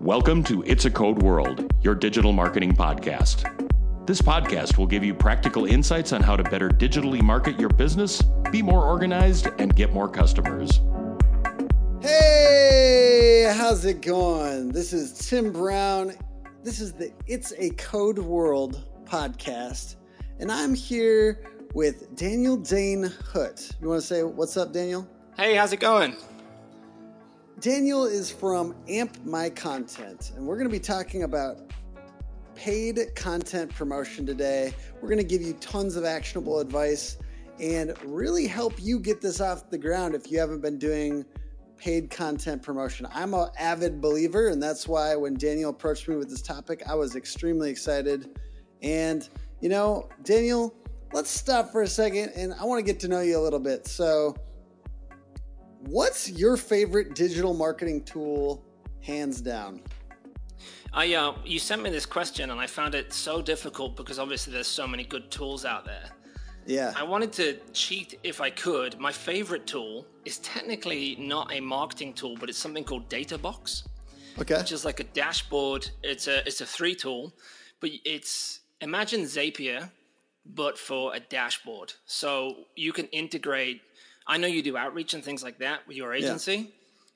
Welcome 0.00 0.42
to 0.44 0.62
It's 0.62 0.86
a 0.86 0.90
Code 0.90 1.22
World, 1.22 1.74
your 1.82 1.94
digital 1.94 2.32
marketing 2.32 2.74
podcast. 2.74 3.44
This 4.06 4.22
podcast 4.22 4.78
will 4.78 4.86
give 4.86 5.04
you 5.04 5.12
practical 5.12 5.66
insights 5.66 6.14
on 6.14 6.22
how 6.22 6.36
to 6.36 6.42
better 6.42 6.70
digitally 6.70 7.20
market 7.20 7.60
your 7.60 7.68
business, 7.68 8.22
be 8.50 8.62
more 8.62 8.82
organized, 8.82 9.48
and 9.58 9.76
get 9.76 9.92
more 9.92 10.08
customers. 10.08 10.80
Hey, 12.00 13.52
how's 13.54 13.84
it 13.84 14.00
going? 14.00 14.72
This 14.72 14.94
is 14.94 15.28
Tim 15.28 15.52
Brown. 15.52 16.14
This 16.64 16.80
is 16.80 16.94
the 16.94 17.12
It's 17.26 17.52
a 17.58 17.68
Code 17.72 18.18
World 18.18 18.82
podcast, 19.04 19.96
and 20.38 20.50
I'm 20.50 20.74
here 20.74 21.44
with 21.74 22.16
Daniel 22.16 22.56
Daines 22.56 23.14
Hutt. 23.22 23.70
You 23.82 23.90
want 23.90 24.00
to 24.00 24.06
say 24.06 24.22
what's 24.22 24.56
up, 24.56 24.72
Daniel? 24.72 25.06
Hey, 25.36 25.56
how's 25.56 25.74
it 25.74 25.80
going? 25.80 26.16
Daniel 27.60 28.06
is 28.06 28.30
from 28.30 28.74
Amp 28.88 29.22
My 29.26 29.50
Content, 29.50 30.32
and 30.34 30.46
we're 30.46 30.56
going 30.56 30.66
to 30.66 30.72
be 30.72 30.80
talking 30.80 31.24
about 31.24 31.58
paid 32.54 32.98
content 33.14 33.74
promotion 33.74 34.24
today. 34.24 34.72
We're 34.94 35.10
going 35.10 35.20
to 35.20 35.26
give 35.26 35.42
you 35.42 35.52
tons 35.54 35.96
of 35.96 36.06
actionable 36.06 36.60
advice 36.60 37.18
and 37.58 37.94
really 38.02 38.46
help 38.46 38.72
you 38.80 38.98
get 38.98 39.20
this 39.20 39.42
off 39.42 39.68
the 39.68 39.76
ground 39.76 40.14
if 40.14 40.30
you 40.30 40.38
haven't 40.38 40.62
been 40.62 40.78
doing 40.78 41.22
paid 41.76 42.08
content 42.08 42.62
promotion. 42.62 43.06
I'm 43.12 43.34
an 43.34 43.48
avid 43.58 44.00
believer, 44.00 44.48
and 44.48 44.62
that's 44.62 44.88
why 44.88 45.14
when 45.14 45.34
Daniel 45.34 45.68
approached 45.68 46.08
me 46.08 46.16
with 46.16 46.30
this 46.30 46.40
topic, 46.40 46.82
I 46.88 46.94
was 46.94 47.14
extremely 47.14 47.68
excited. 47.68 48.38
And, 48.80 49.28
you 49.60 49.68
know, 49.68 50.08
Daniel, 50.22 50.74
let's 51.12 51.28
stop 51.28 51.72
for 51.72 51.82
a 51.82 51.86
second 51.86 52.30
and 52.36 52.54
I 52.54 52.64
want 52.64 52.78
to 52.78 52.90
get 52.90 53.00
to 53.00 53.08
know 53.08 53.20
you 53.20 53.38
a 53.38 53.42
little 53.42 53.60
bit. 53.60 53.86
So, 53.86 54.34
What's 55.80 56.30
your 56.30 56.56
favorite 56.56 57.14
digital 57.14 57.54
marketing 57.54 58.04
tool, 58.04 58.62
hands 59.00 59.40
down? 59.40 59.82
I 60.92 61.14
uh, 61.14 61.34
you 61.44 61.58
sent 61.58 61.82
me 61.82 61.90
this 61.90 62.04
question 62.04 62.50
and 62.50 62.60
I 62.60 62.66
found 62.66 62.94
it 62.94 63.12
so 63.12 63.40
difficult 63.40 63.96
because 63.96 64.18
obviously 64.18 64.52
there's 64.52 64.66
so 64.66 64.86
many 64.86 65.04
good 65.04 65.30
tools 65.30 65.64
out 65.64 65.86
there. 65.86 66.10
Yeah. 66.66 66.92
I 66.96 67.02
wanted 67.02 67.32
to 67.34 67.58
cheat 67.72 68.18
if 68.22 68.40
I 68.40 68.50
could. 68.50 68.98
My 68.98 69.10
favorite 69.10 69.66
tool 69.66 70.06
is 70.24 70.38
technically 70.38 71.16
not 71.18 71.52
a 71.52 71.60
marketing 71.60 72.12
tool, 72.12 72.36
but 72.38 72.48
it's 72.50 72.58
something 72.58 72.84
called 72.84 73.08
Databox. 73.08 73.84
Okay. 74.38 74.58
Which 74.58 74.72
is 74.72 74.84
like 74.84 75.00
a 75.00 75.04
dashboard. 75.04 75.88
It's 76.02 76.28
a 76.28 76.46
it's 76.46 76.60
a 76.60 76.66
three 76.66 76.94
tool, 76.94 77.32
but 77.80 77.90
it's 78.04 78.60
imagine 78.82 79.22
Zapier, 79.22 79.90
but 80.44 80.76
for 80.76 81.14
a 81.14 81.20
dashboard. 81.20 81.94
So 82.04 82.66
you 82.76 82.92
can 82.92 83.06
integrate 83.06 83.80
I 84.30 84.36
know 84.36 84.46
you 84.46 84.62
do 84.62 84.76
outreach 84.76 85.12
and 85.12 85.24
things 85.24 85.42
like 85.42 85.58
that 85.58 85.86
with 85.88 85.96
your 85.96 86.14
agency. 86.14 86.54
Yeah. 86.54 86.64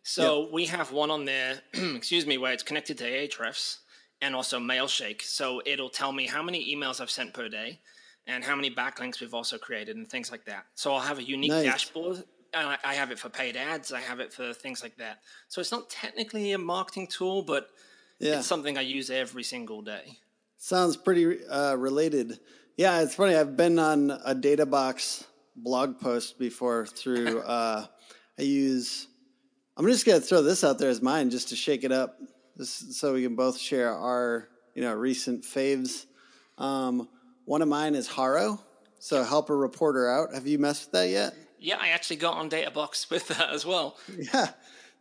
So 0.02 0.42
yep. 0.42 0.52
we 0.52 0.66
have 0.66 0.90
one 0.90 1.12
on 1.12 1.24
there, 1.24 1.60
excuse 1.72 2.26
me, 2.26 2.38
where 2.38 2.52
it's 2.52 2.64
connected 2.64 2.98
to 2.98 3.04
Ahrefs 3.04 3.78
and 4.20 4.34
also 4.34 4.58
Mailshake. 4.58 5.22
So 5.22 5.62
it'll 5.64 5.88
tell 5.88 6.12
me 6.12 6.26
how 6.26 6.42
many 6.42 6.74
emails 6.74 7.00
I've 7.00 7.10
sent 7.10 7.32
per 7.32 7.48
day 7.48 7.78
and 8.26 8.42
how 8.42 8.56
many 8.56 8.68
backlinks 8.68 9.20
we've 9.20 9.32
also 9.32 9.58
created 9.58 9.96
and 9.96 10.10
things 10.10 10.32
like 10.32 10.44
that. 10.46 10.66
So 10.74 10.92
I'll 10.92 11.00
have 11.00 11.20
a 11.20 11.22
unique 11.22 11.52
nice. 11.52 11.64
dashboard. 11.64 12.24
And 12.52 12.78
I 12.84 12.94
have 12.94 13.10
it 13.10 13.18
for 13.18 13.28
paid 13.28 13.56
ads. 13.56 13.92
I 13.92 14.00
have 14.00 14.20
it 14.20 14.32
for 14.32 14.52
things 14.52 14.82
like 14.82 14.96
that. 14.96 15.20
So 15.48 15.60
it's 15.60 15.72
not 15.72 15.90
technically 15.90 16.52
a 16.52 16.58
marketing 16.58 17.06
tool, 17.06 17.42
but 17.42 17.68
yeah. 18.18 18.38
it's 18.38 18.46
something 18.46 18.76
I 18.76 18.82
use 18.82 19.10
every 19.10 19.42
single 19.44 19.82
day. 19.82 20.18
Sounds 20.56 20.96
pretty 20.96 21.44
uh, 21.46 21.74
related. 21.74 22.38
Yeah, 22.76 23.02
it's 23.02 23.14
funny. 23.14 23.36
I've 23.36 23.56
been 23.56 23.78
on 23.78 24.10
a 24.10 24.34
Databox 24.34 25.24
blog 25.56 26.00
post 26.00 26.38
before 26.38 26.86
through. 26.86 27.40
Uh, 27.40 27.86
I 28.38 28.42
use. 28.42 29.08
I'm 29.76 29.86
just 29.86 30.06
gonna 30.06 30.20
throw 30.20 30.42
this 30.42 30.64
out 30.64 30.78
there 30.78 30.90
as 30.90 31.02
mine 31.02 31.30
just 31.30 31.48
to 31.48 31.56
shake 31.56 31.84
it 31.84 31.92
up, 31.92 32.18
just 32.56 32.94
so 32.94 33.14
we 33.14 33.22
can 33.22 33.36
both 33.36 33.58
share 33.58 33.92
our 33.92 34.48
you 34.74 34.82
know 34.82 34.94
recent 34.94 35.44
faves. 35.44 36.06
Um, 36.58 37.08
one 37.44 37.62
of 37.62 37.68
mine 37.68 37.94
is 37.94 38.06
Haro, 38.08 38.60
so 38.98 39.22
help 39.22 39.50
a 39.50 39.54
reporter 39.54 40.08
out. 40.08 40.34
Have 40.34 40.46
you 40.46 40.58
messed 40.58 40.86
with 40.86 40.92
that 40.92 41.08
yet? 41.08 41.34
Yeah, 41.58 41.78
I 41.80 41.88
actually 41.88 42.16
got 42.16 42.36
on 42.36 42.50
Databox 42.50 43.10
with 43.10 43.28
that 43.28 43.50
as 43.50 43.64
well. 43.64 43.96
Yeah, 44.16 44.48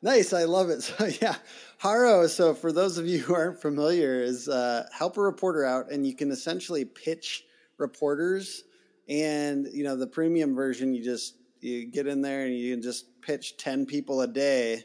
nice. 0.02 0.34
I 0.34 0.44
love 0.46 0.70
it. 0.70 0.84
So 0.98 1.06
yeah, 1.22 1.36
Haro. 1.80 2.28
So 2.28 2.54
for 2.54 2.72
those 2.72 2.98
of 2.98 3.08
you 3.08 3.20
who 3.20 3.36
aren't 3.36 3.62
familiar, 3.62 4.22
is 4.22 4.48
uh, 4.48 4.88
help 4.92 5.18
a 5.18 5.22
reporter 5.22 5.66
out, 5.66 5.92
and 5.92 6.06
you 6.06 6.16
can 6.16 6.32
essentially 6.32 6.86
pitch 6.86 7.44
reporters 7.78 8.64
and 9.10 9.68
you 9.74 9.84
know 9.84 9.96
the 9.96 10.08
premium 10.08 10.56
version 10.56 10.94
you 10.94 11.04
just 11.04 11.36
you 11.62 11.86
get 11.86 12.08
in 12.08 12.22
there 12.22 12.46
and 12.46 12.56
you 12.56 12.74
can 12.74 12.82
just 12.82 13.22
pitch 13.22 13.58
10 13.58 13.86
people 13.86 14.22
a 14.22 14.28
day 14.28 14.84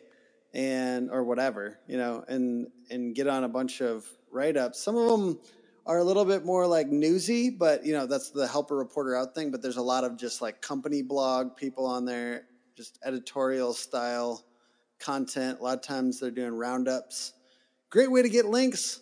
and 0.55 1.11
or 1.11 1.25
whatever 1.25 1.79
you 1.87 1.97
know 1.97 2.25
and 2.29 2.69
and 2.91 3.15
get 3.15 3.27
on 3.27 3.45
a 3.45 3.49
bunch 3.49 3.81
of 3.81 4.06
write-ups. 4.31 4.81
Some 4.81 4.97
of 4.97 5.09
them 5.09 5.39
are 5.87 5.99
a 5.99 6.05
little 6.05 6.25
bit 6.25 6.45
more 6.45 6.67
like 6.67 6.89
newsy 6.89 7.51
but 7.51 7.84
you 7.84 7.93
know 7.93 8.06
that's 8.06 8.31
the 8.31 8.47
helper 8.47 8.77
reporter 8.77 9.17
out 9.17 9.34
thing 9.34 9.51
but 9.51 9.62
there's 9.62 9.77
a 9.77 9.83
lot 9.83 10.05
of 10.05 10.17
just 10.17 10.43
like 10.43 10.61
company 10.61 11.03
blog 11.03 11.56
people 11.56 11.87
on 11.87 12.05
there 12.05 12.45
just 12.77 12.99
editorial 13.05 13.73
style 13.73 14.45
content. 15.00 15.59
A 15.61 15.62
lot 15.62 15.77
of 15.77 15.83
times 15.83 16.21
they're 16.21 16.31
doing 16.31 16.55
roundups. 16.55 17.33
Great 17.91 18.11
way 18.11 18.23
to 18.23 18.29
get 18.29 18.47
links. 18.47 19.00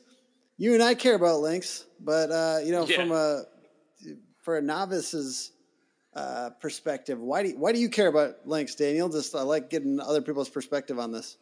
You 0.59 0.73
and 0.73 0.83
i 0.83 0.95
care 0.95 1.15
about 1.15 1.41
links 1.41 1.85
but 2.01 2.31
uh, 2.31 2.61
you 2.65 2.73
know 2.73 2.87
yeah. 2.87 2.97
from 2.97 3.13
a 3.13 3.45
for 4.47 4.59
a 4.59 4.63
novice's 4.63 5.51
uh, 6.15 6.51
perspective, 6.61 7.21
why 7.21 7.43
do 7.43 7.49
you, 7.49 7.59
why 7.59 7.73
do 7.73 7.81
you 7.81 7.91
care 7.91 8.07
about 8.07 8.47
links, 8.47 8.77
Daniel? 8.77 9.09
Just 9.09 9.35
I 9.35 9.43
like 9.43 9.69
getting 9.71 9.99
other 9.99 10.23
people's 10.23 10.49
perspective 10.49 11.01
on 11.01 11.11
this. 11.11 11.37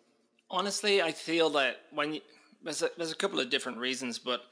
Honestly, 0.51 1.03
I 1.03 1.13
feel 1.13 1.51
that 1.51 1.83
when 1.93 2.15
you, 2.15 2.23
there's 2.63 2.81
a, 2.81 2.89
there's 2.97 3.13
a 3.13 3.17
couple 3.17 3.41
of 3.41 3.51
different 3.51 3.77
reasons, 3.77 4.19
but 4.19 4.45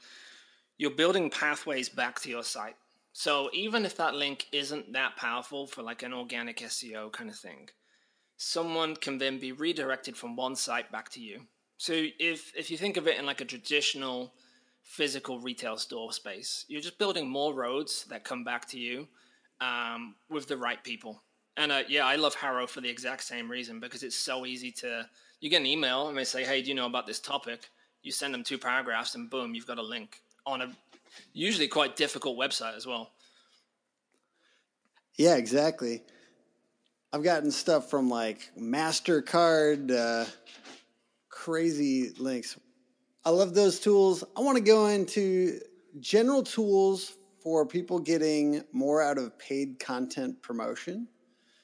you're 0.77 0.91
building 0.91 1.31
pathways 1.31 1.89
back 1.89 2.19
to 2.21 2.29
your 2.29 2.43
site. 2.43 2.75
So 3.11 3.49
even 3.53 3.85
if 3.85 3.97
that 3.97 4.13
link 4.13 4.45
isn't 4.51 4.93
that 4.93 5.17
powerful 5.17 5.65
for 5.65 5.81
like 5.81 6.03
an 6.03 6.13
organic 6.13 6.59
SEO 6.59 7.11
kind 7.11 7.31
of 7.31 7.35
thing, 7.35 7.69
someone 8.37 8.95
can 8.95 9.17
then 9.17 9.39
be 9.39 9.51
redirected 9.51 10.15
from 10.15 10.35
one 10.35 10.55
site 10.55 10.91
back 10.91 11.09
to 11.13 11.19
you. 11.19 11.41
So 11.77 11.93
if 12.19 12.53
if 12.55 12.69
you 12.69 12.77
think 12.77 12.97
of 12.97 13.07
it 13.07 13.17
in 13.17 13.25
like 13.25 13.41
a 13.41 13.45
traditional 13.45 14.35
physical 14.83 15.39
retail 15.39 15.77
store 15.77 16.11
space. 16.11 16.65
You're 16.67 16.81
just 16.81 16.99
building 16.99 17.27
more 17.27 17.53
roads 17.53 18.05
that 18.09 18.23
come 18.23 18.43
back 18.43 18.67
to 18.69 18.79
you 18.79 19.07
um, 19.61 20.15
with 20.29 20.47
the 20.47 20.57
right 20.57 20.83
people. 20.83 21.23
And 21.57 21.71
uh, 21.71 21.83
yeah, 21.87 22.05
I 22.05 22.15
love 22.15 22.35
Haro 22.35 22.67
for 22.67 22.81
the 22.81 22.89
exact 22.89 23.23
same 23.23 23.49
reason 23.49 23.79
because 23.79 24.03
it's 24.03 24.17
so 24.17 24.45
easy 24.45 24.71
to. 24.73 25.07
You 25.39 25.49
get 25.49 25.59
an 25.59 25.65
email 25.65 26.07
and 26.07 26.17
they 26.17 26.23
say, 26.23 26.43
"Hey, 26.43 26.61
do 26.61 26.69
you 26.69 26.75
know 26.75 26.85
about 26.85 27.05
this 27.05 27.19
topic?" 27.19 27.69
You 28.01 28.11
send 28.11 28.33
them 28.33 28.43
two 28.43 28.57
paragraphs, 28.57 29.15
and 29.15 29.29
boom, 29.29 29.53
you've 29.53 29.67
got 29.67 29.77
a 29.77 29.83
link 29.83 30.21
on 30.45 30.61
a 30.61 30.69
usually 31.33 31.67
quite 31.67 31.95
difficult 31.95 32.37
website 32.37 32.75
as 32.75 32.87
well. 32.87 33.11
Yeah, 35.15 35.35
exactly. 35.35 36.01
I've 37.11 37.23
gotten 37.23 37.51
stuff 37.51 37.89
from 37.89 38.09
like 38.09 38.49
Mastercard, 38.59 39.91
uh, 39.91 40.25
crazy 41.29 42.11
links. 42.17 42.57
I 43.25 43.29
love 43.29 43.53
those 43.53 43.79
tools. 43.79 44.23
I 44.35 44.41
want 44.41 44.57
to 44.57 44.63
go 44.63 44.87
into 44.87 45.61
general 46.01 46.43
tools 46.43 47.15
for 47.41 47.65
people 47.65 47.99
getting 47.99 48.63
more 48.73 49.01
out 49.01 49.17
of 49.17 49.37
paid 49.39 49.79
content 49.79 50.41
promotion. 50.41 51.07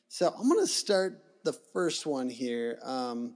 So 0.07 0.33
I'm 0.37 0.47
going 0.47 0.61
to 0.61 0.71
start 0.71 1.21
the 1.43 1.51
first 1.51 2.05
one 2.05 2.29
here. 2.29 2.79
Um, 2.81 3.35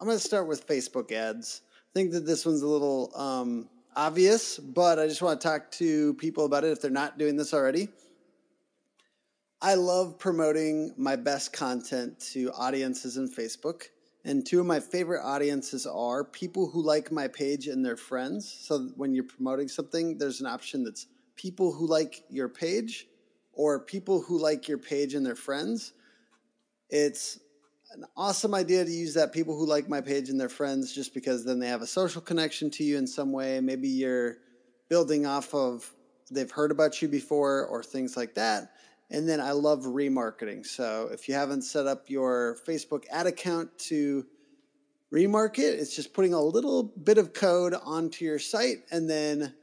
I'm 0.00 0.06
going 0.08 0.18
to 0.18 0.24
start 0.24 0.48
with 0.48 0.66
Facebook 0.66 1.12
ads. 1.12 1.62
I 1.72 1.92
think 1.94 2.10
that 2.12 2.26
this 2.26 2.44
one's 2.44 2.62
a 2.62 2.66
little 2.66 3.12
um, 3.14 3.68
obvious, 3.94 4.58
but 4.58 4.98
I 4.98 5.06
just 5.06 5.22
want 5.22 5.40
to 5.40 5.46
talk 5.46 5.70
to 5.72 6.14
people 6.14 6.46
about 6.46 6.64
it 6.64 6.72
if 6.72 6.82
they're 6.82 6.90
not 6.90 7.16
doing 7.16 7.36
this 7.36 7.54
already. 7.54 7.88
I 9.62 9.74
love 9.74 10.18
promoting 10.18 10.94
my 10.96 11.14
best 11.14 11.52
content 11.52 12.18
to 12.32 12.50
audiences 12.52 13.16
in 13.16 13.28
Facebook. 13.28 13.84
And 14.26 14.44
two 14.44 14.58
of 14.58 14.66
my 14.66 14.80
favorite 14.80 15.22
audiences 15.22 15.86
are 15.86 16.24
people 16.24 16.68
who 16.68 16.82
like 16.82 17.12
my 17.12 17.28
page 17.28 17.68
and 17.68 17.86
their 17.86 17.96
friends. 17.96 18.52
So 18.60 18.90
when 18.96 19.14
you're 19.14 19.22
promoting 19.22 19.68
something, 19.68 20.18
there's 20.18 20.40
an 20.40 20.48
option 20.48 20.82
that's 20.82 21.06
people 21.36 21.72
who 21.72 21.86
like 21.86 22.24
your 22.28 22.48
page 22.48 23.06
or 23.52 23.78
people 23.78 24.20
who 24.20 24.36
like 24.36 24.66
your 24.66 24.78
page 24.78 25.14
and 25.14 25.24
their 25.24 25.36
friends. 25.36 25.92
It's 26.90 27.38
an 27.92 28.04
awesome 28.16 28.52
idea 28.52 28.84
to 28.84 28.90
use 28.90 29.14
that 29.14 29.32
people 29.32 29.56
who 29.56 29.64
like 29.64 29.88
my 29.88 30.00
page 30.00 30.28
and 30.28 30.40
their 30.40 30.48
friends 30.48 30.92
just 30.92 31.14
because 31.14 31.44
then 31.44 31.60
they 31.60 31.68
have 31.68 31.82
a 31.82 31.86
social 31.86 32.20
connection 32.20 32.68
to 32.70 32.82
you 32.82 32.98
in 32.98 33.06
some 33.06 33.30
way. 33.30 33.60
Maybe 33.60 33.86
you're 33.86 34.38
building 34.88 35.24
off 35.24 35.54
of 35.54 35.88
they've 36.32 36.50
heard 36.50 36.72
about 36.72 37.00
you 37.00 37.06
before 37.06 37.64
or 37.66 37.80
things 37.80 38.16
like 38.16 38.34
that. 38.34 38.72
And 39.10 39.28
then 39.28 39.40
I 39.40 39.52
love 39.52 39.84
remarketing. 39.84 40.66
So 40.66 41.08
if 41.12 41.28
you 41.28 41.34
haven't 41.34 41.62
set 41.62 41.86
up 41.86 42.10
your 42.10 42.58
Facebook 42.66 43.04
ad 43.10 43.26
account 43.26 43.78
to 43.90 44.26
remarket, 45.12 45.78
it's 45.78 45.94
just 45.94 46.12
putting 46.12 46.34
a 46.34 46.40
little 46.40 46.82
bit 46.82 47.18
of 47.18 47.32
code 47.32 47.74
onto 47.74 48.24
your 48.24 48.38
site. 48.38 48.78
And 48.90 49.08
then 49.08 49.54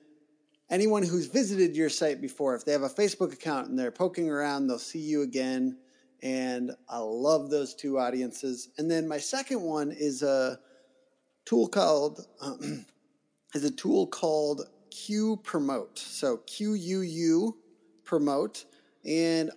anyone 0.70 1.04
who's 1.04 1.28
visited 1.28 1.76
your 1.76 1.90
site 1.90 2.22
before, 2.22 2.56
if 2.56 2.64
they 2.64 2.72
have 2.72 2.84
a 2.84 2.90
Facebook 2.90 3.34
account 3.34 3.68
and 3.68 3.78
they're 3.78 3.92
poking 3.92 4.30
around, 4.30 4.68
they'll 4.68 4.80
see 4.80 5.00
you 5.00 5.24
again. 5.24 5.78
And 6.22 6.72
I 6.88 7.00
love 7.00 7.50
those 7.50 7.76
two 7.76 8.00
audiences. 8.00 8.70
And 8.78 8.90
then 8.90 9.08
my 9.10 9.18
second 9.18 9.62
one 9.62 9.92
is 9.92 10.24
a 10.24 10.58
tool 11.46 11.68
called 11.68 12.26
is 13.54 13.66
a 13.66 13.72
tool 13.72 14.08
called 14.08 14.68
QuuPromote. 14.90 15.98
So 15.98 16.38
Q 16.38 16.74
U 16.74 17.02
U 17.02 17.58
Promote, 18.06 18.66
and 19.06 19.52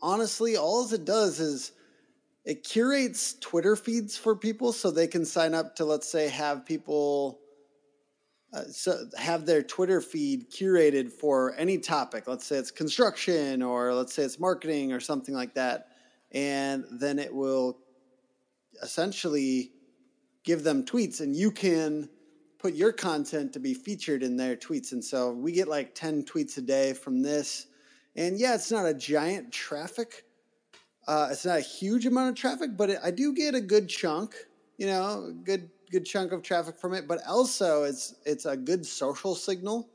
honestly, 0.00 0.56
all 0.56 0.92
it 0.92 1.04
does 1.04 1.40
is 1.40 1.72
it 2.44 2.64
curates 2.64 3.34
Twitter 3.34 3.76
feeds 3.76 4.16
for 4.16 4.34
people 4.34 4.72
so 4.72 4.90
they 4.90 5.06
can 5.06 5.24
sign 5.24 5.54
up 5.54 5.76
to, 5.76 5.84
let's 5.84 6.10
say, 6.10 6.28
have 6.28 6.66
people 6.66 7.38
uh, 8.52 8.64
so 8.64 9.06
have 9.16 9.46
their 9.46 9.62
Twitter 9.62 10.00
feed 10.00 10.50
curated 10.50 11.10
for 11.10 11.54
any 11.56 11.78
topic. 11.78 12.26
Let's 12.26 12.44
say 12.44 12.56
it's 12.56 12.70
construction, 12.70 13.62
or 13.62 13.94
let's 13.94 14.12
say 14.12 14.24
it's 14.24 14.38
marketing, 14.38 14.92
or 14.92 15.00
something 15.00 15.34
like 15.34 15.54
that, 15.54 15.88
and 16.32 16.84
then 16.90 17.18
it 17.18 17.32
will 17.32 17.78
essentially 18.82 19.70
give 20.44 20.64
them 20.64 20.84
tweets, 20.84 21.20
and 21.20 21.34
you 21.34 21.50
can 21.50 22.08
put 22.58 22.74
your 22.74 22.92
content 22.92 23.52
to 23.52 23.60
be 23.60 23.72
featured 23.72 24.22
in 24.22 24.36
their 24.36 24.56
tweets. 24.56 24.92
And 24.92 25.02
so 25.02 25.32
we 25.32 25.52
get 25.52 25.68
like 25.68 25.94
ten 25.94 26.22
tweets 26.24 26.58
a 26.58 26.60
day 26.60 26.92
from 26.92 27.22
this, 27.22 27.68
and 28.16 28.38
yeah, 28.38 28.54
it's 28.54 28.70
not 28.70 28.86
a 28.86 28.94
giant 28.94 29.52
traffic. 29.52 30.24
Uh, 31.06 31.28
it's 31.30 31.44
not 31.44 31.58
a 31.58 31.62
huge 31.62 32.06
amount 32.06 32.30
of 32.30 32.34
traffic, 32.34 32.76
but 32.76 32.90
it, 32.90 32.98
I 33.02 33.10
do 33.10 33.34
get 33.34 33.54
a 33.54 33.60
good 33.60 33.88
chunk. 33.88 34.34
You 34.78 34.86
know, 34.86 35.34
good 35.44 35.70
good 35.90 36.04
chunk 36.04 36.32
of 36.32 36.42
traffic 36.42 36.78
from 36.78 36.94
it, 36.94 37.06
but 37.06 37.20
also 37.28 37.84
it's 37.84 38.14
it's 38.24 38.46
a 38.46 38.56
good 38.56 38.86
social 38.86 39.34
signal. 39.34 39.88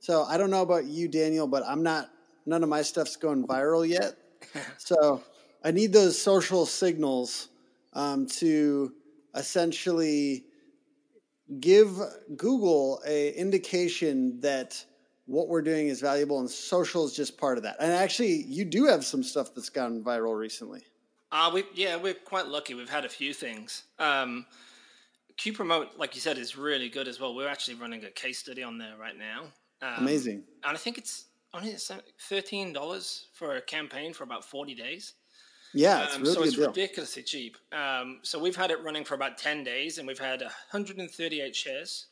So 0.00 0.24
I 0.24 0.36
don't 0.36 0.50
know 0.50 0.62
about 0.62 0.84
you, 0.84 1.08
Daniel, 1.08 1.46
but 1.46 1.62
I'm 1.66 1.82
not. 1.82 2.10
None 2.46 2.62
of 2.62 2.68
my 2.68 2.82
stuff's 2.82 3.16
going 3.16 3.46
viral 3.46 3.88
yet. 3.88 4.16
so 4.78 5.22
I 5.64 5.70
need 5.70 5.92
those 5.92 6.20
social 6.20 6.66
signals 6.66 7.48
um, 7.94 8.26
to 8.26 8.92
essentially 9.34 10.44
give 11.60 11.98
Google 12.36 13.00
a 13.06 13.30
indication 13.32 14.40
that 14.40 14.84
what 15.26 15.48
we're 15.48 15.62
doing 15.62 15.88
is 15.88 16.00
valuable, 16.00 16.40
and 16.40 16.50
social 16.50 17.04
is 17.04 17.14
just 17.14 17.38
part 17.38 17.56
of 17.56 17.64
that. 17.64 17.76
And 17.80 17.92
actually, 17.92 18.42
you 18.44 18.64
do 18.64 18.86
have 18.86 19.04
some 19.04 19.22
stuff 19.22 19.54
that's 19.54 19.70
gone 19.70 20.02
viral 20.02 20.38
recently. 20.38 20.82
Uh, 21.32 21.50
we 21.52 21.64
yeah, 21.74 21.96
we're 21.96 22.14
quite 22.14 22.46
lucky. 22.46 22.74
We've 22.74 22.88
had 22.88 23.04
a 23.04 23.08
few 23.08 23.34
things. 23.34 23.84
Um, 23.98 24.46
QuuPromote, 25.36 25.98
like 25.98 26.14
you 26.14 26.20
said, 26.20 26.38
is 26.38 26.56
really 26.56 26.88
good 26.88 27.08
as 27.08 27.18
well. 27.18 27.34
We're 27.34 27.48
actually 27.48 27.74
running 27.74 28.04
a 28.04 28.10
case 28.10 28.38
study 28.38 28.62
on 28.62 28.78
there 28.78 28.96
right 29.00 29.18
now. 29.18 29.46
Um, 29.82 30.04
Amazing. 30.04 30.44
And 30.64 30.76
I 30.76 30.78
think 30.78 30.98
it's 30.98 31.26
only 31.52 31.74
thirteen 32.20 32.72
dollars 32.72 33.26
for 33.32 33.56
a 33.56 33.60
campaign 33.60 34.12
for 34.12 34.24
about 34.24 34.44
forty 34.44 34.74
days. 34.74 35.14
Yeah, 35.72 36.04
it's 36.04 36.14
um, 36.14 36.22
really 36.22 36.34
so 36.34 36.42
it's 36.44 36.54
deal. 36.54 36.68
ridiculously 36.68 37.22
cheap. 37.24 37.56
Um, 37.72 38.20
so 38.22 38.38
we've 38.38 38.54
had 38.54 38.70
it 38.70 38.80
running 38.84 39.04
for 39.04 39.14
about 39.14 39.38
ten 39.38 39.64
days, 39.64 39.98
and 39.98 40.06
we've 40.06 40.18
had 40.18 40.40
138 40.40 41.56
shares, 41.56 42.06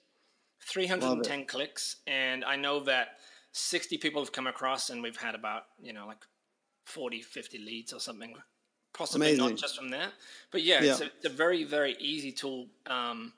310 0.67 1.47
clicks, 1.47 1.97
and 2.07 2.45
I 2.45 2.57
know 2.57 2.81
that 2.85 3.19
60 3.53 3.99
people 3.99 4.23
have 4.23 4.33
come 4.33 4.47
across, 4.47 4.91
and 4.91 5.03
we've 5.03 5.17
had 5.17 5.35
about 5.35 5.65
you 5.83 5.93
know 5.93 6.07
like 6.07 6.25
40, 6.85 7.23
50 7.23 7.59
leads 7.59 7.93
or 7.93 8.01
something 8.01 8.35
possibly 8.93 9.29
Amazing. 9.29 9.47
not 9.47 9.57
just 9.57 9.77
from 9.77 9.91
that. 9.91 10.13
But 10.51 10.63
yeah, 10.63 10.83
yeah. 10.83 10.93
It's, 10.93 11.01
a, 11.01 11.05
it's, 11.07 11.25
a, 11.27 11.31
very, 11.31 11.65
very 11.65 11.97
easy 11.99 12.33
tool 12.33 12.67
um, 12.87 13.33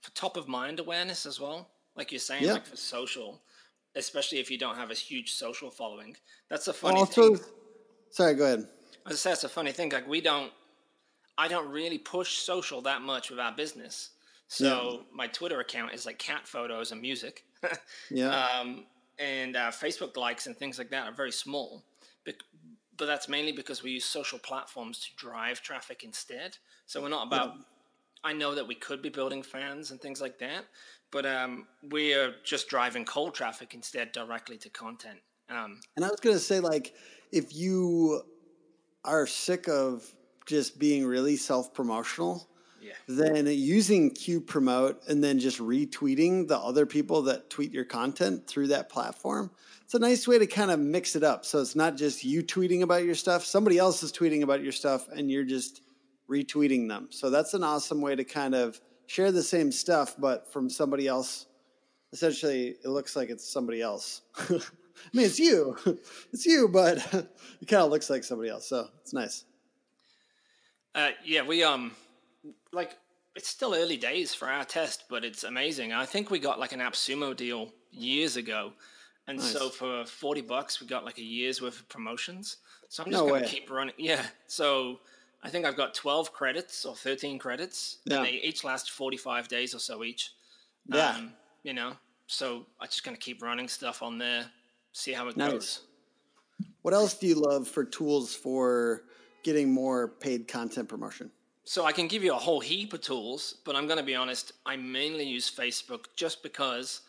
for 0.00 0.10
top 0.12 0.36
of 0.36 0.48
mind 0.48 0.80
awareness 0.80 1.26
as 1.26 1.40
well. 1.40 1.68
Like 1.96 2.12
you're 2.12 2.18
saying, 2.18 2.44
yeah. 2.44 2.54
like 2.54 2.66
for 2.66 2.76
social, 2.76 3.40
especially 3.96 4.38
if 4.38 4.50
you 4.50 4.58
don't 4.58 4.76
have 4.76 4.90
a 4.90 4.94
huge 4.94 5.32
social 5.32 5.70
following. 5.70 6.16
That's 6.48 6.68
a 6.68 6.72
funny 6.72 7.00
also, 7.00 7.34
thing. 7.34 7.44
Sorry, 8.10 8.34
go 8.34 8.44
ahead. 8.44 8.68
I 9.04 9.10
was 9.10 9.20
say 9.20 9.30
that's 9.30 9.44
a 9.44 9.48
funny 9.48 9.72
thing. 9.72 9.90
Like 9.90 10.06
we 10.06 10.20
don't, 10.20 10.52
I 11.36 11.48
don't 11.48 11.70
really 11.70 11.98
push 11.98 12.38
social 12.38 12.82
that 12.82 13.02
much 13.02 13.30
with 13.30 13.40
our 13.40 13.52
business. 13.52 14.10
So 14.48 14.92
yeah. 14.92 14.98
my 15.12 15.26
Twitter 15.26 15.60
account 15.60 15.94
is 15.94 16.06
like 16.06 16.18
cat 16.18 16.46
photos 16.48 16.90
and 16.90 17.00
music. 17.00 17.44
yeah. 18.10 18.46
Um, 18.46 18.86
and 19.18 19.56
uh, 19.56 19.70
Facebook 19.70 20.16
likes 20.16 20.46
and 20.46 20.56
things 20.56 20.78
like 20.78 20.90
that 20.90 21.06
are 21.06 21.14
very 21.14 21.32
small 21.32 21.84
but 22.98 23.06
that's 23.06 23.28
mainly 23.28 23.52
because 23.52 23.82
we 23.82 23.92
use 23.92 24.04
social 24.04 24.38
platforms 24.38 24.98
to 24.98 25.16
drive 25.16 25.62
traffic 25.62 26.02
instead. 26.04 26.58
So 26.86 27.00
we're 27.00 27.08
not 27.08 27.28
about. 27.28 27.54
Yeah. 27.56 27.62
I 28.24 28.32
know 28.32 28.56
that 28.56 28.66
we 28.66 28.74
could 28.74 29.00
be 29.00 29.08
building 29.08 29.44
fans 29.44 29.92
and 29.92 30.00
things 30.00 30.20
like 30.20 30.40
that, 30.40 30.64
but 31.12 31.24
um, 31.24 31.68
we 31.90 32.12
are 32.14 32.34
just 32.44 32.68
driving 32.68 33.04
cold 33.04 33.32
traffic 33.32 33.74
instead 33.74 34.10
directly 34.10 34.58
to 34.58 34.68
content. 34.68 35.20
Um, 35.48 35.80
and 35.94 36.04
I 36.04 36.08
was 36.08 36.18
going 36.18 36.34
to 36.34 36.42
say, 36.42 36.58
like, 36.58 36.94
if 37.30 37.54
you 37.54 38.22
are 39.04 39.24
sick 39.28 39.68
of 39.68 40.04
just 40.46 40.80
being 40.80 41.06
really 41.06 41.36
self 41.36 41.72
promotional, 41.72 42.47
yeah. 42.80 42.92
then 43.06 43.46
using 43.46 44.10
QuuPromote 44.10 45.08
and 45.08 45.22
then 45.22 45.38
just 45.38 45.58
retweeting 45.58 46.48
the 46.48 46.58
other 46.58 46.86
people 46.86 47.22
that 47.22 47.50
tweet 47.50 47.72
your 47.72 47.84
content 47.84 48.46
through 48.46 48.68
that 48.68 48.88
platform 48.88 49.50
it's 49.88 49.94
a 49.94 49.98
nice 49.98 50.28
way 50.28 50.38
to 50.38 50.46
kind 50.46 50.70
of 50.70 50.78
mix 50.78 51.16
it 51.16 51.22
up. 51.22 51.46
So 51.46 51.62
it's 51.62 51.74
not 51.74 51.96
just 51.96 52.22
you 52.22 52.42
tweeting 52.42 52.82
about 52.82 53.04
your 53.04 53.14
stuff, 53.14 53.46
somebody 53.46 53.78
else 53.78 54.02
is 54.02 54.12
tweeting 54.12 54.42
about 54.42 54.62
your 54.62 54.70
stuff, 54.70 55.08
and 55.08 55.30
you're 55.30 55.44
just 55.44 55.80
retweeting 56.30 56.88
them. 56.88 57.08
So 57.08 57.30
that's 57.30 57.54
an 57.54 57.64
awesome 57.64 58.02
way 58.02 58.14
to 58.14 58.22
kind 58.22 58.54
of 58.54 58.78
share 59.06 59.32
the 59.32 59.42
same 59.42 59.72
stuff, 59.72 60.14
but 60.18 60.52
from 60.52 60.68
somebody 60.68 61.08
else. 61.08 61.46
Essentially, 62.12 62.76
it 62.84 62.88
looks 62.88 63.16
like 63.16 63.30
it's 63.30 63.50
somebody 63.50 63.80
else. 63.80 64.20
I 64.38 64.60
mean, 65.14 65.24
it's 65.24 65.38
you, 65.38 65.74
it's 66.34 66.44
you, 66.44 66.68
but 66.68 66.98
it 67.14 67.66
kind 67.66 67.82
of 67.82 67.90
looks 67.90 68.10
like 68.10 68.24
somebody 68.24 68.50
else. 68.50 68.68
So 68.68 68.88
it's 69.00 69.14
nice. 69.14 69.46
Uh, 70.94 71.12
yeah, 71.24 71.46
we 71.46 71.62
um, 71.62 71.92
like 72.72 72.96
it's 73.36 73.48
still 73.48 73.74
early 73.74 73.96
days 73.96 74.34
for 74.34 74.48
our 74.48 74.64
test, 74.64 75.04
but 75.08 75.24
it's 75.24 75.44
amazing. 75.44 75.92
I 75.92 76.06
think 76.06 76.30
we 76.30 76.38
got 76.38 76.58
like 76.58 76.72
an 76.72 76.80
AppSumo 76.80 77.36
deal 77.36 77.72
years 77.92 78.36
ago 78.36 78.72
and 79.28 79.36
nice. 79.38 79.52
so 79.52 79.68
for 79.68 80.06
40 80.06 80.40
bucks, 80.40 80.80
we 80.80 80.86
got 80.86 81.04
like 81.04 81.18
a 81.18 81.22
year's 81.22 81.60
worth 81.60 81.78
of 81.78 81.88
promotions. 81.90 82.56
So 82.88 83.02
I'm 83.04 83.10
just 83.10 83.22
no 83.22 83.28
going 83.28 83.44
to 83.44 83.48
keep 83.48 83.70
running. 83.70 83.94
Yeah. 83.98 84.24
So 84.46 85.00
I 85.42 85.50
think 85.50 85.66
I've 85.66 85.76
got 85.76 85.94
12 85.94 86.32
credits 86.32 86.86
or 86.86 86.96
13 86.96 87.38
credits. 87.38 87.98
Yeah. 88.06 88.16
And 88.16 88.26
they 88.26 88.30
each 88.42 88.64
last 88.64 88.90
45 88.90 89.46
days 89.46 89.74
or 89.74 89.78
so 89.78 90.02
each. 90.02 90.32
Yeah. 90.86 91.10
Um, 91.10 91.32
you 91.62 91.74
know, 91.74 91.92
so 92.26 92.66
I'm 92.80 92.88
just 92.88 93.04
going 93.04 93.14
to 93.14 93.20
keep 93.20 93.42
running 93.42 93.68
stuff 93.68 94.02
on 94.02 94.16
there, 94.16 94.46
see 94.92 95.12
how 95.12 95.28
it 95.28 95.36
nice. 95.36 95.52
goes. 95.52 95.80
What 96.80 96.94
else 96.94 97.12
do 97.12 97.26
you 97.26 97.34
love 97.34 97.68
for 97.68 97.84
tools 97.84 98.34
for 98.34 99.02
getting 99.44 99.70
more 99.70 100.08
paid 100.08 100.48
content 100.48 100.88
promotion? 100.88 101.30
So 101.68 101.84
I 101.84 101.92
can 101.92 102.08
give 102.08 102.24
you 102.24 102.32
a 102.32 102.38
whole 102.38 102.60
heap 102.60 102.94
of 102.94 103.02
tools, 103.02 103.56
but 103.66 103.76
I'm 103.76 103.86
going 103.86 103.98
to 103.98 104.02
be 104.02 104.14
honest, 104.14 104.52
I 104.64 104.76
mainly 104.76 105.24
use 105.24 105.50
Facebook 105.54 106.06
just 106.16 106.42
because 106.42 107.02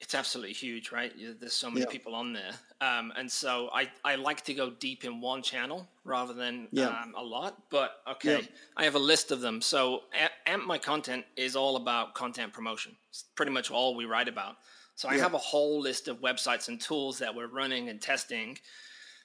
it's 0.00 0.14
absolutely 0.14 0.54
huge, 0.54 0.92
right? 0.92 1.12
There's 1.38 1.52
so 1.52 1.68
many 1.68 1.82
yeah. 1.82 1.90
people 1.90 2.14
on 2.14 2.32
there, 2.32 2.52
um, 2.80 3.12
and 3.18 3.30
so 3.30 3.68
I, 3.74 3.90
I 4.02 4.14
like 4.14 4.42
to 4.46 4.54
go 4.54 4.70
deep 4.70 5.04
in 5.04 5.20
one 5.20 5.42
channel 5.42 5.86
rather 6.04 6.32
than 6.32 6.68
yeah. 6.72 6.86
um, 6.86 7.12
a 7.14 7.22
lot. 7.22 7.64
But 7.68 7.96
okay, 8.12 8.38
yeah. 8.40 8.46
I 8.78 8.84
have 8.84 8.94
a 8.94 8.98
list 8.98 9.30
of 9.30 9.42
them. 9.42 9.60
So 9.60 10.04
AMP 10.46 10.64
my 10.64 10.78
content 10.78 11.26
is 11.36 11.54
all 11.54 11.76
about 11.76 12.14
content 12.14 12.54
promotion. 12.54 12.96
It's 13.10 13.24
pretty 13.34 13.52
much 13.52 13.70
all 13.70 13.94
we 13.94 14.06
write 14.06 14.28
about. 14.28 14.56
So 14.94 15.06
I 15.06 15.18
have 15.18 15.34
a 15.34 15.38
whole 15.38 15.82
list 15.82 16.08
of 16.08 16.22
websites 16.22 16.68
and 16.68 16.80
tools 16.80 17.18
that 17.18 17.34
we're 17.34 17.48
running 17.48 17.90
and 17.90 18.00
testing. 18.00 18.56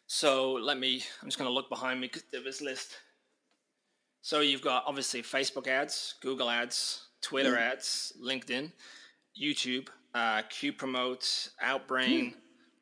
So 0.07 0.55
let 0.55 0.77
me. 0.77 1.03
I'm 1.21 1.29
just 1.29 1.37
going 1.37 1.49
to 1.49 1.53
look 1.53 1.69
behind 1.69 2.01
me 2.01 2.07
because 2.07 2.23
this 2.43 2.59
list. 2.59 2.97
So 4.25 4.39
you've 4.39 4.63
got 4.63 4.85
obviously 4.87 5.21
Facebook 5.21 5.67
ads, 5.67 6.15
Google 6.19 6.49
ads, 6.49 7.09
Twitter 7.21 7.55
ads, 7.59 8.11
LinkedIn, 8.19 8.71
YouTube 9.39 9.87
uh, 10.15 10.41
QuuPromote, 10.49 11.49
Outbrain. 11.63 12.33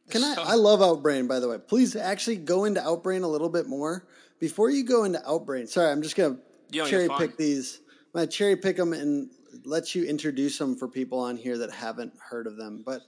Can 0.10 0.24
I? 0.24 0.36
I 0.38 0.56
love 0.56 0.80
Outbrain, 0.80 1.28
by 1.28 1.42
the 1.42 1.50
way. 1.50 1.58
Please 1.58 1.98
actually 1.98 2.38
go 2.38 2.64
into 2.64 2.80
Outbrain 2.80 3.24
a 3.24 3.28
little 3.28 3.50
bit 3.50 3.68
more 3.68 4.08
before 4.40 4.70
you 4.70 4.86
go 4.86 5.04
into 5.04 5.20
Outbrain. 5.20 5.68
Sorry, 5.68 5.92
I'm 5.92 6.02
just 6.02 6.16
gonna 6.16 6.38
Yo, 6.72 6.86
cherry 6.86 7.10
pick 7.18 7.36
these. 7.36 7.82
I'm 7.90 8.22
gonna 8.22 8.28
cherry 8.28 8.56
pick 8.56 8.78
them 8.78 8.94
and 8.94 9.30
let 9.66 9.94
you 9.94 10.06
introduce 10.06 10.58
them 10.58 10.78
for 10.78 10.88
people 10.88 11.20
on 11.20 11.36
here 11.36 11.58
that 11.58 11.74
haven't 11.74 12.14
heard 12.20 12.48
of 12.48 12.56
them. 12.56 12.84
But 12.86 13.02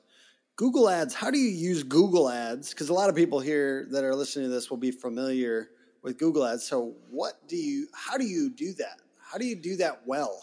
Google 0.58 0.89
Ads, 0.89 1.13
how 1.13 1.32
do 1.32 1.38
you 1.38 1.51
use 1.51 1.84
Google 1.84 2.27
Ads? 2.27 2.72
Because 2.72 2.89
a 2.89 2.94
lot 2.94 3.10
of 3.10 3.15
people 3.15 3.39
here 3.39 3.88
that 3.92 4.04
are 4.04 4.13
listening 4.13 4.50
to 4.50 4.54
this 4.54 4.70
will 4.70 4.75
be 4.75 4.92
familiar 4.92 5.70
with 6.05 6.19
Google 6.19 6.45
Ads. 6.45 6.63
So, 6.63 6.93
what 7.09 7.45
do 7.50 7.57
you? 7.57 7.88
How 7.93 8.17
do 8.17 8.25
you 8.25 8.50
do 8.50 8.71
that? 8.74 9.01
How 9.19 9.38
do 9.38 9.45
you 9.45 9.55
do 9.55 9.75
that 9.77 10.03
well 10.05 10.39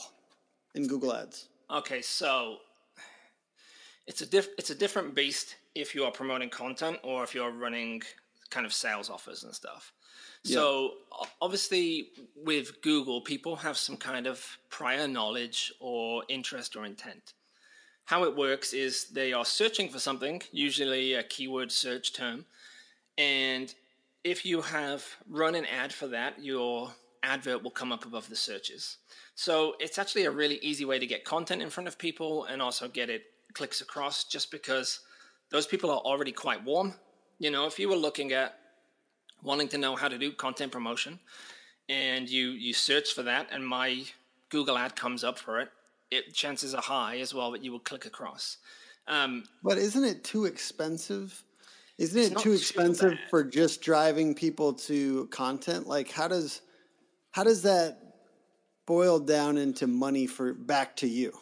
in 0.74 0.86
Google 0.86 1.14
Ads? 1.14 1.48
Okay, 1.70 2.02
so 2.02 2.58
it's 4.06 4.20
a 4.20 4.26
diff- 4.26 4.50
it's 4.58 4.70
a 4.70 4.74
different 4.74 5.14
beast 5.14 5.56
if 5.74 5.94
you 5.94 6.04
are 6.04 6.10
promoting 6.10 6.50
content 6.50 6.98
or 7.02 7.22
if 7.22 7.34
you're 7.34 7.52
running 7.52 8.02
kind 8.50 8.66
of 8.66 8.72
sales 8.72 9.08
offers 9.08 9.44
and 9.44 9.54
stuff. 9.54 9.92
Yeah. 10.44 10.56
So 10.56 10.94
obviously 11.40 12.08
with 12.36 12.82
Google, 12.82 13.20
people 13.20 13.56
have 13.56 13.78
some 13.78 13.96
kind 13.96 14.26
of 14.26 14.58
prior 14.68 15.06
knowledge 15.06 15.72
or 15.80 16.24
interest 16.28 16.76
or 16.76 16.84
intent. 16.84 17.34
How 18.04 18.24
it 18.24 18.36
works 18.36 18.72
is 18.72 19.04
they 19.04 19.32
are 19.32 19.44
searching 19.44 19.88
for 19.88 20.00
something, 20.00 20.42
usually 20.50 21.14
a 21.14 21.22
keyword 21.22 21.70
search 21.70 22.12
term, 22.12 22.44
and 23.16 23.72
if 24.24 24.46
you 24.46 24.60
have 24.60 25.04
run 25.28 25.54
an 25.54 25.66
ad 25.66 25.92
for 25.92 26.06
that, 26.08 26.42
you're 26.42 26.90
advert 27.22 27.62
will 27.62 27.70
come 27.70 27.92
up 27.92 28.04
above 28.04 28.28
the 28.28 28.36
searches. 28.36 28.98
So 29.34 29.74
it's 29.78 29.98
actually 29.98 30.24
a 30.24 30.30
really 30.30 30.56
easy 30.56 30.84
way 30.84 30.98
to 30.98 31.06
get 31.06 31.24
content 31.24 31.62
in 31.62 31.70
front 31.70 31.86
of 31.86 31.98
people 31.98 32.44
and 32.44 32.60
also 32.60 32.88
get 32.88 33.10
it 33.10 33.24
clicks 33.54 33.80
across 33.80 34.24
just 34.24 34.50
because 34.50 35.00
those 35.50 35.66
people 35.66 35.90
are 35.90 35.98
already 35.98 36.32
quite 36.32 36.64
warm. 36.64 36.94
You 37.38 37.50
know, 37.50 37.66
if 37.66 37.78
you 37.78 37.88
were 37.88 37.96
looking 37.96 38.32
at 38.32 38.58
wanting 39.42 39.68
to 39.68 39.78
know 39.78 39.96
how 39.96 40.08
to 40.08 40.18
do 40.18 40.32
content 40.32 40.72
promotion 40.72 41.18
and 41.88 42.28
you 42.28 42.50
you 42.50 42.72
search 42.72 43.12
for 43.12 43.22
that 43.24 43.48
and 43.50 43.66
my 43.66 44.04
Google 44.50 44.78
ad 44.78 44.96
comes 44.96 45.24
up 45.24 45.38
for 45.38 45.60
it, 45.60 45.68
it 46.10 46.34
chances 46.34 46.74
are 46.74 46.82
high 46.82 47.18
as 47.18 47.34
well 47.34 47.50
that 47.52 47.64
you 47.64 47.72
will 47.72 47.80
click 47.80 48.04
across. 48.06 48.58
Um, 49.08 49.44
but 49.62 49.78
isn't 49.78 50.04
it 50.04 50.22
too 50.22 50.44
expensive? 50.44 51.42
Isn't 51.98 52.20
it 52.20 52.38
too 52.38 52.40
too 52.40 52.52
expensive 52.52 53.12
bad. 53.12 53.30
for 53.30 53.44
just 53.44 53.82
driving 53.82 54.34
people 54.34 54.72
to 54.74 55.26
content? 55.26 55.86
Like 55.86 56.10
how 56.10 56.28
does 56.28 56.62
how 57.32 57.44
does 57.44 57.62
that 57.62 57.98
boil 58.86 59.18
down 59.18 59.56
into 59.56 59.86
money 59.86 60.26
for 60.26 60.54
back 60.54 60.96
to 60.96 61.08
you? 61.08 61.32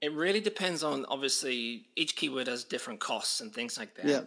It 0.00 0.12
really 0.12 0.40
depends 0.40 0.82
on 0.82 1.04
obviously 1.08 1.86
each 1.94 2.16
keyword 2.16 2.48
has 2.48 2.64
different 2.64 2.98
costs 2.98 3.40
and 3.40 3.54
things 3.54 3.78
like 3.78 3.94
that. 3.94 4.06
Yeah. 4.06 4.20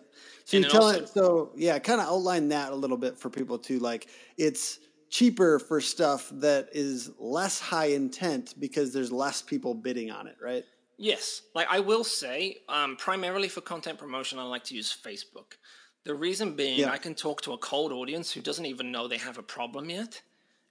So 0.46 0.58
And 0.58 0.66
you're 0.72 0.96
it 0.96 1.10
so 1.10 1.52
yeah, 1.56 1.78
kind 1.80 2.00
of 2.00 2.08
outline 2.08 2.48
that 2.50 2.72
a 2.72 2.76
little 2.76 2.98
bit 2.98 3.18
for 3.18 3.30
people 3.30 3.60
too. 3.60 3.80
Like 3.80 4.08
it's 4.38 4.80
cheaper 5.10 5.60
for 5.60 5.82
stuff 5.82 6.30
that 6.34 6.70
is 6.72 7.12
less 7.20 7.60
high 7.60 7.88
intent 7.88 8.56
because 8.60 8.94
there's 8.94 9.12
less 9.12 9.42
people 9.42 9.74
bidding 9.74 10.12
on 10.12 10.28
it, 10.28 10.38
right? 10.42 10.64
Yes, 10.98 11.42
like 11.54 11.68
I 11.70 11.80
will 11.80 12.04
say, 12.04 12.60
um, 12.70 12.96
primarily 12.96 13.50
for 13.50 13.62
content 13.62 14.00
promotion, 14.00 14.40
I 14.40 14.44
like 14.44 14.64
to 14.66 14.76
use 14.76 14.96
Facebook. 14.96 15.58
The 16.06 16.16
reason 16.16 16.56
being, 16.56 16.80
Yeah. 16.80 16.92
I 16.92 16.98
can 16.98 17.16
talk 17.16 17.42
to 17.42 17.54
a 17.54 17.58
cold 17.58 17.92
audience 17.92 18.32
who 18.32 18.42
doesn't 18.42 18.66
even 18.66 18.92
know 18.92 19.08
they 19.08 19.18
have 19.18 19.38
a 19.38 19.44
problem 19.44 19.90
yet, 19.90 20.22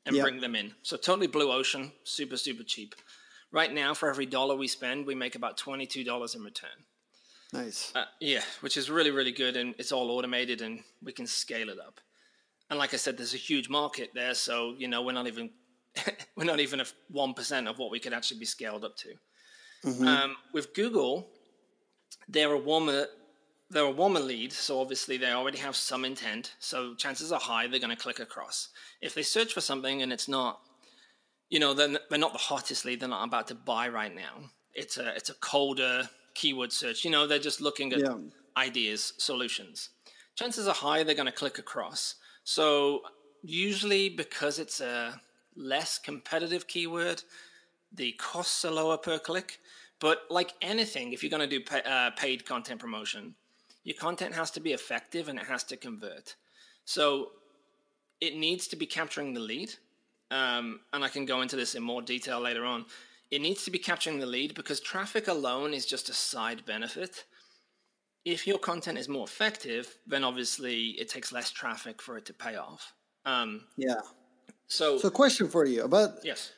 and 0.07 0.17
Yeah. 0.17 0.23
bring 0.23 0.41
them 0.41 0.55
in. 0.55 0.75
So 0.83 0.97
totally 0.97 1.27
blue 1.27 1.53
ocean, 1.53 1.93
super 2.05 2.37
super 2.37 2.63
cheap. 2.65 2.95
Right 3.51 3.73
now, 3.73 3.95
for 3.95 4.09
every 4.09 4.27
dollar 4.27 4.57
we 4.57 4.67
spend, 4.69 5.07
we 5.07 5.15
make 5.15 5.35
about 5.35 5.59
twenty 5.59 5.87
two 5.87 6.05
dollars 6.05 6.35
in 6.35 6.43
return. 6.43 6.87
Nice. 7.53 7.93
Uh, 7.95 8.07
yeah, 8.21 8.43
which 8.61 8.77
is 8.77 8.91
really, 8.91 9.11
really 9.11 9.31
good, 9.31 9.57
and 9.57 9.75
it's 9.79 9.93
all 9.93 10.11
automated, 10.11 10.61
and 10.61 10.83
we 11.03 11.13
can 11.13 11.27
scale 11.27 11.69
it 11.69 11.79
up. 11.79 12.01
And 12.71 12.79
like 12.79 12.95
I 12.95 12.97
said, 12.97 13.17
there's 13.17 13.35
a 13.35 13.37
huge 13.39 13.69
market 13.69 14.11
there, 14.15 14.35
so 14.35 14.75
you 14.79 14.89
know 14.89 15.03
we're 15.03 15.13
not 15.13 15.27
even 15.27 15.53
we're 16.37 16.45
not 16.45 16.61
even 16.61 16.83
one 17.09 17.35
percent 17.35 17.69
of 17.69 17.79
what 17.79 17.91
we 17.91 18.01
could 18.01 18.13
actually 18.15 18.41
be 18.41 18.47
scaled 18.47 18.85
up 18.85 18.97
to. 18.99 19.15
Um, 19.85 20.37
with 20.53 20.75
Google, 20.75 21.29
they're 22.29 22.53
a 22.53 22.59
warmer 22.59 23.07
they're 23.71 23.85
a 23.85 23.91
warmer 23.91 24.21
lead, 24.21 24.53
so 24.53 24.81
obviously 24.81 25.17
they 25.17 25.33
already 25.33 25.59
have 25.59 25.75
some 25.75 26.05
intent. 26.05 26.55
So 26.61 26.95
chances 26.95 27.33
are 27.33 27.41
high 27.41 27.67
they're 27.67 27.81
going 27.81 27.97
to 27.97 28.01
click 28.01 28.21
across. 28.21 28.69
If 29.01 29.15
they 29.15 29.23
search 29.23 29.53
for 29.53 29.61
something 29.61 30.03
and 30.03 30.13
it's 30.13 30.29
not, 30.29 30.61
you 31.49 31.59
know, 31.59 31.75
then 31.75 31.99
they're 32.09 32.19
not 32.19 32.33
the 32.33 32.39
hottest 32.39 32.85
lead. 32.85 33.01
They're 33.01 33.09
not 33.09 33.27
about 33.27 33.49
to 33.49 33.55
buy 33.55 33.89
right 33.89 34.15
now. 34.15 34.51
It's 34.75 34.97
a 34.99 35.15
it's 35.17 35.31
a 35.31 35.35
colder 35.35 36.09
keyword 36.35 36.73
search. 36.73 37.05
You 37.05 37.11
know, 37.11 37.27
they're 37.27 37.39
just 37.39 37.61
looking 37.61 37.93
at 37.93 38.01
Yeah. 38.01 38.17
ideas, 38.57 39.13
solutions. 39.19 39.91
Chances 40.37 40.69
are 40.69 40.75
high 40.75 41.03
they're 41.03 41.15
going 41.15 41.27
to 41.27 41.33
click 41.33 41.59
across. 41.59 42.17
So 42.45 43.03
usually 43.43 44.09
because 44.09 44.59
it's 44.59 44.81
a 44.81 45.21
less 45.57 45.99
competitive 45.99 46.67
keyword, 46.67 47.23
the 47.95 48.13
costs 48.13 48.65
are 48.65 48.71
lower 48.71 48.99
per 48.99 49.19
click. 49.19 49.61
But 50.01 50.23
like 50.29 50.53
anything, 50.61 51.13
if 51.13 51.23
you're 51.23 51.31
going 51.31 51.49
to 51.49 51.59
do 51.59 51.65
pa- 51.65 51.89
uh, 51.89 52.11
paid 52.11 52.45
content 52.45 52.81
promotion, 52.81 53.35
your 53.85 53.97
content 53.97 54.35
has 54.35 54.51
to 54.53 54.61
be 54.61 54.73
effective 54.73 55.29
and 55.29 55.39
it 55.39 55.47
has 55.47 55.65
to 55.65 55.77
convert. 55.77 56.35
So 56.85 57.31
it 58.21 58.37
needs 58.37 58.67
to 58.69 58.77
be 58.77 58.87
capturing 58.87 59.35
the 59.35 59.41
lead. 59.41 59.73
Um, 60.31 60.81
and 60.93 61.05
I 61.05 61.09
can 61.09 61.27
go 61.27 61.43
into 61.43 61.57
this 61.57 61.75
in 61.75 61.83
more 61.83 62.03
detail 62.03 62.41
later 62.41 62.65
on. 62.65 62.87
It 63.31 63.41
needs 63.41 63.65
to 63.65 63.71
be 63.71 63.79
capturing 63.79 64.19
the 64.19 64.27
lead 64.27 64.55
because 64.55 64.81
traffic 64.81 65.29
alone 65.29 65.73
is 65.75 65.87
just 65.87 66.09
a 66.09 66.13
side 66.15 66.65
benefit. 66.67 67.25
If 68.25 68.47
your 68.47 68.59
content 68.59 68.99
is 68.99 69.09
more 69.09 69.25
effective, 69.25 69.97
then 70.07 70.25
obviously 70.25 70.91
it 71.01 71.09
takes 71.09 71.31
less 71.31 71.51
traffic 71.51 72.01
for 72.01 72.17
it 72.17 72.25
to 72.27 72.33
pay 72.33 72.57
off. 72.57 72.95
Um, 73.27 73.67
Yeah. 73.77 74.01
so, 74.67 74.99
So 74.99 75.11
question 75.11 75.49
for 75.49 75.67
you 75.67 75.85
about 75.85 76.25
yes. 76.25 76.53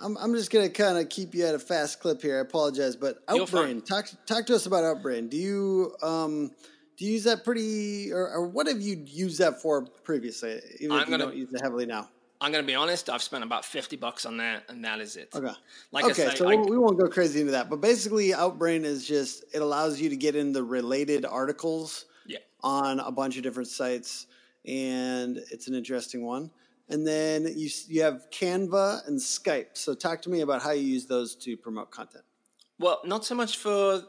I'm, 0.00 0.16
I'm 0.16 0.34
just 0.34 0.50
gonna 0.50 0.68
kind 0.70 0.98
of 0.98 1.08
keep 1.08 1.34
you 1.34 1.46
at 1.46 1.54
a 1.54 1.58
fast 1.58 2.00
clip 2.00 2.22
here. 2.22 2.38
I 2.38 2.40
apologize, 2.40 2.96
but 2.96 3.22
You're 3.34 3.46
fine. 3.46 3.80
Outbrain. 3.80 3.86
Talk 3.86 4.08
talk 4.26 4.46
to 4.46 4.54
us 4.54 4.66
about 4.66 4.84
Outbrain. 4.84 5.28
Do 5.28 5.36
you 5.36 5.94
um 6.02 6.50
do 6.96 7.04
you 7.04 7.12
use 7.12 7.24
that 7.24 7.44
pretty 7.44 8.12
or, 8.12 8.28
or 8.30 8.46
what 8.48 8.66
have 8.66 8.80
you 8.80 9.02
used 9.06 9.38
that 9.40 9.60
for 9.62 9.82
previously? 10.04 10.60
Even 10.80 10.92
I'm 10.96 11.02
if 11.02 11.06
you 11.08 11.10
gonna- 11.12 11.24
don't 11.24 11.36
use 11.36 11.52
it 11.52 11.60
heavily 11.60 11.86
now. 11.86 12.08
I'm 12.40 12.52
going 12.52 12.62
to 12.62 12.66
be 12.68 12.76
honest, 12.76 13.10
I've 13.10 13.20
spent 13.20 13.42
about 13.42 13.64
50 13.64 13.96
bucks 13.96 14.24
on 14.24 14.36
that, 14.36 14.62
and 14.68 14.84
that 14.84 15.00
is 15.00 15.16
it. 15.16 15.28
Okay. 15.34 15.50
Like 15.90 16.04
I 16.04 16.10
okay, 16.12 16.28
say, 16.28 16.36
so 16.36 16.48
I- 16.48 16.54
we 16.54 16.70
we 16.70 16.78
won't 16.78 16.96
go 16.96 17.08
crazy 17.08 17.40
into 17.40 17.50
that, 17.50 17.68
but 17.68 17.80
basically, 17.80 18.28
Outbrain 18.28 18.84
is 18.84 19.04
just 19.04 19.44
it 19.52 19.60
allows 19.60 20.00
you 20.00 20.08
to 20.08 20.16
get 20.16 20.36
into 20.36 20.62
related 20.62 21.24
articles 21.24 22.04
Yeah. 22.28 22.38
on 22.62 23.00
a 23.00 23.10
bunch 23.10 23.36
of 23.38 23.42
different 23.42 23.68
sites, 23.68 24.28
and 24.64 25.38
it's 25.50 25.66
an 25.66 25.74
interesting 25.74 26.24
one. 26.24 26.52
And 26.90 27.06
then 27.06 27.44
you 27.56 27.68
you 27.88 28.02
have 28.02 28.26
Canva 28.30 29.06
and 29.06 29.18
Skype. 29.18 29.70
So 29.74 29.94
talk 29.94 30.22
to 30.22 30.30
me 30.30 30.40
about 30.40 30.62
how 30.62 30.70
you 30.72 30.82
use 30.82 31.06
those 31.06 31.34
to 31.36 31.56
promote 31.56 31.90
content. 31.90 32.24
Well, 32.78 33.00
not 33.04 33.24
so 33.24 33.34
much 33.34 33.58
for 33.58 34.02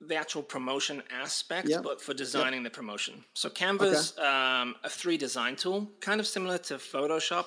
the 0.00 0.16
actual 0.16 0.42
promotion 0.42 1.02
aspect, 1.10 1.68
Yep. 1.68 1.82
but 1.82 2.00
for 2.02 2.12
designing 2.12 2.62
the 2.62 2.70
promotion. 2.70 3.24
So 3.34 3.48
Canva's 3.48 4.16
um, 4.18 4.74
a 4.84 4.90
three 4.90 5.16
design 5.16 5.56
tool, 5.56 5.90
kind 6.00 6.20
of 6.20 6.26
similar 6.26 6.58
to 6.58 6.74
Photoshop. 6.74 7.46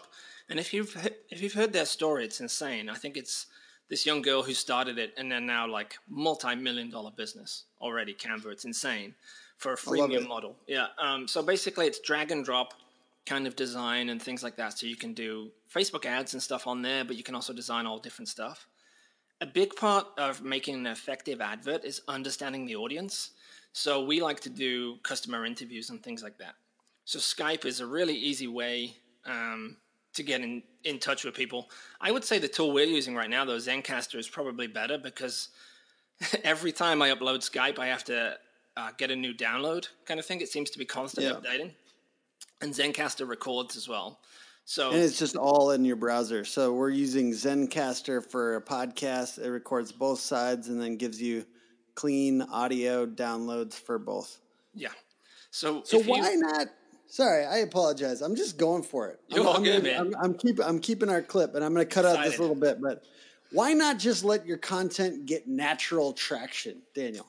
And 0.50 0.60
if 0.60 0.74
you've 0.74 0.96
if 1.30 1.42
you've 1.42 1.54
heard 1.54 1.74
their 1.74 1.86
story, 1.86 2.26
it's 2.26 2.40
insane. 2.42 2.90
I 2.90 2.96
think 2.96 3.18
it's 3.18 3.46
this 3.90 4.06
young 4.06 4.22
girl 4.22 4.42
who 4.44 4.54
started 4.54 4.98
it, 4.98 5.14
and 5.18 5.32
they're 5.32 5.40
now 5.40 5.68
like 5.68 5.98
multi-million 6.08 6.90
dollar 6.90 7.12
business 7.12 7.66
already. 7.82 8.14
Canva, 8.14 8.48
it's 8.52 8.66
insane 8.66 9.14
for 9.58 9.74
a 9.74 9.78
freemium 9.78 10.28
model. 10.28 10.56
Yeah. 10.68 10.88
Um, 10.98 11.28
so 11.28 11.44
basically, 11.44 11.86
it's 11.86 12.00
drag 12.00 12.32
and 12.32 12.44
drop 12.44 12.74
kind 13.26 13.48
of 13.48 13.56
design 13.56 14.10
and 14.10 14.22
things 14.22 14.44
like 14.44 14.56
that. 14.58 14.78
So 14.78 14.88
you 14.88 14.96
can 14.96 15.14
do 15.14 15.52
Facebook 15.74 16.06
ads 16.06 16.34
and 16.34 16.42
stuff 16.42 16.68
on 16.68 16.82
there, 16.82 17.04
but 17.04 17.16
you 17.16 17.24
can 17.24 17.36
also 17.36 17.54
design 17.54 17.86
all 17.86 18.00
different 18.00 18.28
stuff 18.28 18.68
a 19.42 19.46
big 19.46 19.76
part 19.76 20.08
of 20.18 20.44
making 20.44 20.76
an 20.76 20.88
effective 20.88 21.42
advert 21.42 21.86
is 21.86 22.02
understanding 22.08 22.66
the 22.66 22.76
audience. 22.76 23.32
So 23.72 24.04
we 24.04 24.22
like 24.22 24.40
to 24.42 24.50
do 24.50 24.98
customer 25.04 25.46
interviews 25.46 25.90
and 25.90 26.04
things 26.04 26.24
like 26.24 26.38
that. 26.40 26.56
So 27.06 27.20
Skype 27.20 27.66
is 27.66 27.80
a 27.80 27.86
really 27.86 28.16
easy 28.16 28.48
way 28.48 28.98
um, 29.26 29.78
to 30.14 30.24
get 30.24 30.42
in, 30.42 30.62
in 30.84 31.00
touch 31.00 31.24
with 31.24 31.36
people. 31.36 31.70
I 32.02 32.12
would 32.12 32.26
say 32.26 32.38
the 32.40 32.48
tool 32.48 32.74
we're 32.74 32.86
using 32.86 33.16
right 33.16 33.30
now, 33.30 33.46
though, 33.46 33.58
Zencastr, 33.58 34.16
is 34.18 34.28
probably 34.28 34.68
better 34.68 34.98
because 34.98 35.50
every 36.44 36.72
time 36.72 37.02
I 37.02 37.10
upload 37.10 37.50
Skype, 37.50 37.80
I 37.80 37.88
have 37.88 38.04
to 38.06 38.38
uh, 38.76 38.92
get 38.98 39.12
a 39.12 39.16
new 39.16 39.34
download 39.34 39.88
kind 40.06 40.20
of 40.20 40.26
thing. 40.26 40.42
It 40.42 40.50
seems 40.50 40.70
to 40.72 40.80
be 40.80 40.86
constantly 40.86 41.32
Yeah. 41.32 41.40
updating. 41.40 41.72
And 42.62 42.74
Zencastr 42.74 43.28
records 43.28 43.76
as 43.78 43.88
well. 43.88 44.20
So 44.66 44.92
And 44.92 45.00
it's 45.00 45.18
just 45.18 45.36
all 45.36 45.72
in 45.72 45.84
your 45.86 45.96
browser. 45.96 46.46
So 46.46 46.74
we're 46.74 46.90
using 46.90 47.32
Zencastr 47.32 48.24
for 48.30 48.56
a 48.58 48.62
podcast. 48.62 49.40
It 49.40 49.50
records 49.50 49.92
both 49.92 50.20
sides 50.20 50.68
and 50.68 50.80
then 50.82 50.98
gives 50.98 51.22
you 51.22 51.46
clean 51.96 52.42
audio 52.44 53.06
downloads 53.06 53.74
for 53.74 53.98
both. 53.98 54.40
yeah. 54.74 54.90
So, 55.52 55.82
So 55.84 56.00
if 56.00 56.06
you- 56.06 56.12
why 56.12 56.36
not? 56.36 56.68
Sorry, 57.08 57.44
I 57.44 57.58
apologize. 57.60 58.22
I'm 58.22 58.36
just 58.36 58.60
going 58.60 58.84
for 58.84 59.08
it. 59.10 59.20
You're 59.30 59.40
I'm, 59.42 59.48
all 59.48 59.58
I'm 59.58 59.64
good, 59.64 59.84
gonna- 59.84 60.04
man. 60.06 60.14
I'm, 60.20 60.26
I'm 60.26 60.34
keeping 60.36 60.64
I'm 60.64 60.80
keeping 60.80 61.10
our 61.10 61.24
clip, 61.24 61.56
and 61.56 61.66
I'm 61.66 61.74
going 61.74 61.88
to 61.88 61.92
cut 61.92 62.06
out 62.06 62.24
this 62.24 62.38
little 62.38 62.56
bit. 62.56 62.80
But 62.80 63.02
why 63.52 63.74
not 63.74 63.98
just 63.98 64.24
let 64.24 64.46
your 64.46 64.58
content 64.60 65.26
get 65.26 65.48
natural 65.48 66.14
traction, 66.14 66.84
Daniel? 66.94 67.26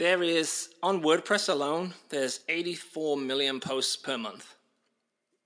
There 0.00 0.22
is 0.22 0.70
on 0.82 1.02
WordPress 1.02 1.50
alone. 1.50 1.92
There's 2.08 2.40
84 2.48 3.18
million 3.18 3.60
posts 3.60 3.96
per 3.96 4.16
month 4.16 4.54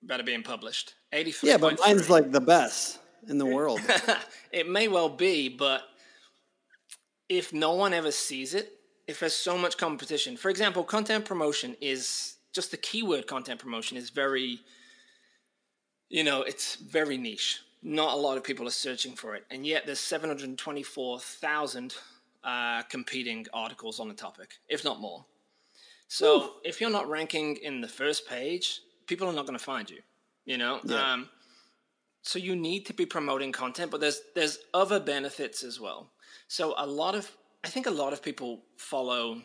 that 0.05 0.21
are 0.21 0.23
being 0.23 0.45
published. 0.45 0.95
84. 1.13 1.51
Yeah, 1.51 1.57
but 1.57 1.81
mine's 1.81 2.09
like 2.09 2.31
the 2.31 2.41
best 2.41 3.01
in 3.29 3.39
the 3.39 3.47
world. 3.47 3.81
it 4.53 4.69
may 4.69 4.87
well 4.87 5.09
be, 5.09 5.49
but 5.49 5.83
if 7.29 7.53
no 7.53 7.73
one 7.73 7.93
ever 7.93 8.13
sees 8.13 8.55
it, 8.55 8.75
if 9.09 9.19
there's 9.19 9.35
so 9.35 9.59
much 9.59 9.77
competition, 9.77 10.37
for 10.37 10.51
example, 10.51 10.85
content 10.85 11.25
promotion 11.25 11.75
is 11.81 12.37
just 12.53 12.71
the 12.71 12.77
keyword 12.77 13.27
content 13.27 13.59
promotion 13.59 13.97
is 13.97 14.11
very, 14.11 14.61
you 16.11 16.23
know, 16.23 16.43
it's 16.43 16.77
very 16.77 17.17
niche. 17.17 17.59
Not 17.83 18.15
a 18.15 18.21
lot 18.21 18.37
of 18.37 18.45
people 18.45 18.69
are 18.69 18.71
searching 18.71 19.17
for 19.17 19.35
it, 19.35 19.47
and 19.51 19.67
yet 19.67 19.85
there's 19.85 19.99
724,000 19.99 21.97
uh, 22.45 22.83
competing 22.85 23.47
articles 23.53 24.01
on 24.01 24.09
the 24.09 24.15
topic, 24.15 24.55
if 24.69 24.85
not 24.85 25.01
more. 25.01 25.25
So 26.09 26.55
if 26.65 26.81
you're 26.81 26.91
not 26.91 27.09
ranking 27.09 27.57
in 27.57 27.81
the 27.81 27.89
first 27.89 28.29
page, 28.29 28.81
people 29.07 29.29
are 29.29 29.33
not 29.33 29.47
going 29.47 29.59
to 29.59 29.65
find 29.65 29.89
you. 29.91 30.01
You 30.45 30.59
know, 30.59 30.81
Yeah. 30.85 31.13
um, 31.15 31.29
so 32.23 32.39
you 32.39 32.55
need 32.57 32.87
to 32.87 32.95
be 32.95 33.07
promoting 33.07 33.53
content, 33.53 33.91
but 33.91 34.01
there's 34.01 34.21
there's 34.35 34.59
other 34.73 35.01
benefits 35.01 35.63
as 35.65 35.81
well. 35.81 36.11
So 36.49 36.75
a 36.77 36.87
lot 36.87 37.15
of 37.15 37.31
I 37.65 37.69
think 37.69 37.87
a 37.87 37.91
lot 37.91 38.13
of 38.13 38.23
people 38.23 38.63
follow 38.77 39.43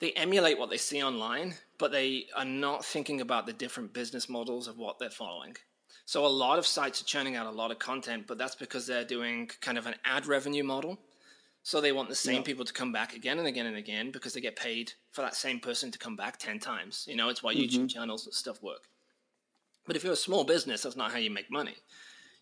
they 0.00 0.12
emulate 0.12 0.58
what 0.58 0.70
they 0.70 0.78
see 0.78 1.02
online, 1.02 1.54
but 1.78 1.92
they 1.92 2.26
are 2.34 2.44
not 2.44 2.84
thinking 2.84 3.20
about 3.20 3.46
the 3.46 3.52
different 3.52 3.92
business 3.92 4.28
models 4.28 4.66
of 4.66 4.78
what 4.78 4.98
they're 4.98 5.10
following. 5.10 5.56
So 6.06 6.24
a 6.24 6.28
lot 6.44 6.58
of 6.58 6.66
sites 6.66 7.00
are 7.02 7.04
churning 7.04 7.36
out 7.36 7.46
a 7.46 7.50
lot 7.50 7.70
of 7.70 7.78
content, 7.78 8.26
but 8.26 8.38
that's 8.38 8.54
because 8.54 8.86
they're 8.86 9.04
doing 9.04 9.50
kind 9.60 9.76
of 9.78 9.86
an 9.86 9.94
ad 10.04 10.26
revenue 10.26 10.64
model. 10.64 10.98
So 11.62 11.80
they 11.80 11.92
want 11.92 12.08
the 12.08 12.14
same 12.14 12.42
people 12.42 12.64
to 12.64 12.72
come 12.72 12.90
back 12.90 13.14
again 13.14 13.38
and 13.38 13.46
again 13.46 13.66
and 13.66 13.76
again 13.76 14.10
because 14.10 14.32
they 14.32 14.40
get 14.40 14.56
paid 14.56 14.92
for 15.12 15.20
that 15.20 15.36
same 15.36 15.60
person 15.60 15.90
to 15.90 15.98
come 15.98 16.16
back 16.16 16.38
10 16.38 16.58
times. 16.58 17.04
You 17.08 17.16
know, 17.16 17.28
it's 17.28 17.42
why 17.42 17.54
mm-hmm. 17.54 17.62
YouTube 17.62 17.90
channels 17.90 18.24
and 18.26 18.34
stuff 18.34 18.62
work. 18.62 18.88
But 19.86 19.96
if 19.96 20.04
you're 20.04 20.14
a 20.14 20.16
small 20.16 20.44
business, 20.44 20.82
that's 20.82 20.96
not 20.96 21.12
how 21.12 21.18
you 21.18 21.30
make 21.30 21.50
money. 21.50 21.76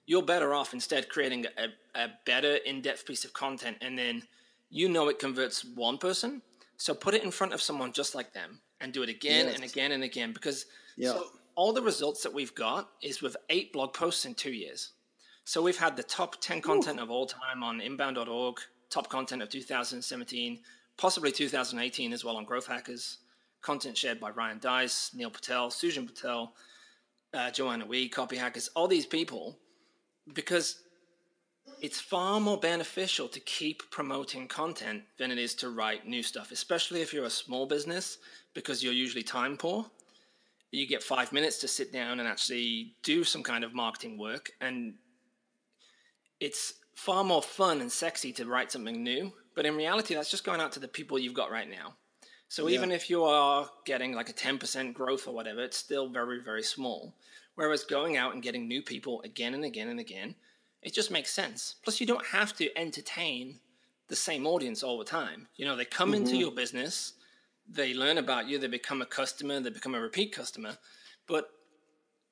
You're 0.07 0.23
better 0.23 0.55
off 0.55 0.73
instead 0.73 1.09
creating 1.09 1.47
a, 1.47 2.01
a 2.01 2.09
better 2.27 2.57
in 2.57 2.81
depth 2.81 3.07
piece 3.07 3.25
of 3.25 3.33
content 3.33 3.77
and 3.81 3.99
then 3.99 4.23
you 4.71 4.89
know 4.89 5.09
it 5.09 5.19
converts 5.19 5.65
one 5.65 5.99
person. 5.99 6.43
So 6.77 6.95
put 6.95 7.15
it 7.15 7.25
in 7.25 7.31
front 7.31 7.53
of 7.53 7.61
someone 7.61 7.93
just 7.93 8.15
like 8.15 8.33
them 8.33 8.61
and 8.81 8.93
do 8.93 9.03
it 9.03 9.09
again 9.09 9.47
yes. 9.47 9.57
and 9.57 9.65
again 9.65 9.93
and 9.93 10.05
again 10.05 10.33
because 10.33 10.67
yep. 10.97 11.17
so 11.17 11.27
all 11.57 11.73
the 11.73 11.83
results 11.83 12.23
that 12.23 12.33
we've 12.33 12.55
got 12.55 12.89
is 13.03 13.21
with 13.21 13.37
eight 13.51 13.73
blog 13.73 13.93
posts 13.93 14.25
in 14.25 14.35
two 14.35 14.53
years. 14.53 14.93
So 15.45 15.61
we've 15.61 15.79
had 15.79 15.97
the 15.97 16.03
top 16.03 16.41
10 16.41 16.61
content 16.61 17.01
Ooh. 17.01 17.03
of 17.03 17.11
all 17.11 17.27
time 17.27 17.65
on 17.65 17.81
inbound.org, 17.81 18.57
top 18.91 19.09
content 19.09 19.43
of 19.43 19.49
2017, 19.49 20.61
possibly 20.97 21.33
2018 21.33 22.13
as 22.13 22.25
well 22.25 22.37
on 22.37 22.45
Growth 22.45 22.67
Hackers, 22.67 23.19
content 23.61 23.97
shared 23.97 24.21
by 24.21 24.31
Ryan 24.31 24.59
Deiss, 24.59 25.11
Neil 25.15 25.31
Patel, 25.31 25.69
Sujan 25.71 26.07
Patel, 26.07 26.53
uh, 27.35 27.51
Joanna 27.51 27.87
Wiebe, 27.87 28.11
Copy 28.11 28.37
Hackers, 28.37 28.69
all 28.75 28.89
these 28.89 29.07
people, 29.07 29.59
because 30.33 30.83
it's 31.81 32.01
far 32.01 32.41
more 32.41 32.59
beneficial 32.59 33.29
to 33.29 33.41
keep 33.41 33.89
promoting 33.91 34.49
content 34.49 35.03
than 35.19 35.31
it 35.31 35.39
is 35.39 35.55
to 35.57 35.71
write 35.71 36.07
new 36.07 36.23
stuff, 36.23 36.51
especially 36.51 37.03
if 37.03 37.13
you're 37.13 37.27
a 37.27 37.31
small 37.31 37.67
business 37.67 38.19
because 38.55 38.83
you're 38.83 38.93
usually 38.93 39.23
time 39.23 39.57
poor. 39.57 39.87
You 40.71 40.87
get 40.87 41.03
five 41.03 41.33
minutes 41.33 41.59
to 41.59 41.69
sit 41.69 41.93
down 41.93 42.21
and 42.21 42.29
actually 42.29 42.95
do 43.03 43.25
some 43.25 43.43
kind 43.43 43.65
of 43.65 43.75
marketing 43.75 44.19
work, 44.19 44.51
and 44.61 44.95
it's 46.41 46.75
far 46.99 47.23
more 47.23 47.41
fun 47.41 47.81
and 47.81 47.93
sexy 47.93 48.33
to 48.33 48.45
write 48.45 48.73
something 48.73 49.05
new. 49.05 49.33
But 49.55 49.67
in 49.67 49.77
reality, 49.77 50.15
that's 50.15 50.33
just 50.33 50.45
going 50.45 50.61
out 50.61 50.73
to 50.73 50.81
the 50.81 50.89
people 50.89 51.17
you've 51.17 51.33
got 51.33 51.53
right 51.53 51.71
now. 51.71 51.95
So 52.49 52.67
yeah. 52.67 52.75
even 52.75 52.91
if 52.91 53.09
you 53.09 53.23
are 53.23 53.71
getting 53.85 54.15
like 54.15 54.29
a 54.29 54.33
10% 54.33 54.95
growth 54.95 55.29
or 55.29 55.33
whatever, 55.33 55.63
it's 55.63 55.77
still 55.77 56.09
very, 56.09 56.43
very 56.43 56.63
small. 56.63 57.15
Whereas 57.55 57.85
going 57.85 58.17
out 58.17 58.35
and 58.35 58.43
getting 58.43 58.67
new 58.67 58.83
people 58.83 59.23
again 59.23 59.55
and 59.55 59.65
again 59.65 59.89
and 59.89 60.01
again, 60.01 60.35
it 60.83 60.93
just 60.93 61.13
makes 61.13 61.31
sense. 61.31 61.77
Plus, 61.85 62.01
you 62.01 62.07
don't 62.07 62.27
have 62.27 62.53
to 62.57 62.77
entertain 62.77 63.61
the 64.09 64.17
same 64.17 64.45
audience 64.45 64.83
all 64.83 64.99
the 64.99 65.05
time. 65.05 65.47
You 65.55 65.67
know, 65.67 65.77
they 65.77 65.85
come 65.85 66.11
mm-hmm. 66.11 66.23
into 66.23 66.37
your 66.37 66.51
business, 66.51 67.13
they 67.69 67.95
learn 67.95 68.19
about 68.19 68.49
you, 68.49 68.59
they 68.59 68.67
become 68.67 69.03
a 69.03 69.07
customer, 69.07 69.61
they 69.61 69.71
become 69.71 69.95
a 69.95 70.01
repeat 70.01 70.33
customer. 70.33 70.77
But, 71.29 71.49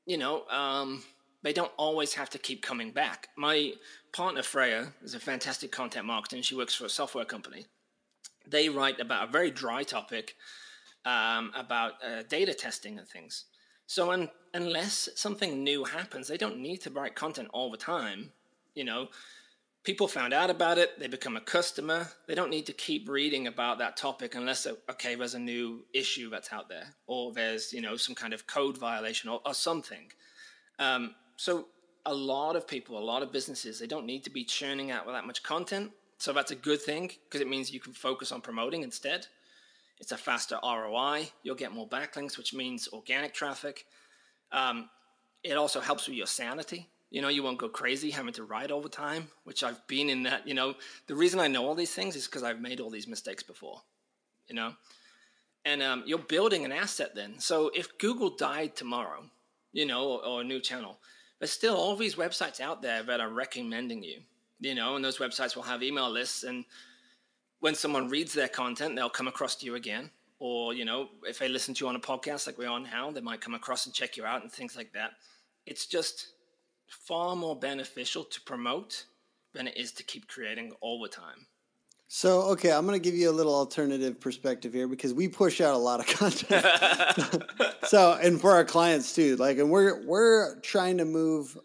you 0.06 0.18
know, 0.18 0.44
um, 0.48 1.04
they 1.46 1.52
don't 1.52 1.72
always 1.76 2.14
have 2.14 2.30
to 2.30 2.38
keep 2.38 2.62
coming 2.62 2.90
back. 2.90 3.28
My 3.36 3.74
partner, 4.16 4.42
Freya, 4.42 4.92
is 5.02 5.14
a 5.14 5.20
fantastic 5.20 5.70
content 5.70 6.06
marketer, 6.06 6.34
and 6.34 6.44
she 6.44 6.56
works 6.56 6.74
for 6.74 6.86
a 6.86 6.90
software 6.90 7.24
company 7.24 7.66
they 8.46 8.68
write 8.68 9.00
about 9.00 9.28
a 9.28 9.32
very 9.32 9.50
dry 9.50 9.82
topic 9.82 10.36
um, 11.04 11.52
about 11.54 11.94
uh, 12.04 12.22
data 12.28 12.54
testing 12.54 12.98
and 12.98 13.08
things. 13.08 13.44
So 13.86 14.12
un- 14.12 14.30
unless 14.54 15.08
something 15.14 15.62
new 15.62 15.84
happens, 15.84 16.28
they 16.28 16.36
don't 16.36 16.58
need 16.58 16.78
to 16.82 16.90
write 16.90 17.14
content 17.14 17.48
all 17.52 17.70
the 17.70 17.76
time. 17.76 18.32
You 18.74 18.84
know, 18.84 19.08
people 19.84 20.08
found 20.08 20.32
out 20.32 20.50
about 20.50 20.78
it, 20.78 20.98
they 20.98 21.06
become 21.06 21.36
a 21.36 21.40
customer. 21.40 22.08
They 22.26 22.34
don't 22.34 22.50
need 22.50 22.66
to 22.66 22.72
keep 22.72 23.08
reading 23.08 23.46
about 23.46 23.78
that 23.78 23.96
topic 23.96 24.34
unless 24.34 24.66
okay, 24.90 25.14
there's 25.14 25.34
a 25.34 25.38
new 25.38 25.84
issue 25.92 26.30
that's 26.30 26.52
out 26.52 26.68
there, 26.68 26.94
or 27.06 27.32
there's 27.32 27.72
you 27.72 27.80
know 27.80 27.96
some 27.96 28.14
kind 28.14 28.34
of 28.34 28.46
code 28.46 28.76
violation 28.76 29.30
or, 29.30 29.40
or 29.46 29.54
something. 29.54 30.10
Um, 30.78 31.14
so 31.36 31.66
a 32.06 32.14
lot 32.14 32.56
of 32.56 32.66
people, 32.66 32.98
a 32.98 33.00
lot 33.00 33.22
of 33.22 33.32
businesses, 33.32 33.78
they 33.78 33.86
don't 33.86 34.06
need 34.06 34.24
to 34.24 34.30
be 34.30 34.44
churning 34.44 34.90
out 34.90 35.06
with 35.06 35.14
that 35.14 35.26
much 35.26 35.42
content. 35.42 35.90
So 36.18 36.32
that's 36.32 36.50
a 36.50 36.56
good 36.56 36.80
thing 36.80 37.10
because 37.24 37.40
it 37.40 37.48
means 37.48 37.72
you 37.72 37.80
can 37.80 37.92
focus 37.92 38.32
on 38.32 38.40
promoting 38.40 38.82
instead. 38.82 39.26
It's 40.00 40.12
a 40.12 40.16
faster 40.16 40.58
ROI. 40.62 41.30
You'll 41.42 41.56
get 41.56 41.72
more 41.72 41.88
backlinks, 41.88 42.38
which 42.38 42.54
means 42.54 42.88
organic 42.92 43.34
traffic. 43.34 43.86
Um, 44.52 44.88
it 45.42 45.56
also 45.56 45.80
helps 45.80 46.06
with 46.06 46.16
your 46.16 46.26
sanity. 46.26 46.88
You 47.10 47.22
know, 47.22 47.28
you 47.28 47.42
won't 47.42 47.58
go 47.58 47.68
crazy 47.68 48.10
having 48.10 48.32
to 48.34 48.44
write 48.44 48.70
all 48.70 48.80
the 48.80 48.88
time, 48.88 49.28
which 49.44 49.62
I've 49.62 49.86
been 49.86 50.10
in 50.10 50.22
that. 50.24 50.46
You 50.46 50.54
know, 50.54 50.74
the 51.06 51.14
reason 51.14 51.38
I 51.40 51.48
know 51.48 51.66
all 51.66 51.74
these 51.74 51.94
things 51.94 52.16
is 52.16 52.26
because 52.26 52.42
I've 52.42 52.60
made 52.60 52.80
all 52.80 52.90
these 52.90 53.06
mistakes 53.06 53.42
before. 53.42 53.80
You 54.48 54.54
know, 54.54 54.74
and 55.64 55.82
um, 55.82 56.04
you're 56.06 56.18
building 56.18 56.64
an 56.64 56.72
asset 56.72 57.14
then. 57.14 57.38
So 57.38 57.70
if 57.74 57.98
Google 57.98 58.30
died 58.30 58.76
tomorrow, 58.76 59.24
you 59.72 59.86
know, 59.86 60.08
or, 60.08 60.24
or 60.24 60.40
a 60.40 60.44
new 60.44 60.60
channel, 60.60 60.98
there's 61.38 61.52
still 61.52 61.76
all 61.76 61.96
these 61.96 62.16
websites 62.16 62.60
out 62.60 62.82
there 62.82 63.02
that 63.02 63.20
are 63.20 63.28
recommending 63.28 64.02
you 64.02 64.20
you 64.60 64.74
know, 64.74 64.96
and 64.96 65.04
those 65.04 65.18
websites 65.18 65.54
will 65.54 65.62
have 65.62 65.82
email 65.82 66.10
lists. 66.10 66.44
And 66.44 66.64
when 67.60 67.74
someone 67.74 68.08
reads 68.08 68.32
their 68.32 68.48
content, 68.48 68.96
they'll 68.96 69.10
come 69.10 69.28
across 69.28 69.56
to 69.56 69.66
you 69.66 69.74
again. 69.74 70.10
Or, 70.38 70.74
you 70.74 70.84
know, 70.84 71.08
if 71.22 71.38
they 71.38 71.48
listen 71.48 71.74
to 71.74 71.84
you 71.84 71.88
on 71.88 71.96
a 71.96 72.00
podcast 72.00 72.46
like 72.46 72.58
we're 72.58 72.68
on 72.68 72.84
now, 72.84 73.10
they 73.10 73.20
might 73.20 73.40
come 73.40 73.54
across 73.54 73.86
and 73.86 73.94
check 73.94 74.16
you 74.16 74.24
out 74.24 74.42
and 74.42 74.52
things 74.52 74.76
like 74.76 74.92
that. 74.92 75.12
It's 75.64 75.86
just 75.86 76.32
far 76.86 77.34
more 77.34 77.58
beneficial 77.58 78.24
to 78.24 78.40
promote 78.42 79.06
than 79.54 79.66
it 79.66 79.76
is 79.76 79.92
to 79.92 80.02
keep 80.02 80.28
creating 80.28 80.72
all 80.80 81.00
the 81.00 81.08
time. 81.08 81.46
So, 82.08 82.42
okay, 82.52 82.70
I'm 82.70 82.86
going 82.86 83.00
to 83.00 83.04
give 83.04 83.18
you 83.18 83.30
a 83.30 83.32
little 83.32 83.54
alternative 83.54 84.20
perspective 84.20 84.72
here 84.72 84.86
because 84.86 85.12
we 85.12 85.28
push 85.28 85.60
out 85.60 85.74
a 85.74 85.78
lot 85.78 86.00
of 86.00 86.06
content. 86.18 86.64
so, 87.84 88.18
and 88.22 88.40
for 88.40 88.52
our 88.52 88.64
clients 88.64 89.14
too, 89.14 89.36
like, 89.36 89.58
and 89.58 89.70
we're 89.70 90.04
we're 90.06 90.60
trying 90.60 90.98
to 90.98 91.04
move 91.04 91.56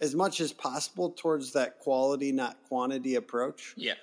as 0.00 0.14
much 0.14 0.40
as 0.40 0.52
possible 0.52 1.10
towards 1.10 1.52
that 1.52 1.78
quality, 1.78 2.32
not 2.32 2.56
quantity 2.68 3.16
approach. 3.16 3.74
Yeah. 3.76 3.94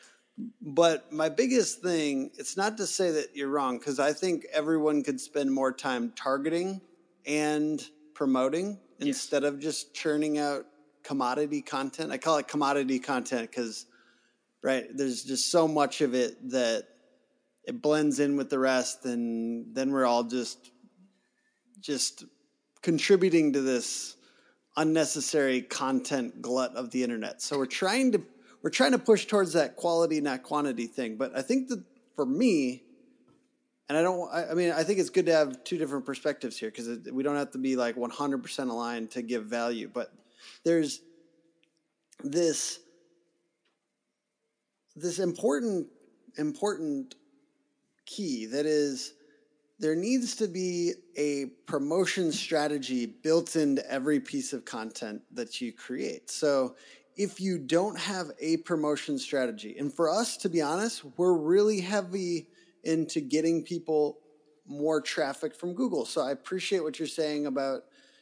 But 0.61 1.11
my 1.11 1.29
biggest 1.29 1.81
thing, 1.81 2.29
it's 2.37 2.55
not 2.55 2.77
to 2.77 2.85
say 2.85 3.09
that 3.11 3.35
you're 3.35 3.49
wrong, 3.49 3.79
because 3.79 3.99
I 3.99 4.13
think 4.13 4.45
everyone 4.53 5.03
could 5.03 5.19
spend 5.19 5.51
more 5.51 5.71
time 5.71 6.13
targeting 6.15 6.79
and 7.25 7.83
promoting 8.13 8.79
yes. 8.99 9.07
instead 9.07 9.43
of 9.43 9.59
just 9.59 9.95
churning 9.95 10.37
out 10.37 10.65
commodity 11.03 11.63
content. 11.63 12.11
I 12.11 12.19
call 12.19 12.37
it 12.37 12.47
commodity 12.47 12.99
content 12.99 13.49
because, 13.49 13.87
right, 14.67 14.85
there's 14.93 15.23
just 15.23 15.49
so 15.49 15.65
much 15.67 16.01
of 16.01 16.13
it 16.13 16.49
that 16.51 16.83
it 17.63 17.81
blends 17.81 18.19
in 18.19 18.35
with 18.35 18.49
the 18.49 18.59
rest, 18.59 19.05
and 19.05 19.73
then 19.73 19.91
we're 19.91 20.05
all 20.05 20.23
just 20.23 20.71
just 21.79 22.25
contributing 22.81 23.53
to 23.53 23.61
this 23.61 24.17
unnecessary 24.75 25.61
content 25.61 26.41
glut 26.41 26.75
of 26.75 26.91
the 26.91 27.03
internet. 27.03 27.41
So 27.41 27.57
we're 27.57 27.65
trying 27.65 28.11
to 28.11 28.21
we're 28.61 28.69
trying 28.69 28.91
to 28.91 28.99
push 28.99 29.25
towards 29.25 29.53
that 29.53 29.77
quality 29.77 30.19
not 30.19 30.43
quantity 30.43 30.87
thing. 30.87 31.15
But 31.15 31.35
I 31.35 31.41
think 31.41 31.69
that 31.69 31.81
for 32.15 32.25
me, 32.25 32.83
and 33.87 33.97
I 33.97 34.01
don't. 34.01 34.29
I, 34.33 34.53
mean, 34.53 34.71
I 34.71 34.83
think 34.83 34.99
it's 34.99 35.09
good 35.09 35.27
to 35.27 35.33
have 35.33 35.63
two 35.63 35.77
different 35.77 36.05
perspectives 36.05 36.57
here 36.57 36.69
because 36.69 36.89
we 37.09 37.23
don't 37.23 37.37
have 37.37 37.51
to 37.51 37.57
be 37.57 37.77
like 37.77 37.95
100% 37.95 38.69
aligned 38.69 39.11
to 39.11 39.21
give 39.21 39.45
value. 39.45 39.89
But 39.93 40.11
there's 40.65 40.99
this 42.21 42.79
this 44.97 45.19
important 45.19 45.87
important 46.37 47.15
key 48.05 48.45
that 48.45 48.65
is 48.65 49.13
there 49.79 49.95
needs 49.95 50.35
to 50.35 50.47
be 50.47 50.93
a 51.15 51.45
promotion 51.67 52.31
strategy 52.31 53.05
built 53.05 53.55
into 53.55 53.87
every 53.91 54.19
piece 54.19 54.53
of 54.53 54.65
content 54.65 55.21
that 55.31 55.61
you 55.61 55.71
create. 55.71 56.31
So 56.31 56.75
if 57.15 57.39
you 57.39 57.59
don't 57.59 57.97
have 57.97 58.31
a 58.39 58.57
promotion 58.57 59.19
strategy, 59.19 59.75
and 59.77 59.93
for 59.93 60.09
us, 60.09 60.37
to 60.37 60.49
be 60.49 60.61
honest, 60.61 61.03
we're 61.17 61.37
really 61.37 61.79
heavy 61.79 62.47
into 62.83 63.21
getting 63.21 63.63
people 63.63 64.19
more 64.67 64.99
traffic 64.99 65.55
from 65.55 65.73
Google. 65.73 66.05
So 66.05 66.21
I 66.21 66.31
appreciate 66.31 66.83
what 66.83 66.97
you're 66.97 67.07
saying 67.07 67.45
about, 67.45 67.81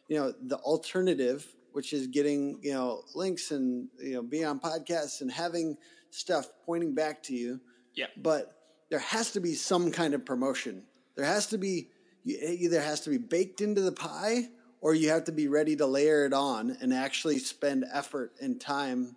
you 0.10 0.18
know, 0.18 0.34
the 0.48 0.58
alternative, 0.58 1.46
which 1.72 1.94
is 1.94 2.08
getting, 2.08 2.60
you 2.62 2.74
know, 2.74 3.02
links 3.14 3.52
and, 3.52 3.88
you 4.00 4.14
know, 4.14 4.24
being 4.24 4.46
on 4.46 4.60
podcasts 4.60 5.22
and 5.22 5.32
having 5.32 5.78
stuff 6.16 6.48
pointing 6.66 6.94
back 6.94 7.24
to 7.24 7.36
you. 7.36 7.60
Yeah. 7.94 8.08
But 8.18 8.52
there 8.90 9.00
has 9.00 9.32
to 9.32 9.40
be 9.40 9.54
some 9.54 9.92
kind 9.92 10.14
of 10.14 10.26
promotion 10.26 10.84
there 11.16 11.26
has 11.26 11.48
to 11.48 11.58
be 11.58 11.90
it 12.26 12.60
either 12.60 12.82
has 12.82 13.02
to 13.02 13.10
be 13.10 13.18
baked 13.18 13.62
into 13.62 13.82
the 13.82 13.92
pie 13.92 14.50
or 14.82 14.94
you 14.94 15.10
have 15.10 15.26
to 15.26 15.32
be 15.32 15.48
ready 15.48 15.76
to 15.76 15.86
layer 15.86 16.26
it 16.26 16.34
on 16.34 16.76
and 16.82 16.94
actually 16.94 17.40
spend 17.40 17.86
effort 17.92 18.34
and 18.42 18.60
time 18.60 19.16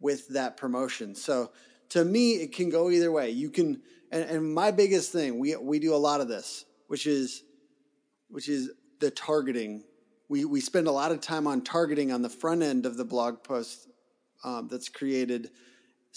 with 0.00 0.28
that 0.28 0.56
promotion. 0.56 1.14
So 1.14 1.52
to 1.90 2.04
me, 2.04 2.32
it 2.32 2.52
can 2.52 2.70
go 2.70 2.90
either 2.90 3.12
way. 3.12 3.30
You 3.30 3.50
can, 3.50 3.82
and, 4.10 4.24
and 4.24 4.54
my 4.54 4.70
biggest 4.70 5.12
thing, 5.12 5.38
we 5.38 5.54
we 5.56 5.78
do 5.78 5.94
a 5.94 5.96
lot 5.96 6.20
of 6.20 6.28
this, 6.28 6.64
which 6.88 7.06
is 7.06 7.42
which 8.28 8.48
is 8.48 8.70
the 9.00 9.10
targeting. 9.10 9.84
We 10.28 10.44
we 10.44 10.60
spend 10.60 10.86
a 10.86 10.92
lot 10.92 11.12
of 11.12 11.20
time 11.20 11.46
on 11.46 11.62
targeting 11.62 12.10
on 12.10 12.22
the 12.22 12.30
front 12.30 12.62
end 12.62 12.86
of 12.86 12.96
the 12.96 13.04
blog 13.04 13.42
post 13.42 13.88
um, 14.44 14.68
that's 14.68 14.88
created, 14.88 15.50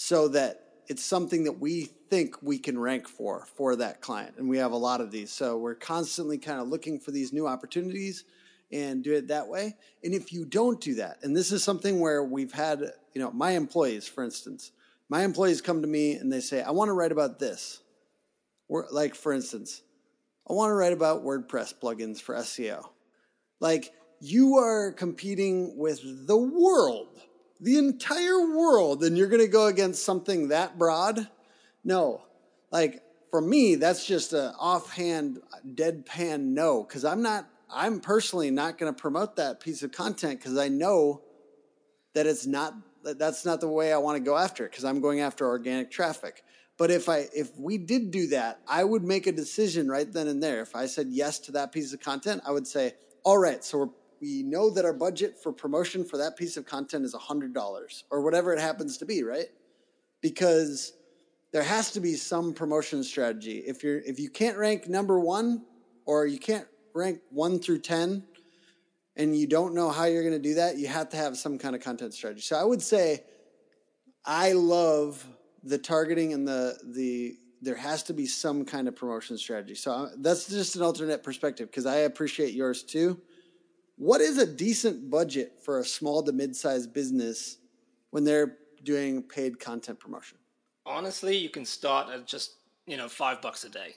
so 0.02 0.28
that 0.28 0.64
it's 0.86 1.04
something 1.04 1.44
that 1.44 1.60
we 1.60 1.84
think 2.08 2.36
we 2.42 2.58
can 2.58 2.78
rank 2.78 3.08
for 3.08 3.46
for 3.54 3.76
that 3.76 4.00
client 4.00 4.34
and 4.38 4.48
we 4.48 4.58
have 4.58 4.72
a 4.72 4.76
lot 4.76 5.00
of 5.00 5.10
these 5.10 5.30
so 5.30 5.56
we're 5.56 5.74
constantly 5.74 6.38
kind 6.38 6.60
of 6.60 6.68
looking 6.68 6.98
for 6.98 7.10
these 7.10 7.32
new 7.32 7.46
opportunities 7.46 8.24
and 8.72 9.02
do 9.02 9.12
it 9.12 9.28
that 9.28 9.48
way. 9.48 9.76
And 10.04 10.14
if 10.14 10.32
you 10.32 10.44
don't 10.44 10.80
do 10.80 10.94
that, 10.96 11.18
and 11.22 11.36
this 11.36 11.52
is 11.52 11.64
something 11.64 12.00
where 12.00 12.22
we've 12.22 12.52
had, 12.52 12.80
you 13.14 13.20
know, 13.20 13.30
my 13.32 13.52
employees, 13.52 14.06
for 14.06 14.22
instance, 14.22 14.72
my 15.08 15.24
employees 15.24 15.60
come 15.60 15.82
to 15.82 15.88
me 15.88 16.14
and 16.14 16.32
they 16.32 16.40
say, 16.40 16.62
I 16.62 16.70
want 16.70 16.88
to 16.88 16.92
write 16.92 17.12
about 17.12 17.38
this. 17.38 17.80
Or 18.68 18.86
like, 18.90 19.14
for 19.14 19.32
instance, 19.32 19.82
I 20.48 20.52
want 20.52 20.70
to 20.70 20.74
write 20.74 20.92
about 20.92 21.24
WordPress 21.24 21.74
plugins 21.82 22.20
for 22.20 22.36
SEO. 22.36 22.84
Like, 23.58 23.92
you 24.20 24.56
are 24.58 24.92
competing 24.92 25.76
with 25.76 26.26
the 26.26 26.36
world, 26.36 27.20
the 27.60 27.76
entire 27.76 28.56
world, 28.56 29.04
and 29.04 29.16
you're 29.16 29.28
going 29.28 29.42
to 29.42 29.48
go 29.48 29.66
against 29.66 30.04
something 30.04 30.48
that 30.48 30.78
broad? 30.78 31.28
No. 31.84 32.22
Like, 32.70 33.02
for 33.30 33.40
me, 33.40 33.74
that's 33.74 34.06
just 34.06 34.32
an 34.32 34.52
offhand, 34.58 35.40
deadpan 35.74 36.40
no, 36.40 36.82
because 36.82 37.04
I'm 37.04 37.22
not, 37.22 37.48
I'm 37.70 38.00
personally 38.00 38.50
not 38.50 38.78
going 38.78 38.92
to 38.92 38.98
promote 38.98 39.36
that 39.36 39.60
piece 39.60 39.82
of 39.82 39.92
content 39.92 40.40
because 40.40 40.56
I 40.56 40.68
know 40.68 41.22
that 42.14 42.26
it's 42.26 42.46
not, 42.46 42.74
that 43.04 43.18
that's 43.18 43.44
not 43.44 43.60
the 43.60 43.68
way 43.68 43.92
I 43.92 43.98
want 43.98 44.16
to 44.16 44.22
go 44.22 44.36
after 44.36 44.64
it 44.64 44.70
because 44.70 44.84
I'm 44.84 45.00
going 45.00 45.20
after 45.20 45.46
organic 45.46 45.90
traffic. 45.90 46.42
But 46.80 46.90
if 46.90 47.10
I 47.10 47.28
if 47.36 47.54
we 47.58 47.76
did 47.76 48.10
do 48.10 48.28
that, 48.28 48.60
I 48.66 48.84
would 48.84 49.04
make 49.04 49.26
a 49.26 49.32
decision 49.32 49.86
right 49.86 50.10
then 50.10 50.28
and 50.28 50.42
there. 50.42 50.62
If 50.62 50.74
I 50.74 50.86
said 50.86 51.08
yes 51.10 51.38
to 51.40 51.52
that 51.52 51.72
piece 51.72 51.92
of 51.92 52.00
content, 52.00 52.40
I 52.46 52.52
would 52.52 52.66
say, 52.66 52.94
"All 53.22 53.36
right, 53.36 53.62
so 53.62 53.92
we 54.20 54.42
know 54.42 54.70
that 54.70 54.84
our 54.84 54.92
budget 54.92 55.42
for 55.42 55.52
promotion 55.52 56.04
for 56.04 56.18
that 56.18 56.36
piece 56.36 56.56
of 56.56 56.66
content 56.66 57.04
is 57.04 57.14
$100 57.14 58.02
or 58.10 58.22
whatever 58.22 58.52
it 58.52 58.60
happens 58.60 58.98
to 58.98 59.06
be, 59.06 59.22
right? 59.22 59.48
Because 60.20 60.92
there 61.52 61.62
has 61.62 61.90
to 61.92 62.00
be 62.00 62.14
some 62.14 62.52
promotion 62.52 63.02
strategy. 63.02 63.58
If 63.58 63.82
you're 63.82 63.98
if 64.00 64.20
you 64.20 64.28
can't 64.28 64.56
rank 64.56 64.88
number 64.88 65.18
1 65.18 65.64
or 66.06 66.26
you 66.26 66.38
can't 66.38 66.66
rank 66.94 67.20
1 67.30 67.58
through 67.60 67.80
10 67.80 68.22
and 69.16 69.36
you 69.36 69.46
don't 69.46 69.74
know 69.74 69.90
how 69.90 70.04
you're 70.04 70.22
going 70.22 70.34
to 70.34 70.48
do 70.48 70.54
that, 70.54 70.76
you 70.76 70.86
have 70.86 71.08
to 71.10 71.16
have 71.16 71.36
some 71.36 71.58
kind 71.58 71.74
of 71.74 71.82
content 71.82 72.14
strategy. 72.14 72.42
So 72.42 72.56
I 72.56 72.64
would 72.64 72.82
say 72.82 73.24
I 74.24 74.52
love 74.52 75.26
the 75.64 75.78
targeting 75.78 76.32
and 76.32 76.46
the 76.46 76.78
the 76.84 77.36
there 77.62 77.74
has 77.74 78.02
to 78.04 78.14
be 78.14 78.26
some 78.26 78.64
kind 78.64 78.88
of 78.88 78.96
promotion 78.96 79.36
strategy. 79.36 79.74
So 79.74 79.92
uh, 79.92 80.08
that's 80.18 80.48
just 80.48 80.76
an 80.76 80.82
alternate 80.82 81.22
perspective 81.22 81.68
because 81.70 81.84
I 81.84 81.96
appreciate 81.96 82.54
yours 82.54 82.82
too. 82.82 83.20
What 84.00 84.22
is 84.22 84.38
a 84.38 84.46
decent 84.46 85.10
budget 85.10 85.58
for 85.62 85.78
a 85.78 85.84
small 85.84 86.22
to 86.22 86.32
mid-sized 86.32 86.94
business 86.94 87.58
when 88.12 88.24
they're 88.24 88.56
doing 88.82 89.22
paid 89.22 89.60
content 89.60 90.00
promotion? 90.00 90.38
Honestly, 90.86 91.36
you 91.36 91.50
can 91.50 91.66
start 91.66 92.08
at 92.08 92.26
just, 92.26 92.52
you 92.86 92.96
know, 92.96 93.10
5 93.10 93.42
bucks 93.42 93.64
a 93.64 93.68
day 93.68 93.90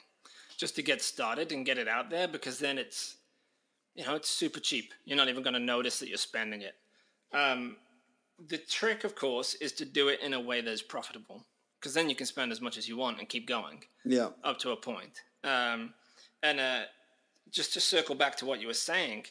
just 0.58 0.76
to 0.76 0.82
get 0.82 1.02
started 1.02 1.54
and 1.54 1.66
get 1.66 1.78
it 1.78 1.88
out 1.88 2.10
there 2.10 2.28
because 2.28 2.60
then 2.60 2.78
it's 2.78 3.16
you 3.96 4.04
know, 4.04 4.16
it's 4.16 4.28
super 4.28 4.60
cheap. 4.60 4.94
You're 5.06 5.16
not 5.16 5.30
even 5.30 5.42
going 5.42 5.54
to 5.54 5.60
notice 5.60 6.00
that 6.00 6.10
you're 6.10 6.18
spending 6.18 6.64
it. 6.64 6.76
Um, 7.32 7.78
the 8.50 8.58
trick, 8.58 9.06
of 9.06 9.16
course, 9.16 9.54
is 9.56 9.72
to 9.74 9.86
do 9.86 10.10
it 10.10 10.20
in 10.20 10.34
a 10.34 10.40
way 10.40 10.60
that's 10.60 10.82
profitable 10.82 11.46
because 11.80 11.94
then 11.94 12.10
you 12.10 12.16
can 12.16 12.26
spend 12.26 12.52
as 12.52 12.60
much 12.60 12.78
as 12.78 12.90
you 12.90 12.98
want 12.98 13.20
and 13.20 13.30
keep 13.30 13.48
going. 13.48 13.86
Yeah. 14.04 14.30
Up 14.44 14.60
to 14.60 14.72
a 14.72 14.76
point. 14.76 15.22
Um, 15.46 15.94
and 16.42 16.60
uh, 16.60 16.82
just 17.52 17.72
to 17.74 17.80
circle 17.80 18.16
back 18.16 18.36
to 18.38 18.46
what 18.46 18.60
you 18.60 18.68
were 18.68 18.74
saying, 18.74 19.26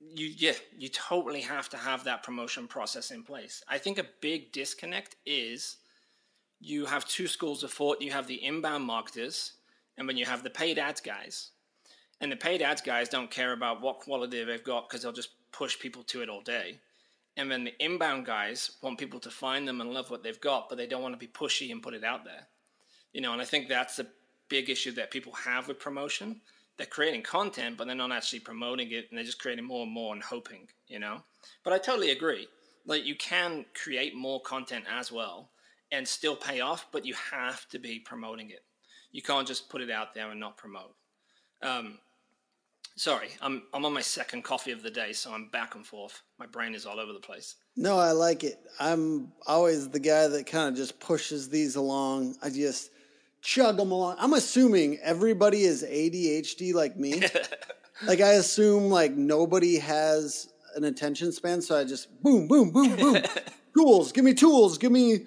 you 0.00 0.32
yeah, 0.36 0.52
you 0.76 0.88
totally 0.88 1.40
have 1.40 1.68
to 1.70 1.76
have 1.76 2.04
that 2.04 2.22
promotion 2.22 2.66
process 2.66 3.10
in 3.10 3.22
place. 3.22 3.62
I 3.68 3.78
think 3.78 3.98
a 3.98 4.06
big 4.20 4.52
disconnect 4.52 5.16
is 5.24 5.76
you 6.60 6.86
have 6.86 7.06
two 7.06 7.26
schools 7.26 7.62
of 7.62 7.72
thought. 7.72 8.02
You 8.02 8.12
have 8.12 8.26
the 8.26 8.42
inbound 8.42 8.84
marketers, 8.84 9.52
and 9.96 10.06
when 10.06 10.16
you 10.16 10.26
have 10.26 10.42
the 10.42 10.50
paid 10.50 10.78
ads 10.78 11.00
guys. 11.00 11.50
And 12.20 12.32
the 12.32 12.36
paid 12.36 12.62
ads 12.62 12.80
guys 12.80 13.10
don't 13.10 13.30
care 13.30 13.52
about 13.52 13.82
what 13.82 14.00
quality 14.00 14.42
they've 14.42 14.64
got 14.64 14.88
because 14.88 15.02
they'll 15.02 15.12
just 15.12 15.30
push 15.52 15.78
people 15.78 16.02
to 16.04 16.22
it 16.22 16.30
all 16.30 16.40
day. 16.40 16.78
And 17.36 17.50
then 17.50 17.64
the 17.64 17.74
inbound 17.78 18.24
guys 18.24 18.70
want 18.80 18.98
people 18.98 19.20
to 19.20 19.30
find 19.30 19.68
them 19.68 19.82
and 19.82 19.92
love 19.92 20.10
what 20.10 20.22
they've 20.22 20.40
got, 20.40 20.70
but 20.70 20.78
they 20.78 20.86
don't 20.86 21.02
want 21.02 21.12
to 21.12 21.18
be 21.18 21.26
pushy 21.26 21.70
and 21.70 21.82
put 21.82 21.92
it 21.92 22.04
out 22.04 22.24
there. 22.24 22.46
You 23.12 23.20
know, 23.20 23.32
and 23.34 23.42
I 23.42 23.44
think 23.44 23.68
that's 23.68 23.98
a 23.98 24.06
big 24.48 24.70
issue 24.70 24.92
that 24.92 25.10
people 25.10 25.32
have 25.32 25.68
with 25.68 25.78
promotion. 25.78 26.40
They're 26.76 26.86
creating 26.86 27.22
content, 27.22 27.76
but 27.76 27.86
they're 27.86 27.96
not 27.96 28.12
actually 28.12 28.40
promoting 28.40 28.90
it, 28.90 29.06
and 29.08 29.16
they're 29.16 29.24
just 29.24 29.40
creating 29.40 29.64
more 29.64 29.84
and 29.84 29.92
more 29.92 30.14
and 30.14 30.22
hoping, 30.22 30.68
you 30.88 30.98
know? 30.98 31.22
But 31.64 31.72
I 31.72 31.78
totally 31.78 32.10
agree. 32.10 32.48
Like, 32.86 33.04
you 33.04 33.16
can 33.16 33.64
create 33.74 34.14
more 34.14 34.40
content 34.42 34.84
as 34.90 35.10
well 35.10 35.50
and 35.90 36.06
still 36.06 36.36
pay 36.36 36.60
off, 36.60 36.86
but 36.92 37.06
you 37.06 37.14
have 37.32 37.66
to 37.68 37.78
be 37.78 37.98
promoting 37.98 38.50
it. 38.50 38.64
You 39.12 39.22
can't 39.22 39.46
just 39.46 39.68
put 39.70 39.80
it 39.80 39.90
out 39.90 40.14
there 40.14 40.30
and 40.30 40.40
not 40.40 40.56
promote. 40.56 40.94
Um, 41.62 41.98
Sorry, 42.98 43.28
I'm 43.42 43.64
I'm 43.74 43.84
on 43.84 43.92
my 43.92 44.00
second 44.00 44.42
coffee 44.42 44.72
of 44.72 44.82
the 44.82 44.90
day, 44.90 45.12
so 45.12 45.30
I'm 45.30 45.50
back 45.50 45.74
and 45.74 45.86
forth. 45.86 46.22
My 46.38 46.46
brain 46.46 46.74
is 46.74 46.86
all 46.86 46.98
over 46.98 47.12
the 47.12 47.20
place. 47.20 47.56
No, 47.76 47.98
I 47.98 48.12
like 48.12 48.42
it. 48.42 48.58
I'm 48.80 49.32
always 49.46 49.90
the 49.90 50.00
guy 50.00 50.26
that 50.28 50.46
kind 50.46 50.70
of 50.70 50.76
just 50.76 50.98
pushes 50.98 51.50
these 51.50 51.76
along. 51.76 52.36
I 52.42 52.48
just 52.48 52.90
chug 53.46 53.76
them 53.76 53.92
along. 53.92 54.16
I'm 54.18 54.32
assuming 54.32 54.98
everybody 55.02 55.62
is 55.62 55.84
ADHD 55.84 56.74
like 56.74 56.96
me. 56.96 57.22
like 58.06 58.20
I 58.20 58.32
assume 58.32 58.90
like 58.90 59.12
nobody 59.12 59.78
has 59.78 60.52
an 60.74 60.82
attention 60.82 61.30
span, 61.30 61.62
so 61.62 61.78
I 61.78 61.84
just 61.84 62.20
boom, 62.22 62.48
boom, 62.48 62.70
boom, 62.70 62.96
boom. 62.96 63.22
tools, 63.76 64.10
give 64.10 64.24
me 64.24 64.34
tools, 64.34 64.78
give 64.78 64.90
me 64.90 65.26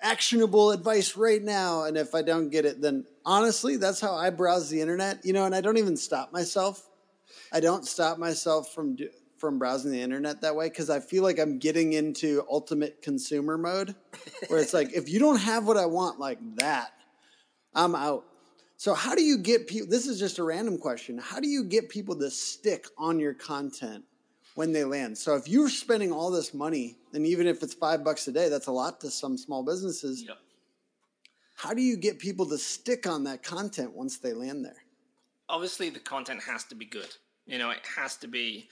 actionable 0.00 0.70
advice 0.70 1.16
right 1.16 1.42
now. 1.42 1.84
And 1.84 1.98
if 1.98 2.14
I 2.14 2.22
don't 2.22 2.48
get 2.48 2.64
it, 2.64 2.80
then 2.80 3.04
honestly, 3.26 3.76
that's 3.76 4.00
how 4.00 4.14
I 4.14 4.30
browse 4.30 4.70
the 4.70 4.80
internet, 4.80 5.22
you 5.22 5.34
know, 5.34 5.44
and 5.44 5.54
I 5.54 5.60
don't 5.60 5.76
even 5.76 5.98
stop 5.98 6.32
myself. 6.32 6.88
I 7.52 7.60
don't 7.60 7.86
stop 7.86 8.16
myself 8.16 8.72
from 8.72 8.96
do, 8.96 9.10
from 9.36 9.58
browsing 9.58 9.92
the 9.92 10.00
internet 10.00 10.40
that 10.40 10.56
way 10.56 10.70
because 10.70 10.88
I 10.88 11.00
feel 11.00 11.22
like 11.22 11.38
I'm 11.38 11.58
getting 11.58 11.92
into 11.92 12.42
ultimate 12.50 13.02
consumer 13.02 13.58
mode, 13.58 13.94
where 14.48 14.60
it's 14.60 14.72
like 14.72 14.94
if 14.94 15.10
you 15.10 15.18
don't 15.18 15.40
have 15.40 15.66
what 15.66 15.76
I 15.76 15.86
want 15.86 16.18
like 16.18 16.38
that, 16.56 16.92
I'm 17.74 17.94
out. 17.94 18.24
So 18.76 18.94
how 18.94 19.14
do 19.14 19.22
you 19.22 19.38
get 19.38 19.66
people? 19.66 19.88
This 19.88 20.06
is 20.06 20.18
just 20.18 20.38
a 20.38 20.42
random 20.42 20.78
question. 20.78 21.18
How 21.18 21.38
do 21.38 21.48
you 21.48 21.64
get 21.64 21.88
people 21.88 22.18
to 22.18 22.30
stick 22.30 22.86
on 22.96 23.20
your 23.20 23.34
content 23.34 24.04
when 24.54 24.72
they 24.72 24.84
land? 24.84 25.18
So 25.18 25.36
if 25.36 25.48
you're 25.48 25.68
spending 25.68 26.12
all 26.12 26.30
this 26.30 26.54
money, 26.54 26.96
and 27.12 27.26
even 27.26 27.46
if 27.46 27.62
it's 27.62 27.74
five 27.74 28.02
bucks 28.02 28.26
a 28.28 28.32
day, 28.32 28.48
that's 28.48 28.68
a 28.68 28.72
lot 28.72 29.00
to 29.02 29.10
some 29.10 29.36
small 29.36 29.62
businesses. 29.62 30.24
Yep. 30.26 30.38
How 31.56 31.74
do 31.74 31.82
you 31.82 31.98
get 31.98 32.18
people 32.18 32.46
to 32.46 32.56
stick 32.56 33.06
on 33.06 33.24
that 33.24 33.42
content 33.42 33.92
once 33.92 34.16
they 34.16 34.32
land 34.32 34.64
there? 34.64 34.82
Obviously, 35.50 35.90
the 35.90 35.98
content 35.98 36.42
has 36.44 36.64
to 36.64 36.74
be 36.74 36.86
good. 36.86 37.14
You 37.44 37.58
know, 37.58 37.68
it 37.68 37.84
has 37.98 38.16
to 38.18 38.28
be, 38.28 38.70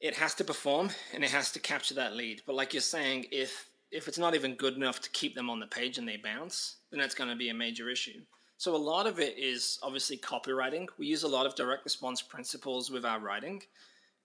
it 0.00 0.16
has 0.16 0.34
to 0.34 0.44
perform 0.44 0.90
and 1.14 1.22
it 1.22 1.30
has 1.30 1.52
to 1.52 1.60
capture 1.60 1.94
that 1.94 2.16
lead. 2.16 2.42
But 2.44 2.56
like 2.56 2.74
you're 2.74 2.80
saying, 2.80 3.26
if 3.30 3.69
if 3.90 4.08
it's 4.08 4.18
not 4.18 4.34
even 4.34 4.54
good 4.54 4.74
enough 4.74 5.00
to 5.00 5.10
keep 5.10 5.34
them 5.34 5.50
on 5.50 5.60
the 5.60 5.66
page 5.66 5.98
and 5.98 6.06
they 6.06 6.16
bounce, 6.16 6.76
then 6.90 7.00
that's 7.00 7.14
going 7.14 7.30
to 7.30 7.36
be 7.36 7.48
a 7.48 7.54
major 7.54 7.90
issue. 7.90 8.20
So 8.56 8.76
a 8.76 8.76
lot 8.76 9.06
of 9.06 9.18
it 9.18 9.38
is 9.38 9.78
obviously 9.82 10.18
copywriting. 10.18 10.86
We 10.98 11.06
use 11.06 11.22
a 11.22 11.28
lot 11.28 11.46
of 11.46 11.54
direct 11.54 11.84
response 11.84 12.20
principles 12.20 12.90
with 12.90 13.04
our 13.04 13.18
writing. 13.18 13.62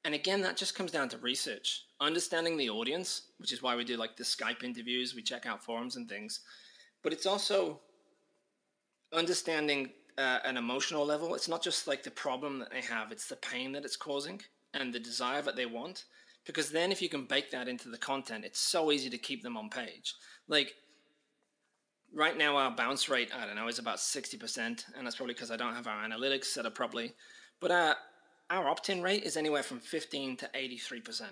And 0.03 0.13
again, 0.13 0.41
that 0.41 0.57
just 0.57 0.75
comes 0.75 0.91
down 0.91 1.09
to 1.09 1.17
research, 1.17 1.85
understanding 1.99 2.57
the 2.57 2.69
audience, 2.69 3.23
which 3.37 3.51
is 3.51 3.63
why 3.63 3.75
we 3.75 3.83
do 3.83 3.97
like 3.97 4.17
the 4.17 4.23
Skype 4.23 4.63
interviews, 4.63 5.15
we 5.15 5.21
check 5.21 5.45
out 5.45 5.63
forums 5.63 5.95
and 5.95 6.07
things. 6.07 6.41
But 7.01 7.13
it's 7.13 7.25
also 7.25 7.79
understanding 9.13 9.89
uh, 10.17 10.39
an 10.43 10.57
emotional 10.57 11.05
level. 11.05 11.33
It's 11.33 11.47
not 11.47 11.63
just 11.63 11.87
like 11.87 12.03
the 12.03 12.11
problem 12.11 12.59
that 12.59 12.71
they 12.71 12.81
have, 12.81 13.11
it's 13.11 13.27
the 13.27 13.35
pain 13.37 13.71
that 13.71 13.85
it's 13.85 13.95
causing 13.95 14.41
and 14.73 14.93
the 14.93 14.99
desire 14.99 15.41
that 15.41 15.55
they 15.55 15.65
want. 15.65 16.05
Because 16.45 16.69
then, 16.69 16.91
if 16.91 17.01
you 17.01 17.09
can 17.09 17.25
bake 17.25 17.51
that 17.51 17.67
into 17.67 17.89
the 17.89 17.97
content, 17.97 18.45
it's 18.45 18.59
so 18.59 18.91
easy 18.91 19.09
to 19.09 19.17
keep 19.17 19.41
them 19.41 19.57
on 19.57 19.69
page. 19.69 20.13
Like, 20.47 20.75
right 22.13 22.37
now, 22.37 22.55
our 22.55 22.71
bounce 22.71 23.09
rate, 23.09 23.31
I 23.35 23.45
don't 23.45 23.55
know, 23.55 23.67
is 23.67 23.79
about 23.79 23.97
60%, 23.97 24.57
and 24.57 25.05
that's 25.05 25.15
probably 25.15 25.33
because 25.33 25.51
I 25.51 25.57
don't 25.57 25.73
have 25.73 25.87
our 25.87 26.07
analytics 26.07 26.45
set 26.45 26.65
up 26.65 26.75
properly. 26.75 27.13
But 27.59 27.71
our, 27.71 27.95
our 28.49 28.67
opt 28.67 28.89
in 28.89 29.01
rate 29.01 29.23
is 29.23 29.37
anywhere 29.37 29.63
from 29.63 29.79
15 29.79 30.37
to 30.37 30.49
83% 30.55 31.23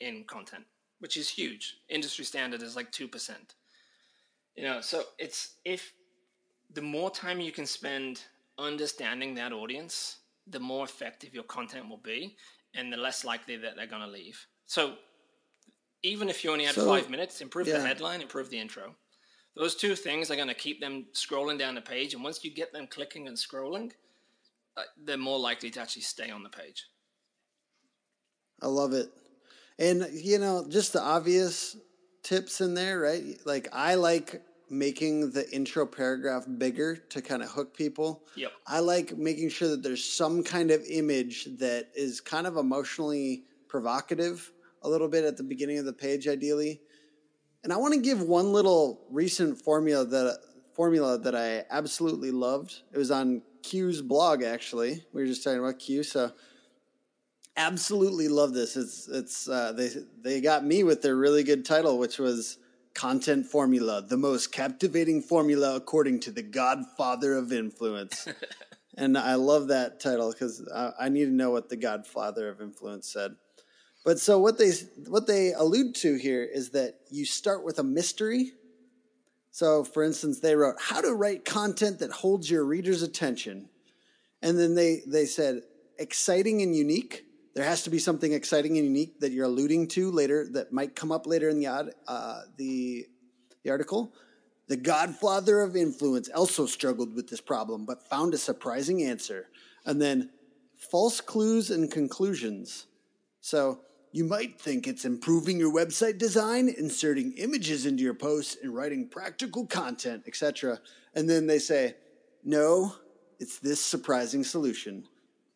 in 0.00 0.24
content, 0.24 0.64
which 1.00 1.16
is 1.16 1.28
huge. 1.28 1.76
Industry 1.88 2.24
standard 2.24 2.62
is 2.62 2.76
like 2.76 2.90
2%. 2.92 3.30
You 4.56 4.64
know, 4.64 4.80
so 4.80 5.04
it's 5.18 5.56
if 5.64 5.92
the 6.72 6.82
more 6.82 7.10
time 7.10 7.40
you 7.40 7.52
can 7.52 7.66
spend 7.66 8.22
understanding 8.58 9.34
that 9.34 9.52
audience, 9.52 10.18
the 10.46 10.60
more 10.60 10.84
effective 10.84 11.34
your 11.34 11.44
content 11.44 11.88
will 11.88 11.98
be, 11.98 12.36
and 12.74 12.92
the 12.92 12.96
less 12.96 13.24
likely 13.24 13.56
that 13.56 13.76
they're 13.76 13.86
going 13.86 14.02
to 14.02 14.08
leave. 14.08 14.46
So, 14.66 14.94
even 16.02 16.28
if 16.28 16.42
you 16.42 16.50
only 16.50 16.64
had 16.64 16.74
so, 16.74 16.86
five 16.86 17.10
minutes, 17.10 17.40
improve 17.40 17.68
yeah. 17.68 17.78
the 17.78 17.86
headline, 17.86 18.20
improve 18.20 18.50
the 18.50 18.58
intro. 18.58 18.94
Those 19.54 19.74
two 19.74 19.94
things 19.94 20.30
are 20.30 20.36
going 20.36 20.48
to 20.48 20.54
keep 20.54 20.80
them 20.80 21.06
scrolling 21.12 21.58
down 21.58 21.74
the 21.74 21.82
page, 21.82 22.14
and 22.14 22.24
once 22.24 22.44
you 22.44 22.50
get 22.50 22.72
them 22.72 22.86
clicking 22.86 23.28
and 23.28 23.36
scrolling, 23.36 23.92
uh, 24.76 24.82
they're 25.04 25.18
more 25.18 25.38
likely 25.38 25.70
to 25.70 25.80
actually 25.80 26.02
stay 26.02 26.30
on 26.30 26.42
the 26.42 26.48
page. 26.48 26.86
I 28.62 28.66
love 28.66 28.92
it. 28.92 29.10
And, 29.78 30.08
you 30.12 30.38
know, 30.38 30.66
just 30.68 30.92
the 30.92 31.02
obvious 31.02 31.76
tips 32.22 32.60
in 32.60 32.74
there, 32.74 33.00
right? 33.00 33.38
Like, 33.44 33.68
I 33.72 33.96
like 33.96 34.42
making 34.70 35.32
the 35.32 35.48
intro 35.54 35.84
paragraph 35.84 36.46
bigger 36.56 36.96
to 36.96 37.20
kind 37.20 37.42
of 37.42 37.50
hook 37.50 37.76
people. 37.76 38.24
Yep. 38.36 38.52
I 38.66 38.78
like 38.78 39.16
making 39.18 39.50
sure 39.50 39.68
that 39.68 39.82
there's 39.82 40.02
some 40.02 40.42
kind 40.42 40.70
of 40.70 40.82
image 40.88 41.46
that 41.58 41.88
is 41.94 42.20
kind 42.20 42.46
of 42.46 42.56
emotionally 42.56 43.44
provocative 43.72 44.52
a 44.82 44.88
little 44.88 45.08
bit 45.08 45.24
at 45.24 45.38
the 45.38 45.42
beginning 45.42 45.78
of 45.78 45.86
the 45.86 45.94
page, 45.94 46.28
ideally. 46.28 46.82
And 47.64 47.72
I 47.72 47.78
want 47.78 47.94
to 47.94 48.00
give 48.00 48.20
one 48.20 48.52
little 48.52 49.06
recent 49.10 49.58
formula 49.62 50.04
that 50.04 50.38
formula 50.74 51.18
that 51.18 51.34
I 51.34 51.64
absolutely 51.70 52.30
loved. 52.30 52.82
It 52.92 52.98
was 52.98 53.10
on 53.10 53.40
Quu's 53.62 54.02
blog 54.02 54.42
actually. 54.42 55.04
We 55.14 55.22
were 55.22 55.26
just 55.26 55.42
talking 55.42 55.60
about 55.60 55.78
Quu, 55.78 56.04
so 56.04 56.32
absolutely 57.56 58.28
love 58.28 58.52
this. 58.52 58.76
It's 58.76 59.08
it's 59.08 59.48
uh, 59.48 59.72
they 59.72 59.90
they 60.20 60.40
got 60.42 60.64
me 60.64 60.82
with 60.82 61.00
their 61.00 61.16
really 61.16 61.42
good 61.42 61.64
title, 61.64 61.98
which 61.98 62.18
was 62.18 62.58
content 62.94 63.46
formula, 63.46 64.04
the 64.06 64.18
most 64.18 64.52
captivating 64.52 65.22
formula 65.22 65.76
according 65.76 66.20
to 66.20 66.30
the 66.30 66.42
Godfather 66.42 67.38
of 67.38 67.52
influence. 67.52 68.28
and 68.98 69.16
I 69.16 69.36
love 69.36 69.68
that 69.68 69.98
title 69.98 70.30
because 70.30 70.68
I, 70.74 71.06
I 71.06 71.08
need 71.08 71.24
to 71.24 71.30
know 71.30 71.50
what 71.50 71.70
the 71.70 71.76
Godfather 71.76 72.50
of 72.50 72.60
influence 72.60 73.10
said. 73.10 73.36
But 74.04 74.18
so 74.18 74.38
what 74.38 74.58
they 74.58 74.72
what 75.06 75.26
they 75.26 75.52
allude 75.52 75.94
to 75.96 76.16
here 76.16 76.42
is 76.42 76.70
that 76.70 76.94
you 77.10 77.24
start 77.24 77.64
with 77.64 77.78
a 77.78 77.84
mystery. 77.84 78.52
So 79.50 79.84
for 79.84 80.02
instance, 80.02 80.40
they 80.40 80.56
wrote 80.56 80.76
how 80.80 81.00
to 81.00 81.14
write 81.14 81.44
content 81.44 82.00
that 82.00 82.10
holds 82.10 82.50
your 82.50 82.64
reader's 82.64 83.02
attention. 83.02 83.68
And 84.40 84.58
then 84.58 84.74
they 84.74 85.02
they 85.06 85.26
said 85.26 85.62
exciting 85.98 86.62
and 86.62 86.74
unique. 86.74 87.24
There 87.54 87.64
has 87.64 87.84
to 87.84 87.90
be 87.90 87.98
something 87.98 88.32
exciting 88.32 88.78
and 88.78 88.86
unique 88.86 89.20
that 89.20 89.30
you're 89.30 89.44
alluding 89.44 89.88
to 89.88 90.10
later 90.10 90.48
that 90.52 90.72
might 90.72 90.96
come 90.96 91.12
up 91.12 91.26
later 91.26 91.48
in 91.48 91.60
the 91.60 91.92
uh, 92.08 92.40
the 92.56 93.06
the 93.62 93.70
article. 93.70 94.12
The 94.68 94.76
godfather 94.76 95.60
of 95.60 95.76
influence 95.76 96.28
also 96.28 96.66
struggled 96.66 97.14
with 97.14 97.28
this 97.28 97.40
problem, 97.40 97.84
but 97.84 98.08
found 98.08 98.32
a 98.32 98.38
surprising 98.38 99.02
answer. 99.02 99.48
And 99.84 100.00
then 100.00 100.30
false 100.76 101.20
clues 101.20 101.70
and 101.70 101.90
conclusions. 101.90 102.86
So 103.40 103.80
you 104.12 104.24
might 104.24 104.60
think 104.60 104.86
it's 104.86 105.06
improving 105.06 105.58
your 105.58 105.72
website 105.72 106.18
design, 106.18 106.68
inserting 106.68 107.32
images 107.32 107.86
into 107.86 108.02
your 108.02 108.14
posts, 108.14 108.58
and 108.62 108.74
writing 108.74 109.08
practical 109.08 109.66
content, 109.66 110.24
etc. 110.26 110.78
And 111.14 111.28
then 111.28 111.46
they 111.46 111.58
say, 111.58 111.96
no, 112.44 112.94
it's 113.40 113.58
this 113.58 113.80
surprising 113.80 114.44
solution 114.44 115.08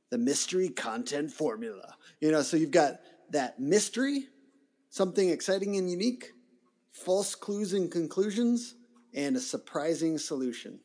the 0.08 0.18
mystery 0.18 0.68
content 0.68 1.32
formula. 1.32 1.96
You 2.20 2.30
know, 2.30 2.42
so 2.42 2.56
you've 2.56 2.70
got 2.70 3.00
that 3.30 3.58
mystery, 3.58 4.28
something 4.88 5.30
exciting 5.30 5.76
and 5.76 5.90
unique, 5.90 6.32
false 6.92 7.34
clues 7.34 7.72
and 7.72 7.90
conclusions, 7.90 8.76
and 9.14 9.36
a 9.36 9.40
surprising 9.40 10.16
solution. 10.16 10.78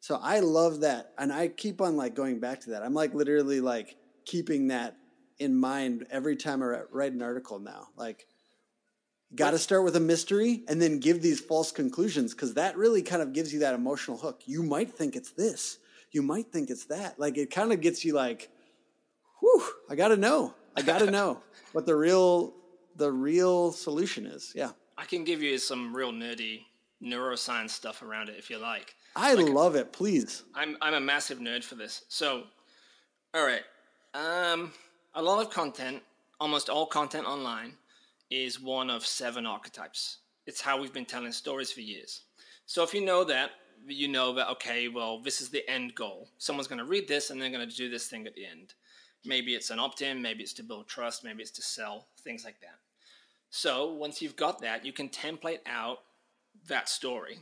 So 0.00 0.18
I 0.20 0.40
love 0.40 0.80
that. 0.80 1.12
And 1.16 1.32
I 1.32 1.48
keep 1.48 1.80
on 1.80 1.96
like 1.96 2.14
going 2.14 2.40
back 2.40 2.60
to 2.62 2.70
that. 2.70 2.82
I'm 2.82 2.94
like 2.94 3.14
literally 3.14 3.60
like 3.60 3.96
keeping 4.24 4.68
that 4.68 4.96
in 5.38 5.54
mind 5.58 6.06
every 6.10 6.36
time 6.36 6.62
I 6.62 6.82
write 6.90 7.12
an 7.12 7.22
article 7.22 7.58
now. 7.58 7.88
Like, 7.96 8.26
got 9.34 9.50
to 9.50 9.58
start 9.58 9.84
with 9.84 9.96
a 9.96 10.00
mystery 10.00 10.62
and 10.68 10.80
then 10.80 11.00
give 11.00 11.22
these 11.22 11.40
false 11.40 11.72
conclusions 11.72 12.34
because 12.34 12.54
that 12.54 12.76
really 12.76 13.02
kind 13.02 13.22
of 13.22 13.32
gives 13.32 13.52
you 13.52 13.60
that 13.60 13.74
emotional 13.74 14.16
hook. 14.16 14.42
You 14.46 14.62
might 14.62 14.92
think 14.92 15.16
it's 15.16 15.30
this, 15.32 15.78
you 16.12 16.22
might 16.22 16.52
think 16.52 16.70
it's 16.70 16.86
that. 16.86 17.18
Like, 17.18 17.36
it 17.36 17.50
kind 17.50 17.72
of 17.72 17.80
gets 17.80 18.04
you 18.04 18.14
like, 18.14 18.50
whew, 19.40 19.64
I 19.90 19.94
got 19.94 20.08
to 20.08 20.16
know. 20.16 20.54
I 20.76 20.82
got 20.82 20.98
to 20.98 21.10
know 21.10 21.40
what 21.72 21.86
the 21.86 21.94
real 21.94 22.54
the 22.96 23.10
real 23.10 23.72
solution 23.72 24.26
is. 24.26 24.52
Yeah. 24.54 24.70
I 24.96 25.04
can 25.04 25.24
give 25.24 25.42
you 25.42 25.58
some 25.58 25.94
real 25.94 26.12
nerdy 26.12 26.62
neuroscience 27.02 27.70
stuff 27.70 28.02
around 28.02 28.28
it 28.28 28.36
if 28.38 28.50
you 28.50 28.58
like. 28.58 28.94
I 29.16 29.34
like, 29.34 29.48
love 29.48 29.74
it. 29.76 29.92
Please. 29.92 30.44
I'm 30.54 30.76
I'm 30.80 30.94
a 30.94 31.00
massive 31.00 31.38
nerd 31.38 31.64
for 31.64 31.74
this. 31.74 32.04
So, 32.08 32.44
all 33.34 33.44
right. 33.44 33.62
Um, 34.14 34.72
a 35.14 35.22
lot 35.22 35.44
of 35.44 35.50
content, 35.50 36.02
almost 36.40 36.68
all 36.68 36.86
content 36.86 37.26
online, 37.26 37.74
is 38.30 38.60
one 38.60 38.90
of 38.90 39.06
seven 39.06 39.46
archetypes. 39.46 40.18
It's 40.46 40.60
how 40.60 40.80
we've 40.80 40.92
been 40.92 41.04
telling 41.04 41.32
stories 41.32 41.70
for 41.70 41.80
years. 41.80 42.22
So 42.66 42.82
if 42.82 42.92
you 42.92 43.04
know 43.04 43.22
that, 43.24 43.52
you 43.86 44.08
know 44.08 44.32
that, 44.34 44.48
okay, 44.50 44.88
well, 44.88 45.20
this 45.20 45.40
is 45.40 45.50
the 45.50 45.68
end 45.70 45.94
goal. 45.94 46.28
Someone's 46.38 46.66
going 46.66 46.78
to 46.78 46.84
read 46.84 47.06
this 47.06 47.30
and 47.30 47.40
they're 47.40 47.50
going 47.50 47.68
to 47.68 47.76
do 47.76 47.88
this 47.88 48.08
thing 48.08 48.26
at 48.26 48.34
the 48.34 48.46
end. 48.46 48.74
Maybe 49.24 49.54
it's 49.54 49.70
an 49.70 49.78
opt 49.78 50.02
in, 50.02 50.20
maybe 50.20 50.42
it's 50.42 50.52
to 50.54 50.62
build 50.62 50.88
trust, 50.88 51.24
maybe 51.24 51.42
it's 51.42 51.50
to 51.52 51.62
sell, 51.62 52.06
things 52.22 52.44
like 52.44 52.60
that. 52.60 52.78
So 53.50 53.92
once 53.92 54.20
you've 54.20 54.36
got 54.36 54.60
that, 54.62 54.84
you 54.84 54.92
can 54.92 55.08
template 55.08 55.60
out 55.66 56.00
that 56.66 56.88
story. 56.88 57.38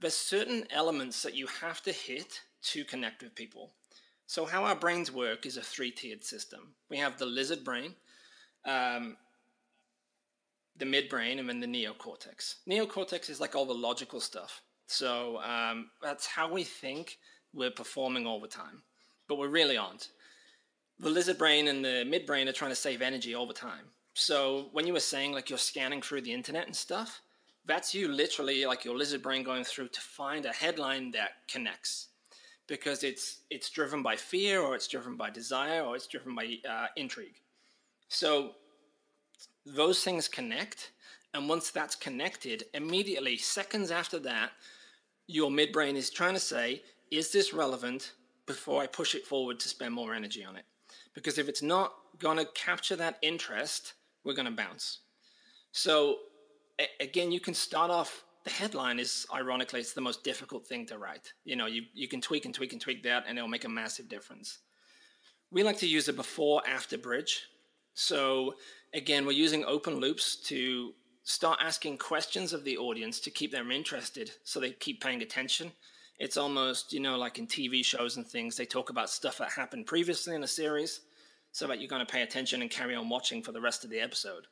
There's 0.00 0.14
certain 0.14 0.64
elements 0.70 1.22
that 1.22 1.34
you 1.34 1.46
have 1.60 1.82
to 1.82 1.92
hit 1.92 2.40
to 2.62 2.84
connect 2.84 3.22
with 3.22 3.34
people. 3.34 3.72
So, 4.26 4.46
how 4.46 4.64
our 4.64 4.76
brains 4.76 5.12
work 5.12 5.44
is 5.46 5.56
a 5.56 5.62
three 5.62 5.90
tiered 5.90 6.24
system. 6.24 6.74
We 6.88 6.96
have 6.98 7.18
the 7.18 7.26
lizard 7.26 7.62
brain, 7.62 7.94
um, 8.64 9.16
the 10.76 10.86
midbrain, 10.86 11.38
and 11.38 11.48
then 11.48 11.60
the 11.60 11.66
neocortex. 11.66 12.56
Neocortex 12.68 13.28
is 13.28 13.40
like 13.40 13.54
all 13.54 13.66
the 13.66 13.74
logical 13.74 14.20
stuff. 14.20 14.62
So, 14.86 15.40
um, 15.42 15.90
that's 16.02 16.26
how 16.26 16.50
we 16.50 16.64
think 16.64 17.18
we're 17.52 17.70
performing 17.70 18.26
all 18.26 18.40
the 18.40 18.48
time, 18.48 18.82
but 19.28 19.38
we 19.38 19.46
really 19.46 19.76
aren't. 19.76 20.08
The 20.98 21.10
lizard 21.10 21.38
brain 21.38 21.68
and 21.68 21.84
the 21.84 22.04
midbrain 22.06 22.48
are 22.48 22.52
trying 22.52 22.70
to 22.70 22.76
save 22.76 23.02
energy 23.02 23.34
all 23.34 23.46
the 23.46 23.52
time. 23.52 23.84
So, 24.14 24.68
when 24.72 24.86
you 24.86 24.94
were 24.94 25.00
saying 25.00 25.32
like 25.32 25.50
you're 25.50 25.58
scanning 25.58 26.00
through 26.00 26.22
the 26.22 26.32
internet 26.32 26.66
and 26.66 26.74
stuff, 26.74 27.20
that's 27.66 27.94
you 27.94 28.08
literally 28.08 28.64
like 28.64 28.86
your 28.86 28.96
lizard 28.96 29.22
brain 29.22 29.42
going 29.42 29.64
through 29.64 29.88
to 29.88 30.00
find 30.00 30.46
a 30.46 30.52
headline 30.52 31.10
that 31.10 31.46
connects 31.46 32.08
because 32.66 33.04
it's 33.04 33.40
it's 33.50 33.70
driven 33.70 34.02
by 34.02 34.16
fear 34.16 34.60
or 34.60 34.74
it's 34.74 34.88
driven 34.88 35.16
by 35.16 35.30
desire 35.30 35.82
or 35.82 35.96
it's 35.96 36.06
driven 36.06 36.34
by 36.34 36.58
uh, 36.68 36.86
intrigue. 36.96 37.40
So 38.08 38.52
those 39.66 40.02
things 40.02 40.28
connect, 40.28 40.92
and 41.32 41.48
once 41.48 41.70
that's 41.70 41.96
connected, 41.96 42.64
immediately 42.74 43.36
seconds 43.36 43.90
after 43.90 44.18
that, 44.20 44.52
your 45.26 45.50
midbrain 45.50 45.94
is 45.94 46.10
trying 46.10 46.34
to 46.34 46.40
say, 46.40 46.82
"Is 47.10 47.30
this 47.32 47.52
relevant?" 47.52 48.12
Before 48.46 48.82
I 48.82 48.86
push 48.86 49.14
it 49.14 49.26
forward 49.26 49.58
to 49.60 49.70
spend 49.70 49.94
more 49.94 50.12
energy 50.12 50.44
on 50.44 50.56
it, 50.56 50.66
because 51.14 51.38
if 51.38 51.48
it's 51.48 51.62
not 51.62 51.94
going 52.18 52.36
to 52.36 52.44
capture 52.54 52.94
that 52.96 53.18
interest, 53.22 53.94
we're 54.22 54.34
going 54.34 54.44
to 54.44 54.52
bounce. 54.52 54.98
So 55.72 56.18
again, 57.00 57.32
you 57.32 57.40
can 57.40 57.54
start 57.54 57.90
off 57.90 58.23
the 58.44 58.50
headline 58.50 58.98
is 58.98 59.26
ironically 59.34 59.80
it's 59.80 59.94
the 59.94 60.00
most 60.00 60.22
difficult 60.22 60.66
thing 60.66 60.86
to 60.86 60.98
write. 60.98 61.32
You 61.44 61.56
know, 61.56 61.66
you, 61.66 61.82
you 61.94 62.08
can 62.08 62.20
tweak 62.20 62.44
and 62.44 62.54
tweak 62.54 62.72
and 62.72 62.80
tweak 62.80 63.02
that 63.04 63.24
and 63.26 63.38
it'll 63.38 63.48
make 63.48 63.64
a 63.64 63.70
massive 63.70 64.08
difference. 64.08 64.58
We 65.50 65.62
like 65.62 65.78
to 65.78 65.88
use 65.88 66.08
a 66.08 66.12
before 66.12 66.62
after 66.68 66.98
bridge. 66.98 67.44
So 67.94 68.54
again, 68.92 69.24
we're 69.24 69.32
using 69.32 69.64
open 69.64 69.96
loops 69.96 70.36
to 70.48 70.92
start 71.22 71.58
asking 71.62 71.96
questions 71.98 72.52
of 72.52 72.64
the 72.64 72.76
audience 72.76 73.18
to 73.20 73.30
keep 73.30 73.50
them 73.50 73.70
interested 73.70 74.30
so 74.44 74.60
they 74.60 74.72
keep 74.72 75.02
paying 75.02 75.22
attention. 75.22 75.72
It's 76.18 76.36
almost, 76.36 76.92
you 76.92 77.00
know, 77.00 77.16
like 77.16 77.38
in 77.38 77.46
TV 77.46 77.84
shows 77.84 78.16
and 78.16 78.26
things, 78.26 78.56
they 78.56 78.66
talk 78.66 78.90
about 78.90 79.10
stuff 79.10 79.38
that 79.38 79.50
happened 79.50 79.86
previously 79.86 80.34
in 80.34 80.44
a 80.44 80.48
series 80.48 81.00
so 81.50 81.66
that 81.66 81.80
you're 81.80 81.88
going 81.88 82.04
to 82.04 82.12
pay 82.12 82.22
attention 82.22 82.60
and 82.60 82.70
carry 82.70 82.94
on 82.94 83.08
watching 83.08 83.42
for 83.42 83.52
the 83.52 83.60
rest 83.60 83.84
of 83.84 83.90
the 83.90 84.00
episode. 84.00 84.46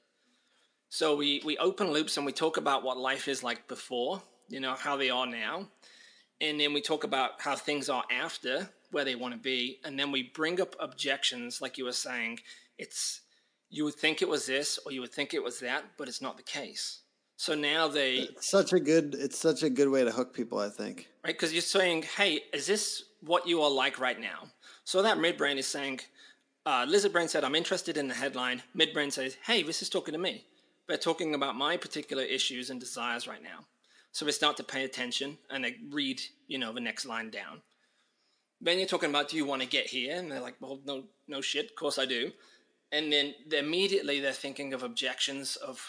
So 0.92 1.16
we, 1.16 1.40
we 1.42 1.56
open 1.56 1.90
loops 1.90 2.18
and 2.18 2.26
we 2.26 2.32
talk 2.32 2.58
about 2.58 2.82
what 2.82 2.98
life 2.98 3.26
is 3.26 3.42
like 3.42 3.66
before, 3.66 4.20
you 4.50 4.60
know, 4.60 4.74
how 4.74 4.94
they 4.94 5.08
are 5.08 5.26
now. 5.26 5.66
And 6.42 6.60
then 6.60 6.74
we 6.74 6.82
talk 6.82 7.04
about 7.04 7.40
how 7.40 7.56
things 7.56 7.88
are 7.88 8.04
after, 8.10 8.68
where 8.90 9.02
they 9.02 9.14
want 9.14 9.32
to 9.32 9.40
be. 9.40 9.80
And 9.86 9.98
then 9.98 10.12
we 10.12 10.24
bring 10.34 10.60
up 10.60 10.76
objections, 10.78 11.62
like 11.62 11.78
you 11.78 11.86
were 11.86 11.92
saying. 11.92 12.40
It's 12.76 13.22
you 13.70 13.84
would 13.84 13.94
think 13.94 14.20
it 14.20 14.28
was 14.28 14.44
this 14.44 14.78
or 14.84 14.92
you 14.92 15.00
would 15.00 15.14
think 15.14 15.32
it 15.32 15.42
was 15.42 15.60
that, 15.60 15.82
but 15.96 16.08
it's 16.08 16.20
not 16.20 16.36
the 16.36 16.42
case. 16.42 17.00
So 17.36 17.54
now 17.54 17.88
they 17.88 18.16
it's 18.16 18.50
such 18.50 18.74
a 18.74 18.78
good 18.78 19.14
it's 19.18 19.38
such 19.38 19.62
a 19.62 19.70
good 19.70 19.88
way 19.88 20.04
to 20.04 20.10
hook 20.10 20.34
people, 20.34 20.58
I 20.58 20.68
think. 20.68 21.08
Right, 21.24 21.32
because 21.32 21.54
you're 21.54 21.62
saying, 21.62 22.02
"Hey, 22.02 22.42
is 22.52 22.66
this 22.66 23.04
what 23.22 23.48
you 23.48 23.62
are 23.62 23.70
like 23.70 23.98
right 23.98 24.20
now?" 24.20 24.50
So 24.84 25.00
that 25.00 25.16
midbrain 25.16 25.56
is 25.56 25.66
saying, 25.66 26.00
uh, 26.66 26.84
"Lizard 26.86 27.12
brain 27.12 27.28
said 27.28 27.44
I'm 27.44 27.54
interested 27.54 27.96
in 27.96 28.08
the 28.08 28.14
headline." 28.14 28.62
Midbrain 28.76 29.10
says, 29.10 29.38
"Hey, 29.46 29.62
this 29.62 29.80
is 29.80 29.88
talking 29.88 30.12
to 30.12 30.20
me." 30.20 30.44
They're 30.88 30.96
talking 30.98 31.34
about 31.34 31.56
my 31.56 31.76
particular 31.76 32.22
issues 32.22 32.70
and 32.70 32.80
desires 32.80 33.26
right 33.28 33.42
now. 33.42 33.66
So 34.12 34.24
they 34.24 34.32
start 34.32 34.56
to 34.58 34.64
pay 34.64 34.84
attention 34.84 35.38
and 35.50 35.64
they 35.64 35.76
read, 35.90 36.20
you 36.46 36.58
know, 36.58 36.72
the 36.72 36.80
next 36.80 37.06
line 37.06 37.30
down. 37.30 37.62
Then 38.60 38.78
you're 38.78 38.86
talking 38.86 39.10
about, 39.10 39.28
do 39.28 39.36
you 39.36 39.46
want 39.46 39.62
to 39.62 39.68
get 39.68 39.86
here? 39.86 40.16
And 40.16 40.30
they're 40.30 40.40
like, 40.40 40.56
well, 40.60 40.80
no, 40.84 41.04
no 41.26 41.40
shit, 41.40 41.70
of 41.70 41.74
course 41.76 41.98
I 41.98 42.04
do. 42.04 42.30
And 42.92 43.12
then 43.12 43.34
they're 43.48 43.64
immediately 43.64 44.20
they're 44.20 44.32
thinking 44.32 44.74
of 44.74 44.82
objections 44.82 45.56
of 45.56 45.84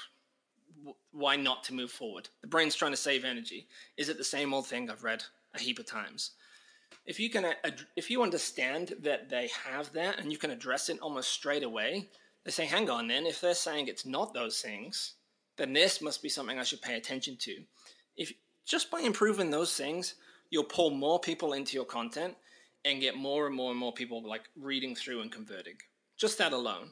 why 1.11 1.35
not 1.35 1.63
to 1.65 1.73
move 1.73 1.91
forward. 1.91 2.29
The 2.41 2.47
brain's 2.47 2.75
trying 2.75 2.91
to 2.91 2.97
save 2.97 3.25
energy. 3.25 3.67
Is 3.97 4.09
it 4.09 4.17
the 4.17 4.23
same 4.23 4.53
old 4.53 4.67
thing 4.67 4.89
I've 4.89 5.03
read 5.03 5.23
a 5.53 5.59
heap 5.59 5.79
of 5.79 5.85
times? 5.85 6.31
If 7.05 7.19
you 7.19 7.29
can, 7.29 7.53
if 7.95 8.09
you 8.09 8.23
understand 8.23 8.93
that 9.01 9.29
they 9.29 9.49
have 9.65 9.91
that 9.93 10.19
and 10.19 10.31
you 10.31 10.37
can 10.37 10.51
address 10.51 10.89
it 10.89 10.99
almost 10.99 11.31
straight 11.31 11.63
away, 11.63 12.09
they 12.45 12.51
say, 12.51 12.65
hang 12.65 12.89
on 12.89 13.07
then, 13.07 13.25
if 13.25 13.41
they're 13.41 13.53
saying 13.53 13.87
it's 13.87 14.05
not 14.05 14.33
those 14.33 14.61
things, 14.61 15.13
then 15.57 15.73
this 15.73 16.01
must 16.01 16.21
be 16.21 16.29
something 16.29 16.59
I 16.59 16.63
should 16.63 16.81
pay 16.81 16.95
attention 16.95 17.37
to. 17.37 17.57
If 18.17 18.33
just 18.65 18.91
by 18.91 18.99
improving 19.01 19.49
those 19.49 19.75
things, 19.75 20.15
you'll 20.49 20.63
pull 20.63 20.89
more 20.89 21.19
people 21.19 21.53
into 21.53 21.75
your 21.75 21.85
content 21.85 22.35
and 22.85 22.99
get 22.99 23.15
more 23.15 23.47
and 23.47 23.55
more 23.55 23.71
and 23.71 23.79
more 23.79 23.93
people 23.93 24.21
like 24.27 24.43
reading 24.59 24.95
through 24.95 25.21
and 25.21 25.31
converting. 25.31 25.75
Just 26.17 26.37
that 26.37 26.53
alone. 26.53 26.89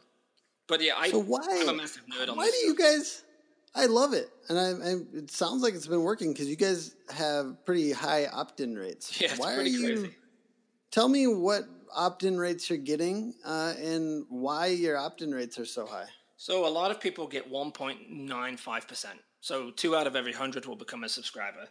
But 0.68 0.82
yeah, 0.82 0.94
I, 0.98 1.10
So 1.10 1.20
why? 1.20 1.40
I'm 1.50 1.70
a 1.70 1.74
massive 1.74 2.04
nerd 2.06 2.30
on 2.30 2.38
why 2.38 2.46
this 2.46 2.62
do 2.62 2.68
you 2.68 2.76
guys? 2.76 3.24
I 3.74 3.86
love 3.86 4.14
it, 4.14 4.30
and 4.50 4.60
I, 4.60 4.72
I 4.72 4.96
it 5.14 5.32
sounds 5.32 5.64
like 5.64 5.74
it's 5.74 5.88
been 5.88 6.04
working 6.04 6.34
because 6.34 6.48
you 6.48 6.58
guys 6.58 6.94
have 7.10 7.64
pretty 7.66 7.92
high 7.92 8.26
opt-in 8.28 8.76
rates. 8.76 9.20
Yeah, 9.20 9.32
it's 9.32 9.40
why 9.40 9.56
are 9.56 9.64
you? 9.64 9.86
crazy. 9.86 10.16
Tell 10.92 11.08
me 11.08 11.28
what 11.28 11.64
opt-in 11.94 12.38
rates 12.38 12.70
you're 12.70 12.80
getting, 12.80 13.34
uh, 13.46 13.74
and 13.80 14.26
why 14.30 14.68
your 14.68 14.98
opt-in 14.98 15.34
rates 15.34 15.60
are 15.60 15.66
so 15.66 15.86
high. 15.86 16.08
So 16.38 16.66
a 16.66 16.70
lot 16.70 16.92
of 16.92 17.00
people 17.00 17.28
get 17.28 17.52
1.95%. 17.52 19.06
So 19.42 19.72
two 19.72 19.96
out 19.96 20.08
of 20.08 20.16
every 20.16 20.32
100 20.32 20.66
will 20.66 20.76
become 20.76 21.04
a 21.04 21.10
subscriber. 21.10 21.68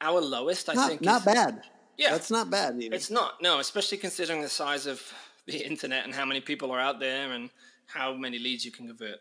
Our 0.00 0.20
lowest, 0.20 0.68
I 0.68 0.74
Not 0.74 0.88
think, 0.88 1.02
not 1.02 1.20
is, 1.20 1.34
bad. 1.34 1.62
Yeah. 1.98 2.10
that's 2.10 2.30
not 2.30 2.50
bad. 2.50 2.80
Either. 2.82 2.94
It's 2.94 3.10
not, 3.10 3.42
no, 3.42 3.58
especially 3.58 3.98
considering 3.98 4.40
the 4.42 4.48
size 4.48 4.86
of 4.86 5.02
the 5.46 5.58
internet 5.58 6.04
and 6.04 6.14
how 6.14 6.24
many 6.24 6.40
people 6.40 6.70
are 6.70 6.80
out 6.80 7.00
there 7.00 7.32
and 7.32 7.50
how 7.86 8.14
many 8.14 8.38
leads 8.38 8.64
you 8.64 8.70
can 8.70 8.86
convert. 8.86 9.18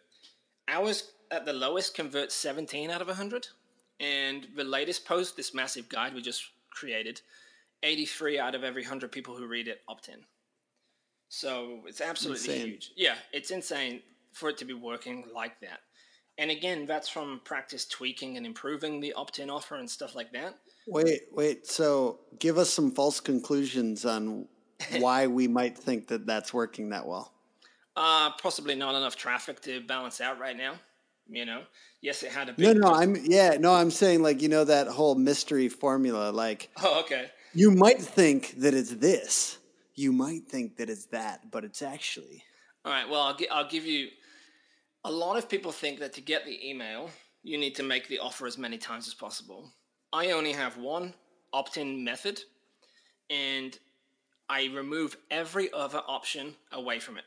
Ours 0.68 1.12
at 1.32 1.46
the 1.46 1.54
lowest 1.54 1.96
converts 1.96 2.36
17 2.36 2.90
out 2.90 3.02
of 3.02 3.08
100. 3.08 3.48
And 4.00 4.48
the 4.56 4.64
latest 4.64 5.06
post, 5.06 5.36
this 5.36 5.54
massive 5.54 5.90
guide 5.90 6.14
we 6.14 6.22
just 6.22 6.44
created, 6.72 7.22
83 7.84 8.40
out 8.40 8.56
of 8.56 8.64
every 8.64 8.82
100 8.82 9.12
people 9.12 9.36
who 9.36 9.48
read 9.48 9.68
it 9.68 9.82
opt 9.88 10.10
in. 10.10 10.20
So 11.30 11.82
it's 11.86 12.02
absolutely 12.02 12.54
Insane. 12.54 12.68
huge. 12.68 12.92
Yeah, 12.96 13.16
it's 13.32 13.52
insane 13.52 14.02
for 14.34 14.50
it 14.50 14.58
to 14.58 14.66
be 14.66 14.74
working 14.74 15.26
like 15.34 15.60
that. 15.62 15.80
And 16.38 16.52
again, 16.52 16.86
that's 16.86 17.10
from 17.10 17.42
practice 17.44 17.86
tweaking 17.86 18.38
and 18.38 18.46
improving 18.46 19.00
the 19.00 19.14
opt 19.14 19.40
in 19.40 19.50
offer 19.50 19.76
and 19.76 19.90
stuff 19.90 20.16
like 20.16 20.32
that. 20.32 20.58
Wait, 20.88 21.24
wait. 21.32 21.68
So 21.68 22.20
give 22.40 22.58
us 22.58 22.70
some 22.70 22.92
false 22.92 23.20
conclusions 23.20 24.06
on 24.06 24.48
why 25.00 25.28
we 25.28 25.48
might 25.48 25.78
think 25.78 26.08
that 26.08 26.26
that's 26.26 26.54
working 26.54 26.90
that 26.90 27.06
well. 27.06 27.34
Uh, 27.96 28.32
possibly 28.42 28.76
not 28.76 28.96
enough 28.96 29.18
traffic 29.18 29.62
to 29.62 29.82
balance 29.82 30.22
out 30.22 30.40
right 30.40 30.56
now. 30.56 30.76
You 31.28 31.46
know, 31.46 31.62
yes, 32.02 32.24
it 32.24 32.32
had 32.32 32.50
a 32.50 32.54
big. 32.54 32.78
No, 32.78 32.90
no, 32.90 32.96
I'm 32.96 33.16
yeah, 33.24 33.58
no, 33.60 33.74
I'm 33.74 33.92
saying 33.92 34.24
like 34.24 34.42
you 34.42 34.50
know 34.50 34.64
that 34.64 34.88
whole 34.88 35.14
mystery 35.14 35.70
formula. 35.70 36.32
Like 36.32 36.70
Oh, 36.82 37.02
okay. 37.02 37.30
You 37.54 37.72
might 37.72 38.02
think 38.02 38.60
that 38.60 38.74
it's 38.74 38.92
this, 38.92 39.58
you 39.96 40.12
might 40.12 40.48
think 40.48 40.78
that 40.78 40.90
it's 40.90 41.06
that, 41.08 41.52
but 41.52 41.64
it's 41.64 41.82
actually 41.82 42.44
All 42.86 42.92
right. 42.92 43.10
Well, 43.10 43.22
I'll, 43.22 43.36
gi- 43.36 43.50
I'll 43.50 43.68
give 43.70 43.86
you. 43.86 44.10
A 45.06 45.12
lot 45.12 45.38
of 45.38 45.48
people 45.50 45.72
think 45.72 46.00
that 46.00 46.14
to 46.14 46.22
get 46.22 46.46
the 46.46 46.70
email, 46.70 47.10
you 47.44 47.58
need 47.58 47.76
to 47.76 47.84
make 47.84 48.08
the 48.08 48.20
offer 48.20 48.46
as 48.46 48.58
many 48.58 48.78
times 48.78 49.08
as 49.08 49.14
possible. 49.14 49.72
I 50.12 50.32
only 50.32 50.52
have 50.54 50.78
one 50.78 51.14
opt 51.54 51.78
in 51.78 52.04
method, 52.04 52.42
and 53.30 53.78
I 54.50 54.66
remove 54.66 55.18
every 55.32 55.72
other 55.72 56.02
option 56.08 56.56
away 56.72 57.00
from 57.00 57.18
it. 57.18 57.24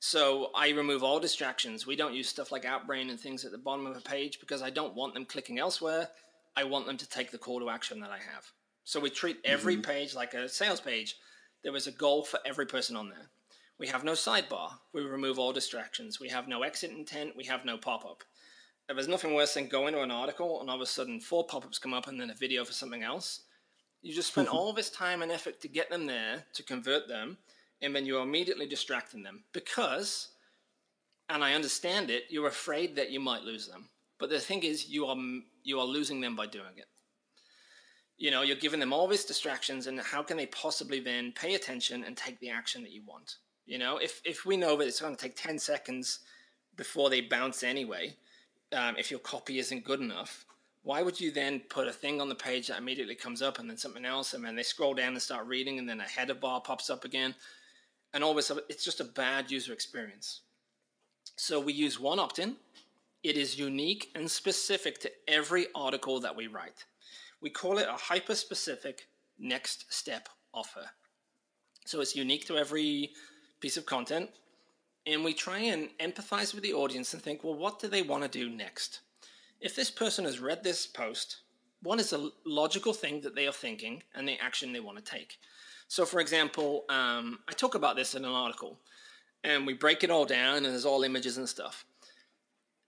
So 0.00 0.50
I 0.54 0.70
remove 0.70 1.02
all 1.02 1.20
distractions. 1.20 1.86
We 1.86 1.96
don't 1.96 2.14
use 2.14 2.28
stuff 2.28 2.52
like 2.52 2.64
Outbrain 2.64 3.10
and 3.10 3.18
things 3.18 3.44
at 3.44 3.52
the 3.52 3.58
bottom 3.58 3.86
of 3.86 3.96
a 3.96 4.00
page 4.00 4.40
because 4.40 4.62
I 4.62 4.70
don't 4.70 4.94
want 4.94 5.14
them 5.14 5.24
clicking 5.24 5.58
elsewhere. 5.58 6.08
I 6.56 6.64
want 6.64 6.86
them 6.86 6.96
to 6.96 7.08
take 7.08 7.30
the 7.30 7.38
call 7.38 7.60
to 7.60 7.70
action 7.70 8.00
that 8.00 8.10
I 8.10 8.18
have. 8.18 8.52
So 8.86 9.00
we 9.00 9.10
treat 9.10 9.38
every 9.44 9.74
mm-hmm. 9.74 9.82
page 9.82 10.14
like 10.14 10.32
a 10.32 10.48
sales 10.48 10.80
page. 10.80 11.16
There 11.64 11.74
is 11.74 11.88
a 11.88 11.92
goal 11.92 12.22
for 12.22 12.38
every 12.46 12.66
person 12.66 12.94
on 12.94 13.08
there. 13.08 13.26
We 13.80 13.88
have 13.88 14.04
no 14.04 14.12
sidebar. 14.12 14.70
We 14.92 15.02
remove 15.02 15.40
all 15.40 15.52
distractions. 15.52 16.20
We 16.20 16.28
have 16.28 16.46
no 16.46 16.62
exit 16.62 16.92
intent. 16.92 17.36
We 17.36 17.44
have 17.46 17.64
no 17.64 17.76
pop 17.76 18.04
up. 18.04 18.22
There's 18.88 19.08
nothing 19.08 19.34
worse 19.34 19.54
than 19.54 19.66
going 19.66 19.92
to 19.94 20.02
an 20.02 20.12
article 20.12 20.60
and 20.60 20.70
all 20.70 20.76
of 20.76 20.82
a 20.82 20.86
sudden 20.86 21.18
four 21.18 21.44
pop 21.44 21.64
ups 21.64 21.80
come 21.80 21.92
up 21.92 22.06
and 22.06 22.20
then 22.20 22.30
a 22.30 22.34
video 22.34 22.64
for 22.64 22.72
something 22.72 23.02
else. 23.02 23.40
You 24.02 24.14
just 24.14 24.28
spend 24.28 24.46
mm-hmm. 24.46 24.56
all 24.56 24.72
this 24.72 24.90
time 24.90 25.20
and 25.20 25.32
effort 25.32 25.60
to 25.62 25.68
get 25.68 25.90
them 25.90 26.06
there, 26.06 26.44
to 26.54 26.62
convert 26.62 27.08
them, 27.08 27.38
and 27.82 27.94
then 27.94 28.06
you're 28.06 28.22
immediately 28.22 28.68
distracting 28.68 29.24
them 29.24 29.42
because, 29.52 30.28
and 31.28 31.42
I 31.42 31.54
understand 31.54 32.08
it, 32.08 32.26
you're 32.30 32.46
afraid 32.46 32.94
that 32.94 33.10
you 33.10 33.18
might 33.18 33.42
lose 33.42 33.66
them. 33.66 33.88
But 34.20 34.30
the 34.30 34.38
thing 34.38 34.62
is, 34.62 34.88
you 34.88 35.06
are 35.06 35.16
you 35.64 35.80
are 35.80 35.84
losing 35.84 36.20
them 36.20 36.36
by 36.36 36.46
doing 36.46 36.76
it. 36.76 36.86
You 38.18 38.30
know, 38.30 38.42
you're 38.42 38.56
giving 38.56 38.80
them 38.80 38.92
all 38.92 39.06
these 39.06 39.24
distractions, 39.24 39.86
and 39.86 40.00
how 40.00 40.22
can 40.22 40.36
they 40.36 40.46
possibly 40.46 41.00
then 41.00 41.32
pay 41.32 41.54
attention 41.54 42.02
and 42.04 42.16
take 42.16 42.38
the 42.40 42.50
action 42.50 42.82
that 42.82 42.92
you 42.92 43.02
want? 43.06 43.36
You 43.66 43.78
know, 43.78 43.98
if 43.98 44.22
if 44.24 44.46
we 44.46 44.56
know 44.56 44.76
that 44.76 44.86
it's 44.86 45.00
going 45.00 45.14
to 45.14 45.20
take 45.20 45.36
ten 45.36 45.58
seconds 45.58 46.20
before 46.76 47.10
they 47.10 47.20
bounce 47.20 47.62
anyway, 47.62 48.14
um, 48.72 48.96
if 48.96 49.10
your 49.10 49.20
copy 49.20 49.58
isn't 49.58 49.84
good 49.84 50.00
enough, 50.00 50.46
why 50.82 51.02
would 51.02 51.20
you 51.20 51.30
then 51.30 51.60
put 51.68 51.88
a 51.88 51.92
thing 51.92 52.20
on 52.20 52.28
the 52.28 52.34
page 52.34 52.68
that 52.68 52.78
immediately 52.78 53.14
comes 53.14 53.42
up 53.42 53.58
and 53.58 53.68
then 53.68 53.76
something 53.76 54.04
else, 54.04 54.34
and 54.34 54.44
then 54.44 54.56
they 54.56 54.62
scroll 54.62 54.94
down 54.94 55.12
and 55.12 55.20
start 55.22 55.46
reading, 55.46 55.78
and 55.78 55.88
then 55.88 56.00
a 56.00 56.04
header 56.04 56.34
bar 56.34 56.60
pops 56.60 56.88
up 56.88 57.04
again, 57.04 57.34
and 58.14 58.24
all 58.24 58.34
this? 58.34 58.50
It's 58.70 58.84
just 58.84 59.00
a 59.00 59.04
bad 59.04 59.50
user 59.50 59.72
experience. 59.72 60.40
So 61.36 61.60
we 61.60 61.74
use 61.74 62.00
one 62.00 62.18
opt-in. 62.18 62.56
It 63.22 63.36
is 63.36 63.58
unique 63.58 64.10
and 64.14 64.30
specific 64.30 65.00
to 65.00 65.12
every 65.28 65.66
article 65.74 66.20
that 66.20 66.36
we 66.36 66.46
write. 66.46 66.84
We 67.40 67.50
call 67.50 67.78
it 67.78 67.88
a 67.88 67.92
hyper-specific 67.92 69.06
next 69.38 69.92
step 69.92 70.28
offer. 70.52 70.86
So 71.84 72.00
it's 72.00 72.16
unique 72.16 72.46
to 72.46 72.56
every 72.56 73.10
piece 73.60 73.76
of 73.76 73.86
content. 73.86 74.30
And 75.06 75.22
we 75.22 75.34
try 75.34 75.58
and 75.58 75.90
empathize 76.00 76.52
with 76.52 76.64
the 76.64 76.72
audience 76.72 77.14
and 77.14 77.22
think, 77.22 77.44
well, 77.44 77.54
what 77.54 77.78
do 77.78 77.86
they 77.88 78.02
want 78.02 78.24
to 78.24 78.28
do 78.28 78.50
next? 78.50 79.00
If 79.60 79.76
this 79.76 79.90
person 79.90 80.24
has 80.24 80.40
read 80.40 80.64
this 80.64 80.86
post, 80.86 81.38
what 81.82 82.00
is 82.00 82.12
a 82.12 82.30
logical 82.44 82.92
thing 82.92 83.20
that 83.20 83.34
they 83.36 83.46
are 83.46 83.52
thinking 83.52 84.02
and 84.14 84.26
the 84.26 84.38
action 84.40 84.72
they 84.72 84.80
want 84.80 84.98
to 84.98 85.04
take? 85.04 85.38
So, 85.88 86.04
for 86.04 86.18
example, 86.18 86.84
um, 86.88 87.38
I 87.48 87.52
talk 87.52 87.76
about 87.76 87.94
this 87.94 88.14
in 88.14 88.24
an 88.24 88.32
article, 88.32 88.78
and 89.44 89.64
we 89.64 89.74
break 89.74 90.02
it 90.02 90.10
all 90.10 90.24
down, 90.24 90.56
and 90.56 90.66
there's 90.66 90.84
all 90.84 91.04
images 91.04 91.38
and 91.38 91.48
stuff. 91.48 91.84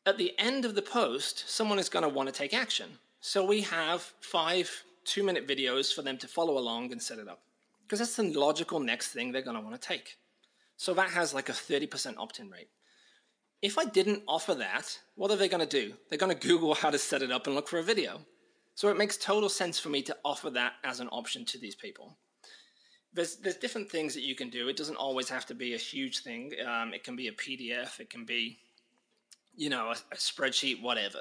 At 0.05 0.19
the 0.19 0.33
end 0.39 0.65
of 0.65 0.75
the 0.75 0.83
post, 0.83 1.49
someone 1.49 1.79
is 1.79 1.89
going 1.89 2.03
to 2.03 2.09
want 2.09 2.29
to 2.29 2.35
take 2.35 2.53
action. 2.53 2.99
So 3.29 3.45
we 3.45 3.61
have 3.61 4.01
five 4.23 4.85
two 5.05 5.23
minute 5.23 5.47
videos 5.47 5.95
for 5.95 6.01
them 6.01 6.17
to 6.17 6.27
follow 6.27 6.57
along 6.57 6.93
and 6.93 7.03
set 7.03 7.19
it 7.19 7.29
up. 7.29 7.43
Because 7.83 7.99
that's 7.99 8.17
the 8.17 8.33
logical 8.33 8.81
next 8.81 9.09
thing 9.09 9.33
they're 9.33 9.43
going 9.43 9.55
to 9.55 9.63
want 9.63 9.79
to 9.79 9.87
take. 9.87 10.17
So 10.79 10.95
that 10.95 11.11
has 11.11 11.35
like 11.35 11.51
a 11.51 11.53
30% 11.53 12.15
opt 12.17 12.39
in 12.39 12.49
rate. 12.49 12.71
If 13.61 13.77
I 13.77 13.85
didn't 13.85 14.23
offer 14.27 14.55
that, 14.55 14.99
what 15.15 15.31
are 15.31 15.37
they 15.37 15.51
going 15.51 15.61
to 15.61 15.67
do? 15.67 15.93
They're 16.09 16.19
going 16.19 16.35
to 16.35 16.49
Google 16.49 16.73
how 16.75 16.89
to 16.89 16.99
set 16.99 17.21
it 17.21 17.31
up 17.31 17.47
and 17.47 17.55
look 17.55 17.69
for 17.69 17.79
a 17.79 17.83
video. 17.83 18.23
So 18.75 18.89
it 18.89 18.97
makes 18.97 19.19
total 19.19 19.51
sense 19.51 19.79
for 19.79 19.91
me 19.91 20.01
to 20.05 20.17
offer 20.25 20.49
that 20.49 20.77
as 20.83 21.01
an 21.01 21.09
option 21.09 21.45
to 21.47 21.59
these 21.59 21.75
people. 21.75 22.17
There's, 23.13 23.37
there's 23.37 23.57
different 23.57 23.91
things 23.91 24.15
that 24.15 24.23
you 24.23 24.37
can 24.37 24.49
do. 24.49 24.69
It 24.71 24.79
doesn't 24.79 24.97
always 24.97 25.29
have 25.29 25.45
to 25.47 25.55
be 25.55 25.75
a 25.75 25.79
huge 25.79 26.21
thing. 26.21 26.55
Um, 26.67 26.95
it 26.95 27.05
can 27.05 27.15
be 27.15 27.29
a 27.29 27.33
PDF, 27.33 28.01
it 28.01 28.09
can 28.09 28.25
be, 28.25 28.57
you 29.55 29.69
know, 29.69 29.89
a, 29.89 29.97
a 30.13 30.17
spreadsheet, 30.17 30.81
whatever. 30.81 31.21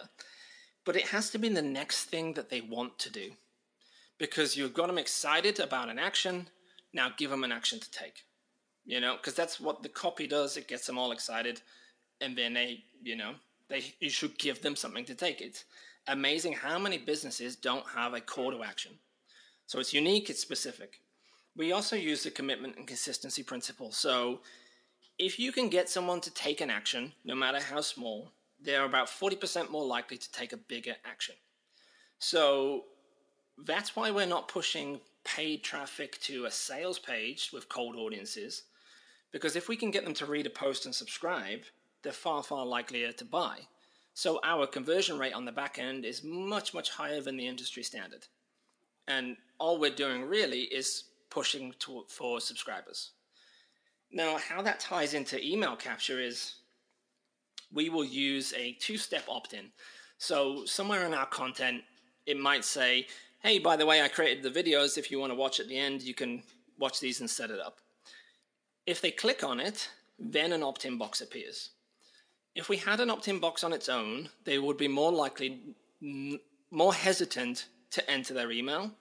But 0.87 0.95
it 0.95 1.07
has 1.07 1.29
to 1.31 1.37
be 1.37 1.49
the 1.49 1.61
next 1.61 2.05
thing 2.05 2.35
that 2.35 2.49
they 2.49 2.61
want 2.61 2.97
to 2.99 3.09
do. 3.09 3.31
Because 4.17 4.55
you've 4.55 4.73
got 4.73 4.87
them 4.87 4.97
excited 4.97 5.59
about 5.59 5.89
an 5.89 5.99
action, 5.99 6.47
now 6.93 7.09
give 7.17 7.29
them 7.29 7.43
an 7.43 7.51
action 7.51 7.81
to 7.81 7.91
take. 7.91 8.23
You 8.85 9.01
know, 9.01 9.17
because 9.17 9.33
that's 9.33 9.59
what 9.59 9.83
the 9.83 9.89
copy 9.89 10.27
does. 10.27 10.55
It 10.55 10.69
gets 10.69 10.87
them 10.87 10.97
all 10.97 11.11
excited, 11.11 11.59
and 12.21 12.37
then 12.37 12.53
they, 12.53 12.85
you 13.03 13.17
know, 13.17 13.33
they 13.67 13.83
you 13.99 14.09
should 14.09 14.39
give 14.39 14.61
them 14.61 14.77
something 14.77 15.03
to 15.03 15.13
take. 15.13 15.41
It's 15.41 15.65
amazing 16.07 16.53
how 16.53 16.79
many 16.79 16.97
businesses 16.97 17.57
don't 17.57 17.85
have 17.93 18.13
a 18.13 18.21
call 18.21 18.51
to 18.51 18.63
action. 18.63 18.93
So 19.65 19.81
it's 19.81 19.93
unique, 19.93 20.29
it's 20.29 20.41
specific. 20.41 21.01
We 21.57 21.73
also 21.73 21.97
use 21.97 22.23
the 22.23 22.31
commitment 22.31 22.77
and 22.77 22.87
consistency 22.87 23.43
principle. 23.43 23.91
So 23.91 24.39
if 25.19 25.37
you 25.37 25.51
can 25.51 25.67
get 25.67 25.89
someone 25.89 26.21
to 26.21 26.33
take 26.33 26.61
an 26.61 26.69
action, 26.69 27.11
no 27.25 27.35
matter 27.35 27.59
how 27.59 27.81
small, 27.81 28.31
they're 28.61 28.85
about 28.85 29.07
40% 29.07 29.69
more 29.69 29.85
likely 29.85 30.17
to 30.17 30.31
take 30.31 30.53
a 30.53 30.57
bigger 30.57 30.95
action. 31.05 31.35
So 32.19 32.85
that's 33.65 33.95
why 33.95 34.11
we're 34.11 34.25
not 34.25 34.47
pushing 34.47 34.99
paid 35.23 35.63
traffic 35.63 36.19
to 36.21 36.45
a 36.45 36.51
sales 36.51 36.99
page 36.99 37.49
with 37.51 37.69
cold 37.69 37.95
audiences. 37.95 38.63
Because 39.31 39.55
if 39.55 39.67
we 39.67 39.75
can 39.75 39.91
get 39.91 40.05
them 40.05 40.13
to 40.15 40.25
read 40.25 40.45
a 40.45 40.49
post 40.49 40.85
and 40.85 40.95
subscribe, 40.95 41.61
they're 42.01 42.13
far, 42.13 42.43
far 42.43 42.65
likelier 42.65 43.11
to 43.11 43.25
buy. 43.25 43.59
So 44.13 44.39
our 44.43 44.65
conversion 44.65 45.19
rate 45.19 45.33
on 45.33 45.45
the 45.45 45.51
back 45.51 45.77
end 45.77 46.05
is 46.05 46.23
much, 46.23 46.73
much 46.73 46.89
higher 46.89 47.21
than 47.21 47.37
the 47.37 47.47
industry 47.47 47.83
standard. 47.83 48.25
And 49.07 49.37
all 49.59 49.79
we're 49.79 49.91
doing 49.91 50.23
really 50.23 50.61
is 50.61 51.03
pushing 51.29 51.73
to, 51.79 52.05
for 52.07 52.39
subscribers. 52.39 53.11
Now, 54.11 54.37
how 54.37 54.61
that 54.61 54.79
ties 54.79 55.13
into 55.13 55.45
email 55.45 55.75
capture 55.75 56.19
is 56.19 56.55
we 57.73 57.89
will 57.89 58.05
use 58.05 58.53
a 58.53 58.73
two 58.73 58.97
step 58.97 59.25
opt 59.29 59.53
in. 59.53 59.65
So, 60.17 60.65
somewhere 60.65 61.05
in 61.05 61.13
our 61.13 61.25
content, 61.27 61.83
it 62.25 62.39
might 62.39 62.65
say, 62.65 63.07
hey, 63.41 63.59
by 63.59 63.75
the 63.75 63.85
way, 63.85 64.01
I 64.01 64.07
created 64.07 64.43
the 64.43 64.63
videos. 64.63 64.97
If 64.97 65.11
you 65.11 65.19
want 65.19 65.31
to 65.31 65.35
watch 65.35 65.59
at 65.59 65.67
the 65.67 65.77
end, 65.77 66.01
you 66.01 66.13
can 66.13 66.43
watch 66.79 66.99
these 66.99 67.19
and 67.19 67.29
set 67.29 67.51
it 67.51 67.59
up. 67.59 67.79
If 68.85 69.01
they 69.01 69.11
click 69.11 69.43
on 69.43 69.59
it, 69.59 69.89
then 70.17 70.53
an 70.53 70.63
opt 70.63 70.85
in 70.85 70.97
box 70.97 71.21
appears. 71.21 71.69
If 72.55 72.69
we 72.69 72.77
had 72.77 72.99
an 72.99 73.11
opt 73.11 73.27
in 73.27 73.39
box 73.39 73.63
on 73.63 73.73
its 73.73 73.89
own, 73.89 74.29
they 74.43 74.57
would 74.57 74.77
be 74.77 74.87
more 74.87 75.11
likely, 75.11 75.61
more 76.71 76.93
hesitant 76.93 77.67
to 77.91 78.09
enter 78.09 78.33
their 78.33 78.51
email 78.51 78.91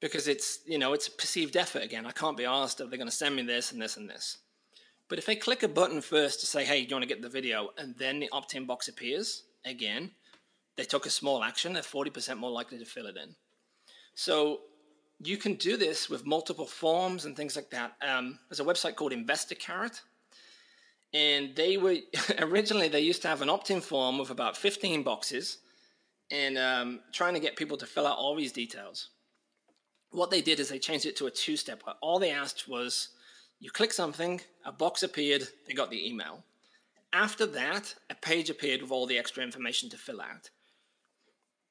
because 0.00 0.28
it's 0.28 0.60
you 0.66 0.78
know 0.78 0.92
it's 0.92 1.08
a 1.08 1.12
perceived 1.12 1.56
effort 1.56 1.82
again. 1.82 2.06
I 2.06 2.12
can't 2.12 2.36
be 2.36 2.44
asked 2.44 2.80
if 2.80 2.88
they're 2.88 2.98
going 2.98 3.10
to 3.10 3.14
send 3.14 3.36
me 3.36 3.42
this 3.42 3.72
and 3.72 3.82
this 3.82 3.96
and 3.96 4.08
this. 4.08 4.38
But 5.08 5.18
if 5.18 5.26
they 5.26 5.36
click 5.36 5.62
a 5.62 5.68
button 5.68 6.00
first 6.00 6.40
to 6.40 6.46
say, 6.46 6.64
"Hey, 6.64 6.82
do 6.82 6.88
you 6.90 6.94
want 6.96 7.02
to 7.02 7.14
get 7.14 7.22
the 7.22 7.28
video?" 7.28 7.72
and 7.78 7.96
then 7.96 8.20
the 8.20 8.28
opt-in 8.30 8.66
box 8.66 8.88
appears 8.88 9.44
again, 9.64 10.12
they 10.76 10.84
took 10.84 11.06
a 11.06 11.10
small 11.10 11.42
action. 11.42 11.72
They're 11.72 11.82
forty 11.82 12.10
percent 12.10 12.38
more 12.38 12.50
likely 12.50 12.78
to 12.78 12.84
fill 12.84 13.06
it 13.06 13.16
in. 13.16 13.34
So 14.14 14.60
you 15.20 15.36
can 15.36 15.54
do 15.54 15.76
this 15.76 16.08
with 16.08 16.26
multiple 16.26 16.66
forms 16.66 17.24
and 17.24 17.36
things 17.36 17.56
like 17.56 17.70
that. 17.70 17.96
Um, 18.02 18.38
there's 18.48 18.60
a 18.60 18.64
website 18.64 18.94
called 18.94 19.12
Investor 19.12 19.54
Carrot, 19.54 20.00
and 21.12 21.56
they 21.56 21.76
were 21.76 21.96
originally 22.38 22.88
they 22.88 23.00
used 23.00 23.22
to 23.22 23.28
have 23.28 23.42
an 23.42 23.50
opt-in 23.50 23.80
form 23.80 24.18
with 24.18 24.30
about 24.30 24.56
15 24.56 25.02
boxes, 25.02 25.58
and 26.30 26.58
um, 26.58 27.00
trying 27.12 27.34
to 27.34 27.40
get 27.40 27.56
people 27.56 27.76
to 27.78 27.86
fill 27.86 28.06
out 28.06 28.18
all 28.18 28.36
these 28.36 28.52
details. 28.52 29.10
What 30.10 30.30
they 30.30 30.40
did 30.40 30.60
is 30.60 30.68
they 30.68 30.78
changed 30.78 31.06
it 31.06 31.16
to 31.16 31.26
a 31.26 31.30
two-step. 31.30 31.82
Where 31.84 31.96
all 32.00 32.18
they 32.18 32.30
asked 32.30 32.68
was, 32.68 33.10
you 33.60 33.70
click 33.70 33.92
something, 33.92 34.40
a 34.64 34.72
box 34.72 35.02
appeared, 35.02 35.48
they 35.66 35.74
got 35.74 35.90
the 35.90 36.08
email. 36.08 36.44
After 37.12 37.46
that, 37.46 37.94
a 38.10 38.14
page 38.14 38.50
appeared 38.50 38.82
with 38.82 38.90
all 38.90 39.06
the 39.06 39.18
extra 39.18 39.42
information 39.42 39.88
to 39.90 39.96
fill 39.96 40.20
out. 40.20 40.50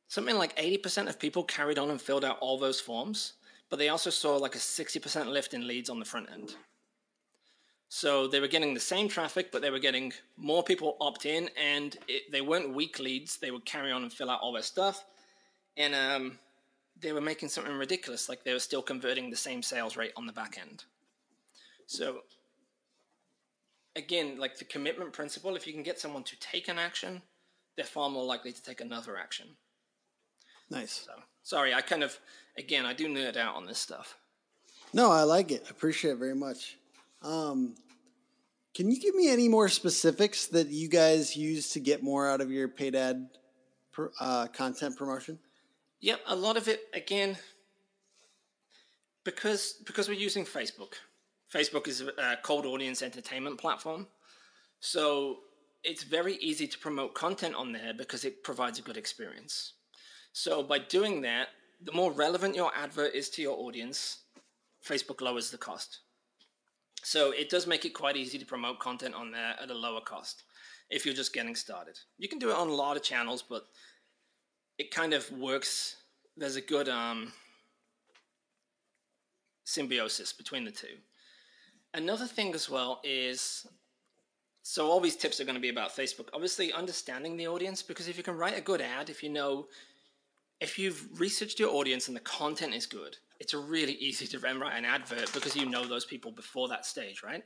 Something 0.08 0.38
like 0.38 0.56
80% 0.58 1.08
of 1.08 1.20
people 1.20 1.44
carried 1.44 1.78
on 1.78 1.92
and 1.92 2.02
filled 2.02 2.26
out 2.26 2.40
all 2.40 2.58
those 2.58 2.80
forms, 2.80 3.34
but 3.70 3.78
they 3.78 3.90
also 3.90 4.10
saw 4.10 4.36
like 4.38 4.56
a 4.56 4.60
60% 4.60 5.28
lift 5.28 5.54
in 5.54 5.68
leads 5.68 5.90
on 5.90 6.00
the 6.00 6.06
front 6.06 6.30
end. 6.32 6.56
So 7.90 8.28
they 8.28 8.40
were 8.40 8.48
getting 8.48 8.74
the 8.74 8.80
same 8.80 9.08
traffic, 9.08 9.52
but 9.52 9.62
they 9.62 9.70
were 9.70 9.80
getting 9.80 10.12
more 10.36 10.64
people 10.64 10.98
opt 11.00 11.26
in, 11.26 11.50
and 11.58 11.98
it, 12.08 12.32
they 12.32 12.42
weren't 12.42 12.74
weak 12.74 13.00
leads. 13.00 13.38
They 13.38 13.52
would 13.52 13.66
carry 13.66 13.92
on 13.92 14.04
and 14.04 14.12
fill 14.12 14.30
out 14.30 14.42
all 14.42 14.52
their 14.52 14.62
stuff, 14.62 15.06
and 15.78 15.96
um, 15.96 16.40
they 17.00 17.14
were 17.14 17.22
making 17.22 17.50
something 17.50 17.74
ridiculous. 17.74 18.28
Like 18.28 18.44
they 18.44 18.52
were 18.52 18.60
still 18.60 18.82
converting 18.82 19.30
the 19.30 19.38
same 19.38 19.62
sales 19.62 19.96
rate 19.96 20.12
on 20.18 20.26
the 20.26 20.34
back 20.34 20.58
end. 20.60 20.84
So 21.88 22.20
again, 23.96 24.38
like 24.38 24.58
the 24.58 24.66
commitment 24.66 25.14
principle, 25.14 25.56
if 25.56 25.66
you 25.66 25.74
can 25.74 25.84
get 25.84 26.00
someone 26.00 26.24
to 26.24 26.40
take 26.40 26.68
an 26.68 26.78
action, 26.78 27.22
they're 27.76 27.86
far 27.86 28.10
more 28.10 28.26
likely 28.26 28.52
to 28.52 28.62
take 28.62 28.82
another 28.82 29.18
action. 29.18 29.48
Nice. 30.70 31.06
So 31.06 31.14
sorry, 31.44 31.74
I 31.74 31.82
kind 31.82 32.04
of 32.04 32.18
again 32.58 32.86
I 32.86 32.94
do 32.94 33.08
nerd 33.08 33.38
out 33.38 33.56
on 33.56 33.66
this 33.66 33.80
stuff. 33.80 34.18
No, 34.94 35.12
I 35.12 35.24
like 35.24 35.52
it. 35.52 35.64
I 35.68 35.70
appreciate 35.70 36.12
it 36.12 36.18
very 36.18 36.36
much. 36.36 36.78
Um, 37.22 37.76
can 38.76 38.92
you 38.92 39.00
give 39.00 39.16
me 39.16 39.30
any 39.30 39.48
more 39.48 39.70
specifics 39.70 40.46
that 40.48 40.68
you 40.68 40.88
guys 40.88 41.36
use 41.36 41.72
to 41.72 41.80
get 41.80 42.04
more 42.04 42.30
out 42.30 42.42
of 42.42 42.52
your 42.52 42.68
paid 42.68 42.96
ad 42.96 43.28
uh, 44.20 44.48
content 44.48 44.96
promotion? 44.96 45.40
Yep, 46.02 46.20
a 46.28 46.36
lot 46.36 46.58
of 46.58 46.68
it 46.68 46.82
again 46.94 47.38
because 49.24 49.82
because 49.86 50.08
we're 50.08 50.14
using 50.14 50.46
Facebook. 50.46 50.94
Facebook 51.54 51.88
is 51.88 52.02
a 52.02 52.38
cold 52.44 52.66
audience 52.66 53.02
entertainment 53.02 53.58
platform, 53.58 54.08
so 54.80 55.40
it's 55.84 56.04
very 56.04 56.36
easy 56.36 56.68
to 56.68 56.78
promote 56.78 57.14
content 57.14 57.56
on 57.56 57.72
there 57.72 57.94
because 57.94 58.26
it 58.26 58.44
provides 58.44 58.80
a 58.80 58.82
good 58.82 58.98
experience. 58.98 59.74
So 60.34 60.62
by 60.62 60.80
doing 60.80 61.22
that, 61.22 61.48
the 61.82 61.94
more 61.94 62.12
relevant 62.12 62.56
your 62.56 62.72
advert 62.76 63.14
is 63.14 63.30
to 63.32 63.42
your 63.42 63.58
audience, 63.58 64.20
Facebook 64.86 65.22
lowers 65.22 65.52
the 65.52 65.58
cost. 65.58 66.00
So 67.04 67.32
it 67.32 67.50
does 67.50 67.68
make 67.68 67.86
it 67.86 67.94
quite 67.94 68.18
easy 68.18 68.38
to 68.38 68.46
promote 68.46 68.80
content 68.80 69.16
on 69.16 69.32
there 69.32 69.56
at 69.62 69.70
a 69.70 69.74
lower 69.74 70.02
cost 70.02 70.44
if 70.90 71.06
you're 71.06 71.16
just 71.16 71.34
getting 71.34 71.56
started. 71.56 71.98
You 72.18 72.28
can 72.28 72.40
do 72.40 72.50
it 72.50 72.56
on 72.56 72.68
a 72.68 72.74
lot 72.74 72.98
of 72.98 73.04
channels, 73.04 73.44
but 73.48 73.66
it 74.78 74.92
kind 74.92 75.14
of 75.14 75.30
works. 75.32 75.96
There's 76.36 76.56
a 76.56 76.62
good 76.62 76.90
um, 76.90 77.32
symbiosis 79.64 80.34
between 80.34 80.66
the 80.66 80.72
two. 80.72 80.98
Another 81.94 82.26
thing 82.26 82.54
as 82.54 82.70
well 82.70 83.00
is 83.04 83.66
so 84.70 84.90
all 84.92 85.00
these 85.00 85.16
tips 85.16 85.40
are 85.40 85.46
going 85.46 85.56
to 85.56 85.62
be 85.62 85.70
about 85.70 85.96
Facebook. 85.96 86.28
Obviously, 86.34 86.74
understanding 86.74 87.38
the 87.38 87.48
audience 87.48 87.82
because 87.82 88.10
if 88.10 88.18
you 88.18 88.24
can 88.24 88.36
write 88.36 88.58
a 88.58 88.62
good 88.62 88.82
ad, 88.82 89.10
if 89.10 89.24
you 89.24 89.30
know, 89.30 89.68
if 90.60 90.78
you've 90.78 91.08
researched 91.20 91.60
your 91.60 91.74
audience 91.74 92.08
and 92.08 92.18
the 92.18 92.22
content 92.22 92.74
is 92.74 92.86
good, 92.86 93.16
it's 93.40 93.54
really 93.54 93.94
easy 94.00 94.28
to 94.28 94.40
write 94.40 94.78
an 94.78 94.84
advert 94.84 95.32
because 95.34 95.56
you 95.56 95.70
know 95.70 95.86
those 95.86 96.06
people 96.06 96.32
before 96.32 96.68
that 96.68 96.86
stage, 96.86 97.24
right? 97.24 97.44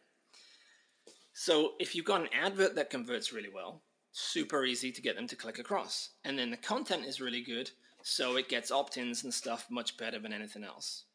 So 1.34 1.74
if 1.80 1.96
you've 1.96 2.06
got 2.06 2.22
an 2.22 2.30
advert 2.34 2.76
that 2.76 2.90
converts 2.90 3.32
really 3.32 3.50
well, 3.54 3.84
super 4.12 4.66
easy 4.66 4.92
to 4.92 5.02
get 5.02 5.16
them 5.16 5.28
to 5.28 5.36
click 5.36 5.60
across. 5.60 6.10
And 6.26 6.38
then 6.38 6.50
the 6.50 6.58
content 6.58 7.06
is 7.06 7.22
really 7.22 7.42
good, 7.42 7.70
so 8.02 8.36
it 8.36 8.50
gets 8.50 8.72
opt 8.72 8.98
ins 8.98 9.24
and 9.24 9.34
stuff 9.34 9.68
much 9.70 9.96
better 9.98 10.20
than 10.20 10.34
anything 10.34 10.64
else. 10.64 11.06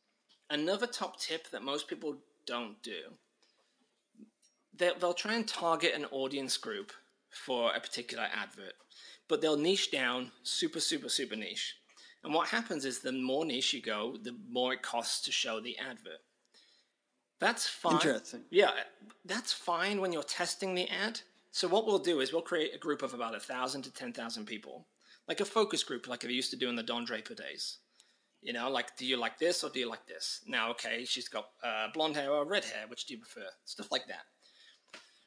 Another 0.51 0.87
top 0.87 1.18
tip 1.18 1.51
that 1.51 1.62
most 1.62 1.89
people 1.89 2.18
don't 2.47 2.82
do 2.82 3.18
they'll 4.78 5.14
try 5.14 5.34
and 5.34 5.47
target 5.47 5.94
an 5.94 6.07
audience 6.11 6.57
group 6.57 6.92
for 7.30 7.74
a 7.74 7.80
particular 7.80 8.26
advert, 8.34 8.74
but 9.28 9.40
they'll 9.40 9.57
niche 9.57 9.90
down 9.90 10.30
super, 10.42 10.80
super, 10.80 11.09
super 11.09 11.36
niche. 11.36 11.76
And 12.24 12.34
what 12.34 12.49
happens 12.49 12.84
is 12.84 13.01
the 13.01 13.12
more 13.12 13.44
niche 13.44 13.72
you 13.72 13.82
go, 13.82 14.16
the 14.22 14.36
more 14.51 14.72
it 14.72 14.82
costs 14.82 15.24
to 15.24 15.32
show 15.32 15.61
the 15.61 15.76
advert. 15.78 16.20
That's 17.38 17.68
fine. 17.68 17.94
Interesting. 17.94 18.42
Yeah, 18.51 18.70
that's 19.24 19.53
fine 19.53 20.01
when 20.01 20.12
you're 20.12 20.22
testing 20.22 20.74
the 20.74 20.88
ad. 20.88 21.20
So 21.53 21.68
what 21.68 21.86
we'll 21.86 21.99
do 21.99 22.20
is 22.20 22.32
we'll 22.32 22.42
create 22.42 22.74
a 22.74 22.78
group 22.78 23.03
of 23.03 23.14
about 23.14 23.34
a 23.34 23.40
thousand 23.40 23.82
to 23.82 23.92
ten 23.92 24.12
thousand 24.12 24.47
people, 24.47 24.86
like 25.28 25.40
a 25.40 25.44
focus 25.44 25.84
group, 25.84 26.09
like 26.09 26.22
we 26.22 26.32
used 26.32 26.51
to 26.51 26.57
do 26.57 26.68
in 26.68 26.76
the 26.76 26.82
Don 26.82 27.05
Draper 27.05 27.34
days. 27.34 27.78
You 28.43 28.53
know, 28.53 28.70
like, 28.70 28.97
do 28.97 29.05
you 29.07 29.16
like 29.16 29.39
this 29.39 29.64
or 29.64 29.70
do 29.70 29.80
you 29.80 29.89
like 29.89 30.07
this? 30.07 30.43
Now, 30.47 30.70
okay, 30.70 31.05
she's 31.05 31.28
got 31.28 31.49
uh, 31.64 31.89
blonde 31.93 32.16
hair 32.16 32.30
or 32.30 32.45
red 32.45 32.64
hair. 32.64 32.84
Which 32.89 33.07
do 33.07 33.14
you 33.14 33.20
prefer? 33.20 33.47
Stuff 33.64 33.91
like 33.91 34.07
that. 34.07 34.24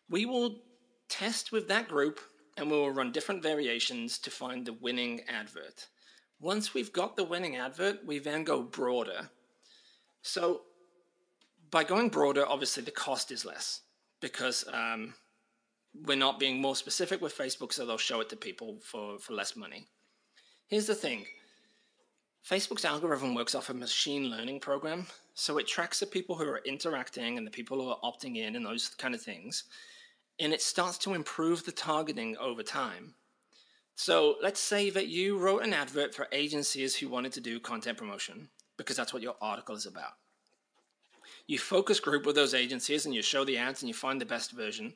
We 0.09 0.25
will 0.25 0.61
test 1.09 1.51
with 1.51 1.67
that 1.67 1.87
group 1.87 2.19
and 2.57 2.69
we 2.69 2.77
will 2.77 2.91
run 2.91 3.11
different 3.11 3.43
variations 3.43 4.19
to 4.19 4.31
find 4.31 4.65
the 4.65 4.73
winning 4.73 5.21
advert. 5.27 5.87
Once 6.39 6.73
we've 6.73 6.93
got 6.93 7.15
the 7.15 7.23
winning 7.23 7.57
advert, 7.57 8.05
we 8.05 8.19
then 8.19 8.43
go 8.43 8.61
broader. 8.61 9.29
So 10.21 10.61
by 11.71 11.83
going 11.83 12.09
broader, 12.09 12.45
obviously 12.47 12.83
the 12.83 12.91
cost 12.91 13.31
is 13.31 13.45
less 13.45 13.81
because 14.21 14.65
um, 14.71 15.13
we're 16.05 16.17
not 16.17 16.39
being 16.39 16.61
more 16.61 16.75
specific 16.75 17.21
with 17.21 17.37
Facebook, 17.37 17.73
so 17.73 17.85
they'll 17.85 17.97
show 17.97 18.21
it 18.21 18.29
to 18.29 18.35
people 18.35 18.77
for, 18.83 19.19
for 19.19 19.33
less 19.33 19.55
money. 19.55 19.87
Here's 20.67 20.87
the 20.87 20.95
thing 20.95 21.25
Facebook's 22.47 22.85
algorithm 22.85 23.35
works 23.35 23.55
off 23.55 23.69
a 23.69 23.73
machine 23.73 24.29
learning 24.29 24.59
program, 24.59 25.05
so 25.33 25.57
it 25.57 25.67
tracks 25.67 25.99
the 25.99 26.05
people 26.05 26.35
who 26.35 26.45
are 26.45 26.61
interacting 26.65 27.37
and 27.37 27.45
the 27.45 27.51
people 27.51 27.79
who 27.79 27.89
are 27.89 27.99
opting 28.03 28.37
in 28.37 28.55
and 28.55 28.65
those 28.65 28.89
kind 28.89 29.13
of 29.13 29.21
things, 29.21 29.65
and 30.39 30.53
it 30.53 30.61
starts 30.61 30.97
to 30.97 31.13
improve 31.13 31.63
the 31.65 31.71
targeting 31.71 32.35
over 32.37 32.63
time. 32.63 33.13
So 33.95 34.37
let's 34.41 34.61
say 34.61 34.89
that 34.91 35.09
you 35.09 35.37
wrote 35.37 35.63
an 35.63 35.73
advert 35.73 36.15
for 36.15 36.27
agencies 36.31 36.95
who 36.95 37.09
wanted 37.09 37.33
to 37.33 37.41
do 37.41 37.59
content 37.59 37.97
promotion 37.97 38.47
because 38.77 38.95
that's 38.95 39.13
what 39.13 39.21
your 39.21 39.35
article 39.41 39.75
is 39.75 39.85
about. 39.85 40.13
You 41.47 41.59
focus 41.59 41.99
group 41.99 42.25
with 42.25 42.35
those 42.35 42.53
agencies 42.53 43.05
and 43.05 43.13
you 43.13 43.21
show 43.21 43.43
the 43.43 43.57
ads 43.57 43.81
and 43.81 43.89
you 43.89 43.93
find 43.93 44.21
the 44.21 44.25
best 44.25 44.53
version. 44.53 44.93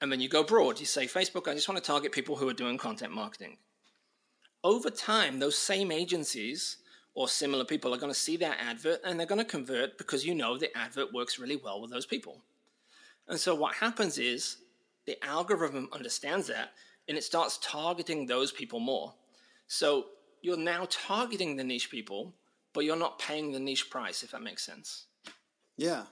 And 0.00 0.10
then 0.10 0.20
you 0.20 0.28
go 0.30 0.42
broad. 0.42 0.80
You 0.80 0.86
say, 0.86 1.06
Facebook, 1.06 1.48
I 1.48 1.54
just 1.54 1.68
want 1.68 1.82
to 1.82 1.86
target 1.86 2.12
people 2.12 2.36
who 2.36 2.48
are 2.48 2.54
doing 2.54 2.78
content 2.78 3.12
marketing. 3.12 3.58
Over 4.64 4.88
time, 4.88 5.38
those 5.38 5.58
same 5.58 5.92
agencies 5.92 6.78
or 7.16 7.26
similar 7.26 7.64
people 7.64 7.94
are 7.94 7.98
going 7.98 8.12
to 8.12 8.18
see 8.18 8.36
that 8.36 8.58
advert 8.60 9.00
and 9.02 9.18
they're 9.18 9.26
going 9.26 9.40
to 9.40 9.44
convert 9.44 9.96
because 9.96 10.24
you 10.24 10.34
know 10.34 10.58
the 10.58 10.76
advert 10.76 11.12
works 11.14 11.38
really 11.38 11.56
well 11.56 11.80
with 11.80 11.90
those 11.90 12.04
people. 12.04 12.42
And 13.26 13.40
so 13.40 13.54
what 13.54 13.74
happens 13.74 14.18
is 14.18 14.58
the 15.06 15.16
algorithm 15.24 15.88
understands 15.92 16.46
that 16.48 16.72
and 17.08 17.16
it 17.16 17.24
starts 17.24 17.58
targeting 17.62 18.26
those 18.26 18.52
people 18.52 18.80
more. 18.80 19.14
So 19.66 20.08
you're 20.42 20.58
now 20.58 20.86
targeting 20.90 21.56
the 21.56 21.64
niche 21.64 21.90
people, 21.90 22.34
but 22.74 22.84
you're 22.84 22.96
not 22.96 23.18
paying 23.18 23.50
the 23.50 23.60
niche 23.60 23.88
price, 23.88 24.22
if 24.22 24.32
that 24.32 24.42
makes 24.42 24.62
sense. 24.62 25.06
Yeah. 25.78 26.02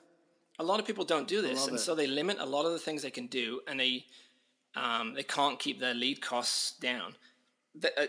A 0.58 0.64
lot 0.64 0.80
of 0.80 0.86
people 0.86 1.04
don't 1.04 1.28
do 1.28 1.42
this, 1.42 1.66
and 1.66 1.76
it. 1.76 1.80
so 1.80 1.94
they 1.94 2.06
limit 2.06 2.38
a 2.40 2.46
lot 2.46 2.64
of 2.64 2.72
the 2.72 2.78
things 2.78 3.02
they 3.02 3.10
can 3.10 3.26
do, 3.26 3.60
and 3.66 3.78
they 3.78 4.06
um, 4.76 5.14
they 5.14 5.24
can't 5.24 5.58
keep 5.58 5.80
their 5.80 5.94
lead 5.94 6.20
costs 6.20 6.78
down. 6.78 7.16
The, 7.74 8.00
uh, 8.00 8.06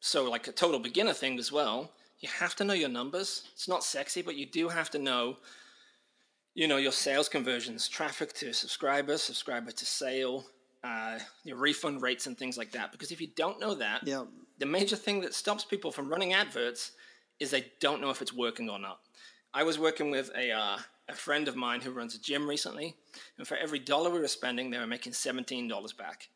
so, 0.00 0.28
like 0.28 0.48
a 0.48 0.52
total 0.52 0.80
beginner 0.80 1.14
thing 1.14 1.38
as 1.38 1.50
well, 1.50 1.92
you 2.22 2.30
have 2.38 2.54
to 2.56 2.64
know 2.64 2.72
your 2.72 2.88
numbers. 2.88 3.42
It's 3.52 3.68
not 3.68 3.84
sexy, 3.84 4.22
but 4.22 4.36
you 4.36 4.46
do 4.46 4.68
have 4.68 4.88
to 4.90 4.98
know 4.98 5.36
you 6.54 6.68
know 6.68 6.76
your 6.76 6.92
sales 6.92 7.28
conversions 7.28 7.88
traffic 7.88 8.32
to 8.34 8.52
subscriber 8.52 9.18
subscriber 9.18 9.70
to 9.70 9.86
sale 9.86 10.44
uh, 10.84 11.18
your 11.44 11.56
refund 11.56 12.02
rates 12.02 12.26
and 12.26 12.36
things 12.36 12.58
like 12.58 12.72
that. 12.72 12.90
Because 12.92 13.10
if 13.12 13.20
you 13.20 13.28
don't 13.36 13.60
know 13.60 13.74
that, 13.74 14.06
yep. 14.06 14.26
the 14.58 14.66
major 14.66 14.96
thing 14.96 15.20
that 15.20 15.34
stops 15.34 15.64
people 15.64 15.92
from 15.92 16.08
running 16.08 16.32
adverts 16.32 16.92
is 17.38 17.50
they 17.50 17.66
don't 17.80 18.00
know 18.00 18.10
if 18.10 18.20
it's 18.20 18.32
working 18.32 18.68
or 18.68 18.78
not. 18.78 18.98
I 19.54 19.62
was 19.62 19.78
working 19.78 20.10
with 20.10 20.30
a 20.36 20.52
uh, 20.52 20.78
a 21.08 21.14
friend 21.14 21.48
of 21.48 21.56
mine 21.56 21.80
who 21.80 21.90
runs 21.90 22.14
a 22.14 22.20
gym 22.20 22.48
recently, 22.48 22.94
and 23.36 23.46
for 23.46 23.56
every 23.56 23.78
dollar 23.78 24.10
we 24.10 24.20
were 24.20 24.28
spending, 24.28 24.70
they 24.70 24.78
were 24.78 24.86
making 24.86 25.12
seventeen 25.12 25.68
dollars 25.68 25.92
back 25.92 26.28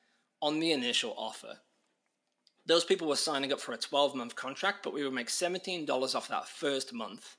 on 0.42 0.60
the 0.60 0.72
initial 0.72 1.14
offer. 1.16 1.58
Those 2.66 2.84
people 2.84 3.08
were 3.08 3.16
signing 3.16 3.52
up 3.52 3.60
for 3.60 3.72
a 3.72 3.76
12 3.76 4.14
month 4.14 4.34
contract, 4.34 4.82
but 4.82 4.92
we 4.92 5.04
would 5.04 5.12
make 5.12 5.28
$17 5.28 6.14
off 6.14 6.28
that 6.28 6.48
first 6.48 6.92
month. 6.92 7.36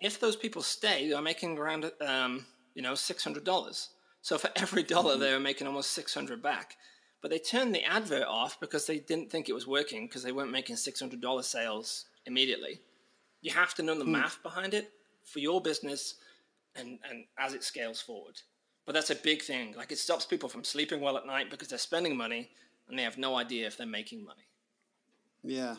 If 0.00 0.18
those 0.18 0.36
people 0.36 0.62
stay, 0.62 1.08
they're 1.08 1.22
making 1.22 1.58
around, 1.58 1.90
um, 2.00 2.44
you 2.74 2.82
know, 2.82 2.92
$600. 2.92 3.88
So 4.20 4.38
for 4.38 4.50
every 4.56 4.82
dollar, 4.82 5.12
mm-hmm. 5.12 5.22
they 5.22 5.32
were 5.32 5.40
making 5.40 5.66
almost 5.66 5.92
600 5.92 6.42
back. 6.42 6.76
But 7.20 7.30
they 7.30 7.38
turned 7.38 7.72
the 7.72 7.84
advert 7.84 8.24
off 8.24 8.58
because 8.58 8.86
they 8.86 8.98
didn't 8.98 9.30
think 9.30 9.48
it 9.48 9.52
was 9.52 9.66
working 9.66 10.06
because 10.06 10.24
they 10.24 10.32
weren't 10.32 10.50
making 10.50 10.74
$600 10.74 11.44
sales 11.44 12.06
immediately. 12.26 12.80
You 13.42 13.52
have 13.52 13.74
to 13.74 13.82
know 13.82 13.96
the 13.96 14.04
mm. 14.04 14.08
math 14.08 14.42
behind 14.42 14.74
it 14.74 14.90
for 15.24 15.38
your 15.38 15.60
business 15.60 16.16
and, 16.74 16.98
and 17.08 17.24
as 17.38 17.54
it 17.54 17.62
scales 17.62 18.00
forward. 18.00 18.40
But 18.86 18.94
that's 18.94 19.10
a 19.10 19.14
big 19.14 19.42
thing. 19.42 19.74
Like 19.76 19.92
it 19.92 19.98
stops 19.98 20.26
people 20.26 20.48
from 20.48 20.64
sleeping 20.64 21.00
well 21.00 21.16
at 21.16 21.26
night 21.26 21.48
because 21.48 21.68
they're 21.68 21.78
spending 21.78 22.16
money 22.16 22.50
and 22.92 22.98
they 22.98 23.04
have 23.04 23.16
no 23.16 23.36
idea 23.36 23.66
if 23.66 23.78
they're 23.78 23.86
making 23.86 24.22
money. 24.22 24.46
Yeah. 25.42 25.76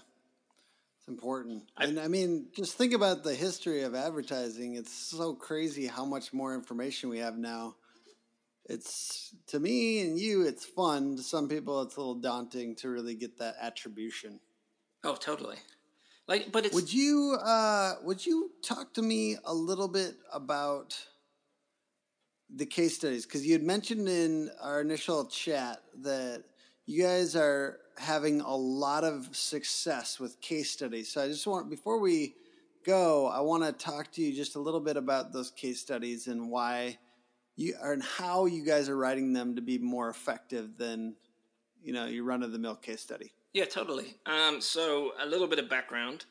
It's 0.97 1.07
important. 1.07 1.61
I, 1.78 1.86
and 1.86 1.99
I 1.99 2.07
mean, 2.07 2.47
just 2.55 2.76
think 2.76 2.91
about 2.91 3.24
the 3.24 3.36
history 3.36 3.84
of 3.84 3.93
advertising. 3.93 4.78
It's 4.78 4.91
so 4.91 5.36
crazy 5.36 5.86
how 5.86 6.05
much 6.05 6.34
more 6.34 6.55
information 6.55 7.09
we 7.09 7.20
have 7.20 7.38
now. 7.38 7.76
It's 8.66 9.36
to 9.47 9.59
me 9.59 10.01
and 10.01 10.18
you, 10.18 10.41
it's 10.41 10.66
fun. 10.66 11.18
To 11.18 11.22
some 11.22 11.47
people, 11.47 11.84
it's 11.84 11.97
a 11.97 11.99
little 11.99 12.16
daunting 12.16 12.76
to 12.78 12.89
really 12.89 13.14
get 13.14 13.38
that 13.38 13.57
attribution. 13.61 14.39
Oh, 15.03 15.16
totally. 15.16 15.57
Like, 16.28 16.51
but 16.51 16.66
it's. 16.66 16.74
Would 16.74 16.91
you 16.91 17.38
uh, 17.39 17.95
would 18.01 18.26
you 18.26 18.51
talk 18.64 18.95
to 18.95 19.03
me 19.03 19.38
a 19.43 19.53
little 19.53 19.89
bit 19.89 20.16
about 20.34 20.97
the 22.49 22.66
case 22.66 22.95
studies? 22.95 23.26
Because 23.26 23.45
you 23.45 23.53
had 23.53 23.64
mentioned 23.64 24.07
in 24.09 24.49
our 24.61 24.82
initial 24.82 25.26
chat 25.26 25.84
that 26.01 26.45
you 26.86 27.04
guys 27.04 27.36
are 27.36 27.80
having 27.98 28.42
a 28.42 28.56
lot 28.56 29.04
of 29.04 29.36
success 29.36 30.20
with 30.20 30.40
case 30.42 30.72
studies. 30.72 31.12
So 31.12 31.22
I 31.22 31.28
just 31.28 31.46
want, 31.48 31.70
before 31.70 32.00
we 32.00 32.36
go, 32.86 33.28
I 33.28 33.40
want 33.42 33.64
to 33.64 33.72
talk 33.72 34.12
to 34.14 34.22
you 34.22 34.34
just 34.34 34.56
a 34.56 34.60
little 34.60 34.80
bit 34.80 34.98
about 34.98 35.32
those 35.32 35.52
case 35.52 35.80
studies 35.80 36.28
and 36.28 36.50
why 36.50 36.98
you 37.56 37.76
and 37.82 38.02
how 38.02 38.46
you 38.46 38.66
guys 38.66 38.90
are 38.90 38.98
writing 38.98 39.34
them 39.34 39.56
to 39.56 39.62
be 39.62 39.78
more 39.78 40.10
effective 40.10 40.78
than 40.78 41.16
you 41.84 41.94
know 41.94 42.06
your 42.06 42.24
run 42.24 42.44
of 42.44 42.52
the 42.52 42.60
mill 42.60 42.76
case 42.76 43.02
study. 43.02 43.32
Yeah, 43.54 43.66
totally. 43.66 44.16
Um, 44.26 44.60
so 44.60 45.12
a 45.22 45.26
little 45.26 45.48
bit 45.48 45.60
of 45.60 45.70
background. 45.70 46.26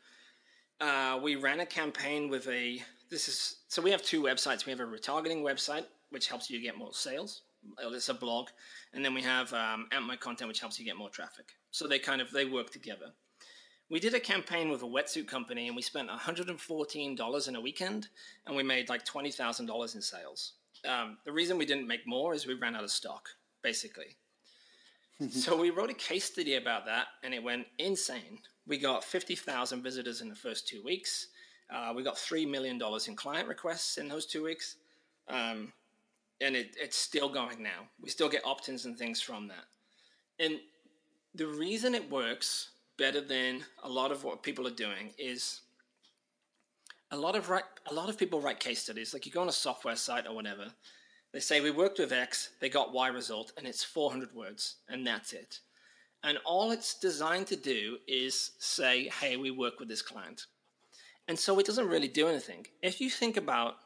Uh, 0.81 1.21
we 1.23 1.37
ran 1.37 1.61
a 1.61 1.67
campaign 1.67 2.29
with 2.29 2.49
a. 2.49 2.83
This 3.09 3.29
is 3.29 3.57
so 3.69 3.81
we 3.81 3.91
have 3.91 4.03
two 4.03 4.23
websites. 4.23 4.67
We 4.67 4.71
have 4.71 4.81
a 4.81 4.85
retargeting 4.85 5.43
website, 5.43 5.85
which 6.11 6.29
helps 6.29 6.51
you 6.51 6.61
get 6.61 6.77
more 6.77 6.93
sales, 6.93 7.43
it's 7.79 8.09
a 8.09 8.15
blog, 8.15 8.49
and 8.93 9.05
then 9.05 9.15
we 9.15 9.23
have 9.23 9.53
um, 9.53 9.87
Amp 9.93 10.07
My 10.07 10.17
Content, 10.17 10.49
which 10.49 10.61
helps 10.61 10.79
you 10.79 10.85
get 10.85 10.97
more 10.97 11.11
traffic. 11.11 11.53
So 11.71 11.87
they 11.87 11.99
kind 11.99 12.21
of 12.21 12.31
they 12.31 12.45
work 12.45 12.71
together. 12.71 13.13
We 13.91 14.01
did 14.01 14.15
a 14.15 14.21
campaign 14.21 14.71
with 14.71 14.83
a 14.83 14.87
wetsuit 14.87 15.27
company, 15.27 15.67
and 15.67 15.77
we 15.77 15.83
spent 15.83 16.09
$114 16.09 17.49
in 17.49 17.57
a 17.57 17.61
weekend, 17.61 18.09
and 18.47 18.57
we 18.57 18.63
made 18.63 18.89
like 18.89 19.05
$20,000 19.05 19.95
in 19.95 20.01
sales. 20.01 20.53
Um, 20.89 21.19
the 21.27 21.33
reason 21.33 21.59
we 21.59 21.67
didn't 21.67 21.87
make 21.87 22.07
more 22.07 22.33
is 22.33 22.47
we 22.47 22.55
ran 22.55 22.75
out 22.75 22.85
of 22.85 22.91
stock, 22.91 23.29
basically. 23.63 24.17
so 25.31 25.61
we 25.61 25.71
wrote 25.71 25.91
a 25.91 25.95
case 25.95 26.25
study 26.25 26.55
about 26.55 26.87
that, 26.87 27.09
and 27.23 27.35
it 27.35 27.43
went 27.43 27.67
insane. 27.79 28.39
We 28.67 28.79
got 28.79 29.05
50,000 29.05 29.83
visitors 29.83 30.23
in 30.23 30.29
the 30.29 30.35
first 30.35 30.67
two 30.67 30.83
weeks. 30.83 31.29
Uh, 31.73 31.93
we 31.95 32.03
got 32.03 32.17
$3 32.17 32.49
million 32.49 32.81
in 33.07 33.17
client 33.17 33.49
requests 33.49 33.99
in 33.99 34.09
those 34.09 34.27
two 34.27 34.43
weeks. 34.43 34.77
Um, 35.29 35.73
and 36.41 36.57
it, 36.57 36.77
it's 36.81 36.97
still 36.97 37.29
going 37.29 37.63
now. 37.63 37.89
We 38.01 38.09
still 38.11 38.29
get 38.29 38.45
opt-ins 38.45 38.85
and 38.85 38.97
things 38.97 39.21
from 39.21 39.49
that. 39.49 39.65
And 40.39 40.61
the 41.35 41.47
reason 41.47 41.95
it 41.95 42.11
works 42.11 42.71
better 42.99 43.21
than 43.21 43.65
a 43.83 43.89
lot 43.89 44.13
of 44.13 44.25
what 44.25 44.43
people 44.43 44.67
are 44.67 44.71
doing 44.71 45.11
is 45.19 45.61
a 47.11 47.17
lot 47.17 47.37
of 47.37 47.51
write, 47.51 47.65
a 47.91 47.95
lot 47.95 48.09
of 48.09 48.19
people 48.19 48.41
write 48.41 48.61
case 48.61 48.83
studies. 48.83 49.13
Like 49.13 49.27
you 49.27 49.33
go 49.33 49.43
on 49.43 49.49
a 49.49 49.53
software 49.53 49.97
site 49.97 50.27
or 50.27 50.35
whatever, 50.35 50.67
they 51.33 51.41
say 51.41 51.61
we 51.61 51.71
worked 51.71 51.99
with 51.99 52.13
X, 52.13 52.51
they 52.61 52.69
got 52.69 52.93
Y 52.93 53.09
result, 53.09 53.53
and 53.57 53.67
it's 53.67 53.83
400 53.83 54.35
words, 54.35 54.77
and 54.89 55.07
that's 55.07 55.33
it. 55.33 55.61
And 56.25 56.39
all 56.45 56.71
it's 56.71 56.99
designed 56.99 57.47
to 57.49 57.57
do 57.57 57.99
is 58.07 58.53
say, 58.59 59.09
hey, 59.09 59.37
we 59.37 59.51
work 59.51 59.81
with 59.81 59.89
this 59.89 60.03
client. 60.03 60.47
And 61.29 61.39
so 61.39 61.59
it 61.59 61.67
doesn't 61.67 61.89
really 61.89 62.09
do 62.09 62.29
anything. 62.29 62.67
If 62.83 63.01
you 63.01 63.11
think 63.11 63.37
about 63.37 63.77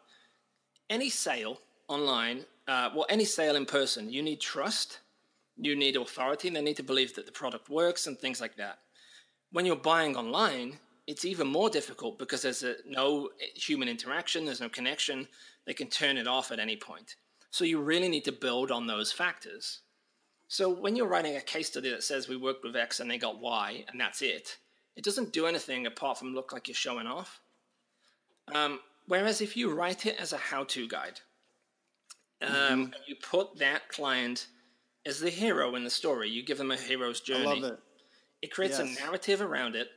any 0.90 1.08
sale 1.08 1.60
online, 1.88 2.44
uh, 2.68 2.90
well, 2.94 3.06
any 3.08 3.24
sale 3.24 3.56
in 3.56 3.66
person, 3.66 4.10
you 4.10 4.22
need 4.22 4.40
trust, 4.40 5.00
you 5.56 5.76
need 5.76 5.96
authority, 5.96 6.48
and 6.48 6.56
they 6.56 6.62
need 6.62 6.76
to 6.76 6.82
believe 6.82 7.14
that 7.14 7.26
the 7.26 7.32
product 7.32 7.68
works 7.68 8.06
and 8.06 8.18
things 8.18 8.40
like 8.40 8.56
that. 8.56 8.78
When 9.52 9.64
you're 9.64 9.76
buying 9.76 10.16
online, 10.16 10.78
it's 11.06 11.24
even 11.24 11.46
more 11.46 11.70
difficult 11.70 12.18
because 12.18 12.42
there's 12.42 12.62
a, 12.62 12.76
no 12.84 13.30
human 13.54 13.88
interaction, 13.88 14.44
there's 14.44 14.60
no 14.60 14.68
connection. 14.68 15.28
They 15.66 15.74
can 15.74 15.88
turn 15.88 16.16
it 16.16 16.26
off 16.26 16.50
at 16.50 16.58
any 16.58 16.76
point. 16.76 17.16
So 17.50 17.64
you 17.64 17.80
really 17.80 18.08
need 18.08 18.24
to 18.24 18.32
build 18.32 18.70
on 18.70 18.86
those 18.86 19.12
factors. 19.12 19.80
So 20.48 20.68
when 20.68 20.94
you're 20.94 21.08
writing 21.08 21.36
a 21.36 21.40
case 21.40 21.68
study 21.68 21.90
that 21.90 22.04
says 22.04 22.28
we 22.28 22.36
worked 22.36 22.64
with 22.64 22.76
X 22.76 23.00
and 23.00 23.10
they 23.10 23.18
got 23.18 23.40
Y 23.40 23.84
and 23.88 24.00
that's 24.00 24.22
it, 24.22 24.58
it 24.96 25.04
doesn't 25.04 25.32
do 25.32 25.46
anything 25.46 25.86
apart 25.86 26.18
from 26.18 26.34
look 26.34 26.52
like 26.52 26.68
you're 26.68 26.74
showing 26.74 27.06
off. 27.06 27.40
Um, 28.54 28.80
whereas 29.06 29.40
if 29.40 29.56
you 29.56 29.72
write 29.72 30.06
it 30.06 30.16
as 30.20 30.32
a 30.32 30.36
how-to 30.36 30.88
guide, 30.88 31.20
um, 32.42 32.50
mm-hmm. 32.50 32.92
You 33.06 33.16
put 33.16 33.58
that 33.58 33.88
client 33.88 34.48
as 35.06 35.20
the 35.20 35.30
hero 35.30 35.74
in 35.74 35.84
the 35.84 35.90
story. 35.90 36.28
You 36.28 36.42
give 36.42 36.58
them 36.58 36.70
a 36.70 36.76
hero's 36.76 37.20
journey. 37.20 37.46
I 37.46 37.54
love 37.54 37.64
it. 37.64 37.78
It 38.42 38.52
creates 38.52 38.78
yes. 38.78 38.96
a 38.98 39.00
narrative 39.00 39.40
around 39.40 39.76
it, 39.76 39.88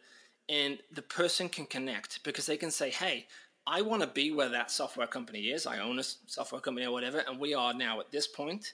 and 0.47 0.79
the 0.91 1.01
person 1.01 1.49
can 1.49 1.65
connect 1.65 2.23
because 2.23 2.45
they 2.45 2.57
can 2.57 2.71
say, 2.71 2.89
"Hey, 2.89 3.27
I 3.67 3.81
want 3.81 4.01
to 4.01 4.07
be 4.07 4.31
where 4.31 4.49
that 4.49 4.71
software 4.71 5.07
company 5.07 5.49
is. 5.49 5.67
I 5.67 5.79
own 5.79 5.99
a 5.99 6.03
software 6.03 6.61
company 6.61 6.85
or 6.85 6.91
whatever, 6.91 7.19
and 7.19 7.39
we 7.39 7.53
are 7.53 7.73
now 7.73 7.99
at 7.99 8.11
this 8.11 8.27
point. 8.27 8.73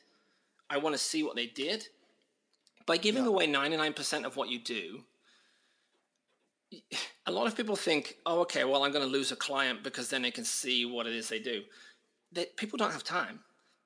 I 0.69 0.77
want 0.77 0.93
to 0.93 0.99
see 1.01 1.23
what 1.23 1.35
they 1.35 1.47
did." 1.47 1.87
By 2.85 2.97
giving 2.97 3.23
yeah. 3.23 3.29
away 3.29 3.47
ninety 3.47 3.77
nine 3.77 3.93
percent 3.93 4.27
of 4.27 4.37
what 4.37 4.49
you 4.49 4.59
do, 4.59 5.03
a 7.25 7.31
lot 7.31 7.47
of 7.47 7.57
people 7.57 7.75
think, 7.75 8.17
"Oh, 8.27 8.41
okay, 8.41 8.63
well, 8.63 8.83
I'm 8.83 8.91
going 8.91 9.03
to 9.03 9.11
lose 9.11 9.31
a 9.31 9.35
client 9.35 9.83
because 9.83 10.11
then 10.11 10.21
they 10.21 10.29
can 10.29 10.45
see 10.45 10.85
what 10.85 11.07
it 11.07 11.13
is 11.13 11.29
they 11.29 11.39
do." 11.39 11.63
That 12.33 12.55
people 12.57 12.77
don't 12.77 12.91
have 12.91 13.03
time 13.03 13.39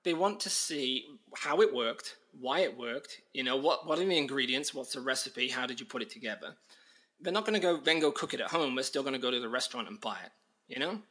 they 0.03 0.13
want 0.13 0.39
to 0.41 0.49
see 0.49 1.05
how 1.35 1.61
it 1.61 1.73
worked, 1.73 2.15
why 2.39 2.59
it 2.59 2.77
worked, 2.77 3.21
you 3.33 3.43
know, 3.43 3.55
what, 3.55 3.87
what 3.87 3.99
are 3.99 4.05
the 4.05 4.17
ingredients, 4.17 4.73
what's 4.73 4.93
the 4.93 5.01
recipe, 5.01 5.49
how 5.49 5.65
did 5.65 5.79
you 5.79 5.85
put 5.85 6.01
it 6.01 6.09
together. 6.09 6.55
They're 7.21 7.33
not 7.33 7.45
going 7.45 7.59
to 7.59 7.59
go 7.59 7.77
then 7.77 7.99
go 7.99 8.11
cook 8.11 8.33
it 8.33 8.39
at 8.39 8.49
home. 8.49 8.75
They're 8.75 8.83
still 8.83 9.03
going 9.03 9.13
to 9.13 9.19
go 9.19 9.31
to 9.31 9.39
the 9.39 9.49
restaurant 9.49 9.89
and 9.89 9.99
buy 9.99 10.17
it, 10.25 10.31
you 10.67 10.79
know? 10.79 11.01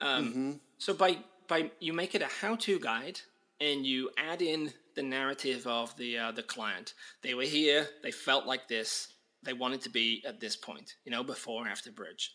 Um, 0.00 0.28
mm-hmm. 0.28 0.52
So 0.78 0.94
by, 0.94 1.18
by 1.48 1.70
you 1.80 1.92
make 1.92 2.14
it 2.14 2.22
a 2.22 2.26
how-to 2.26 2.78
guide 2.78 3.20
and 3.60 3.86
you 3.86 4.10
add 4.16 4.40
in 4.40 4.72
the 4.94 5.02
narrative 5.02 5.66
of 5.66 5.96
the, 5.96 6.18
uh, 6.18 6.32
the 6.32 6.42
client. 6.42 6.94
They 7.22 7.34
were 7.34 7.42
here, 7.42 7.88
they 8.02 8.10
felt 8.10 8.46
like 8.46 8.68
this, 8.68 9.08
they 9.42 9.52
wanted 9.52 9.82
to 9.82 9.90
be 9.90 10.24
at 10.26 10.40
this 10.40 10.56
point, 10.56 10.94
you 11.04 11.12
know, 11.12 11.22
before 11.22 11.68
after 11.68 11.90
bridge 11.90 12.32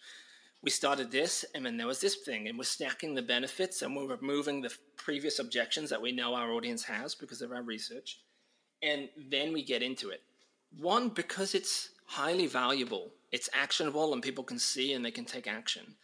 we 0.62 0.70
started 0.70 1.10
this, 1.10 1.46
and 1.56 1.66
then 1.66 1.78
there 1.78 1.88
was 1.88 2.02
this 2.02 2.18
thing, 2.18 2.48
and 2.48 2.58
we're 2.58 2.66
stacking 2.66 3.16
the 3.16 3.22
benefits, 3.22 3.82
and 3.82 3.96
we're 3.96 4.16
removing 4.16 4.62
the 4.62 4.74
previous 4.98 5.40
objections 5.40 5.90
that 5.90 6.02
we 6.02 6.12
know 6.12 6.36
our 6.36 6.52
audience 6.52 6.84
has 6.84 7.16
because 7.16 7.42
of 7.42 7.52
our 7.52 7.62
research, 7.62 8.20
and 8.84 9.10
then 9.30 9.54
we 9.54 9.64
get 9.64 9.82
into 9.82 10.10
it. 10.10 10.22
One, 10.78 11.10
because 11.10 11.56
it's 11.56 11.90
highly 12.06 12.48
valuable, 12.48 13.12
it's 13.32 13.50
actionable, 13.54 14.14
and 14.14 14.22
people 14.22 14.44
can 14.44 14.60
see 14.60 14.94
and 14.94 15.04
they 15.04 15.12
can 15.12 15.26
take 15.26 15.48
action. 15.48 15.96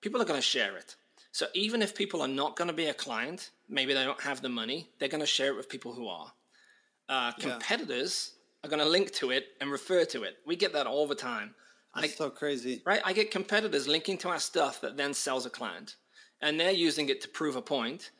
People 0.00 0.22
are 0.22 0.26
going 0.26 0.38
to 0.38 0.46
share 0.46 0.76
it. 0.76 0.94
So 1.32 1.46
even 1.54 1.82
if 1.82 1.94
people 1.94 2.22
are 2.22 2.28
not 2.28 2.56
going 2.56 2.68
to 2.68 2.74
be 2.74 2.86
a 2.86 2.94
client, 2.94 3.50
maybe 3.68 3.94
they 3.94 4.04
don't 4.04 4.20
have 4.20 4.40
the 4.40 4.48
money, 4.48 4.88
they're 4.98 5.08
going 5.08 5.20
to 5.20 5.26
share 5.26 5.52
it 5.52 5.56
with 5.56 5.68
people 5.68 5.92
who 5.92 6.08
are. 6.08 6.32
Uh, 7.08 7.32
competitors 7.32 8.32
yeah. 8.32 8.66
are 8.66 8.70
going 8.70 8.82
to 8.82 8.88
link 8.88 9.12
to 9.12 9.30
it 9.30 9.48
and 9.60 9.70
refer 9.70 10.04
to 10.04 10.22
it. 10.22 10.36
We 10.46 10.56
get 10.56 10.72
that 10.74 10.86
all 10.86 11.06
the 11.06 11.14
time. 11.14 11.54
That's 11.94 12.14
I, 12.14 12.16
so 12.16 12.30
crazy. 12.30 12.82
Right? 12.84 13.00
I 13.04 13.12
get 13.12 13.30
competitors 13.30 13.88
linking 13.88 14.18
to 14.18 14.28
our 14.28 14.40
stuff 14.40 14.80
that 14.80 14.96
then 14.96 15.14
sells 15.14 15.46
a 15.46 15.50
client. 15.50 15.96
And 16.40 16.58
they're 16.58 16.70
using 16.70 17.08
it 17.08 17.20
to 17.22 17.28
prove 17.28 17.56
a 17.56 17.62
point, 17.62 18.10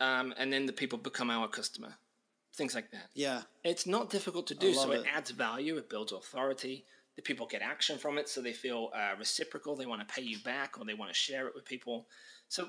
um, 0.00 0.34
and 0.36 0.52
then 0.52 0.66
the 0.66 0.72
people 0.72 0.98
become 0.98 1.30
our 1.30 1.46
customer. 1.46 1.94
Things 2.54 2.74
like 2.74 2.90
that. 2.90 3.10
Yeah. 3.14 3.42
It's 3.62 3.86
not 3.86 4.10
difficult 4.10 4.48
to 4.48 4.54
do, 4.54 4.74
so 4.74 4.90
it, 4.90 5.00
it, 5.00 5.06
adds 5.14 5.30
value, 5.30 5.76
it 5.76 5.88
builds 5.88 6.12
authority. 6.12 6.84
The 7.14 7.22
people 7.22 7.46
get 7.46 7.62
action 7.62 7.98
from 7.98 8.18
it, 8.18 8.28
so 8.28 8.40
they 8.40 8.52
feel 8.52 8.90
uh, 8.94 9.16
reciprocal. 9.18 9.76
They 9.76 9.86
want 9.86 10.06
to 10.06 10.12
pay 10.12 10.22
you 10.22 10.38
back 10.38 10.78
or 10.78 10.84
they 10.84 10.94
want 10.94 11.12
to 11.12 11.16
share 11.16 11.46
it 11.46 11.54
with 11.54 11.64
people. 11.64 12.06
So 12.48 12.68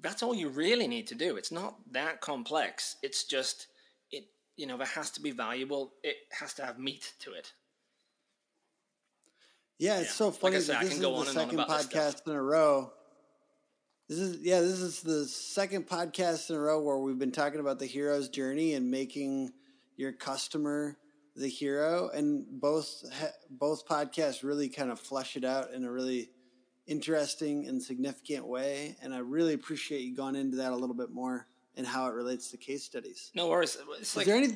that's 0.00 0.22
all 0.22 0.34
you 0.34 0.48
really 0.48 0.86
need 0.86 1.06
to 1.08 1.14
do. 1.14 1.36
It's 1.36 1.52
not 1.52 1.76
that 1.92 2.20
complex. 2.20 2.96
It's 3.02 3.24
just, 3.24 3.68
it, 4.10 4.26
you 4.56 4.66
know, 4.66 4.76
there 4.76 4.86
has 4.86 5.10
to 5.12 5.20
be 5.20 5.30
valuable, 5.30 5.94
it 6.02 6.16
has 6.38 6.54
to 6.54 6.64
have 6.64 6.78
meat 6.78 7.12
to 7.20 7.32
it. 7.32 7.52
Yeah, 9.78 9.98
it's 9.98 10.08
yeah. 10.08 10.12
so 10.12 10.30
funny. 10.30 10.56
Like 10.56 10.64
said, 10.64 10.82
this 10.82 10.94
is 10.94 11.00
the 11.00 11.24
second 11.24 11.58
podcast 11.58 12.26
in 12.26 12.32
a 12.32 12.42
row. 12.42 12.92
This 14.08 14.18
is 14.18 14.38
yeah, 14.42 14.60
this 14.60 14.80
is 14.80 15.00
the 15.00 15.24
second 15.26 15.88
podcast 15.88 16.50
in 16.50 16.56
a 16.56 16.60
row 16.60 16.80
where 16.80 16.98
we've 16.98 17.18
been 17.18 17.32
talking 17.32 17.60
about 17.60 17.78
the 17.78 17.86
hero's 17.86 18.28
journey 18.28 18.74
and 18.74 18.90
making 18.90 19.52
your 19.96 20.12
customer 20.12 20.96
the 21.36 21.48
hero, 21.48 22.10
and 22.14 22.44
both 22.60 23.02
both 23.50 23.86
podcasts 23.86 24.42
really 24.42 24.68
kind 24.68 24.90
of 24.90 25.00
flesh 25.00 25.36
it 25.36 25.44
out 25.44 25.72
in 25.72 25.84
a 25.84 25.90
really 25.90 26.30
interesting 26.86 27.66
and 27.66 27.82
significant 27.82 28.46
way. 28.46 28.96
And 29.02 29.14
I 29.14 29.18
really 29.18 29.54
appreciate 29.54 30.02
you 30.02 30.14
going 30.14 30.36
into 30.36 30.58
that 30.58 30.72
a 30.72 30.76
little 30.76 30.94
bit 30.94 31.10
more 31.10 31.46
and 31.76 31.86
how 31.86 32.06
it 32.06 32.14
relates 32.14 32.50
to 32.50 32.56
case 32.56 32.84
studies. 32.84 33.30
No 33.34 33.48
worries. 33.48 33.76
It's 33.98 34.10
is 34.10 34.16
like, 34.16 34.26
there 34.26 34.36
any? 34.36 34.54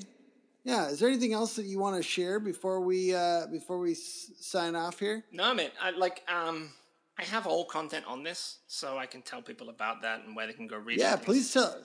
Yeah, 0.64 0.88
is 0.88 0.98
there 0.98 1.08
anything 1.08 1.32
else 1.32 1.56
that 1.56 1.64
you 1.66 1.78
want 1.78 1.96
to 1.96 2.02
share 2.02 2.40
before 2.40 2.80
we 2.80 3.14
uh, 3.14 3.46
before 3.46 3.78
we 3.78 3.92
s- 3.92 4.30
sign 4.40 4.74
off 4.74 4.98
here? 4.98 5.24
No, 5.32 5.54
man. 5.54 5.70
I 5.80 5.90
like 5.90 6.22
um, 6.28 6.70
I 7.18 7.24
have 7.24 7.46
all 7.46 7.64
content 7.64 8.04
on 8.06 8.22
this, 8.22 8.58
so 8.66 8.98
I 8.98 9.06
can 9.06 9.22
tell 9.22 9.40
people 9.40 9.70
about 9.70 10.02
that 10.02 10.24
and 10.24 10.36
where 10.36 10.46
they 10.46 10.52
can 10.52 10.66
go 10.66 10.76
read. 10.76 10.98
It. 10.98 11.02
Yeah, 11.02 11.16
please 11.16 11.52
tell. 11.52 11.76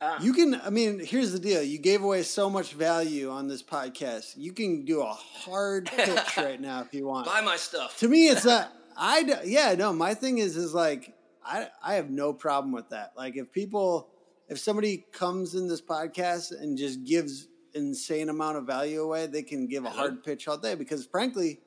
Uh, 0.00 0.18
you 0.22 0.32
can. 0.32 0.54
I 0.54 0.70
mean, 0.70 0.98
here's 1.04 1.32
the 1.32 1.38
deal. 1.38 1.62
You 1.62 1.78
gave 1.78 2.02
away 2.02 2.22
so 2.22 2.48
much 2.48 2.72
value 2.72 3.30
on 3.30 3.48
this 3.48 3.62
podcast. 3.62 4.34
You 4.36 4.52
can 4.52 4.84
do 4.84 5.02
a 5.02 5.12
hard 5.12 5.86
pitch 5.96 6.36
right 6.36 6.60
now 6.60 6.80
if 6.82 6.94
you 6.94 7.06
want. 7.06 7.26
Buy 7.26 7.40
my 7.40 7.56
stuff. 7.56 7.98
To 7.98 8.08
me, 8.08 8.28
it's 8.28 8.44
not. 8.44 8.72
I 8.96 9.40
yeah 9.44 9.74
no. 9.74 9.92
My 9.92 10.14
thing 10.14 10.38
is 10.38 10.56
is 10.56 10.74
like 10.74 11.14
I 11.44 11.68
I 11.82 11.94
have 11.94 12.10
no 12.10 12.32
problem 12.32 12.72
with 12.72 12.90
that. 12.90 13.12
Like 13.16 13.36
if 13.36 13.50
people 13.50 14.08
if 14.48 14.58
somebody 14.58 15.04
comes 15.12 15.54
in 15.54 15.68
this 15.68 15.80
podcast 15.80 16.52
and 16.58 16.76
just 16.76 17.04
gives 17.04 17.46
insane 17.74 18.28
amount 18.28 18.56
of 18.56 18.66
value 18.66 19.02
away, 19.02 19.26
they 19.26 19.42
can 19.42 19.66
give 19.66 19.84
a 19.84 19.90
hard 19.90 20.22
pitch 20.24 20.48
all 20.48 20.58
day 20.58 20.74
because 20.74 21.06
frankly, 21.06 21.60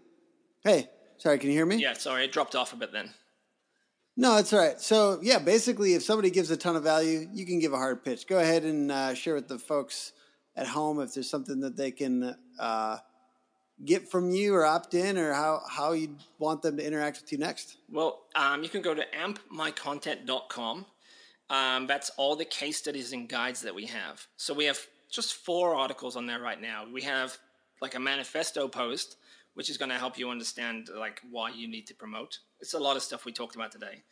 hey, 0.63 0.89
sorry, 1.17 1.39
can 1.39 1.49
you 1.49 1.55
hear 1.55 1.65
me? 1.65 1.77
Yeah, 1.77 1.93
sorry, 1.93 2.25
it 2.25 2.31
dropped 2.31 2.55
off 2.55 2.73
a 2.73 2.75
bit 2.75 2.91
then. 2.91 3.11
No, 4.15 4.35
that's 4.35 4.53
all 4.53 4.59
right. 4.59 4.79
So 4.79 5.19
yeah, 5.21 5.39
basically, 5.39 5.95
if 5.95 6.03
somebody 6.03 6.29
gives 6.29 6.51
a 6.51 6.57
ton 6.57 6.75
of 6.75 6.83
value, 6.83 7.27
you 7.33 7.45
can 7.45 7.59
give 7.59 7.73
a 7.73 7.77
hard 7.77 8.03
pitch. 8.03 8.27
Go 8.27 8.37
ahead 8.39 8.63
and 8.63 8.91
uh, 8.91 9.13
share 9.15 9.33
with 9.33 9.47
the 9.47 9.57
folks 9.57 10.13
at 10.55 10.67
home 10.67 10.99
if 10.99 11.15
there's 11.15 11.29
something 11.29 11.61
that 11.61 11.75
they 11.75 11.89
can 11.89 12.35
uh, 12.59 12.97
get 13.83 14.09
from 14.09 14.29
you 14.29 14.53
or 14.53 14.65
opt 14.65 14.93
in, 14.93 15.17
or 15.17 15.33
how 15.33 15.61
how 15.67 15.93
you 15.93 16.15
want 16.37 16.61
them 16.61 16.77
to 16.77 16.85
interact 16.85 17.21
with 17.21 17.31
you 17.31 17.39
next. 17.39 17.77
Well, 17.91 18.21
um, 18.35 18.61
you 18.63 18.69
can 18.69 18.83
go 18.83 18.93
to 18.93 19.03
ampmycontent.com. 19.19 20.85
Um, 21.49 21.87
that's 21.87 22.09
all 22.11 22.35
the 22.35 22.45
case 22.45 22.77
studies 22.77 23.13
and 23.13 23.27
guides 23.27 23.61
that 23.61 23.75
we 23.75 23.85
have. 23.87 24.27
So 24.37 24.53
we 24.53 24.65
have 24.65 24.79
just 25.13 25.35
four 25.35 25.75
articles 25.75 26.15
on 26.15 26.25
there 26.25 26.41
right 26.41 26.59
now. 26.59 26.85
We 26.91 27.03
have 27.03 27.37
like 27.81 27.95
a 27.95 27.99
manifesto 27.99 28.67
post, 28.67 29.17
which 29.53 29.69
is 29.69 29.77
going 29.77 29.89
to 29.89 29.97
help 29.97 30.17
you 30.17 30.29
understand 30.29 30.89
like 30.93 31.21
why 31.29 31.51
you 31.51 31.67
need 31.67 31.87
to 31.87 31.93
promote. 31.93 32.39
It's 32.59 32.73
a 32.73 32.79
lot 32.79 32.97
of 32.97 33.03
stuff 33.03 33.23
we 33.23 33.31
talked 33.31 33.55
about 33.55 33.71
today. 33.71 34.03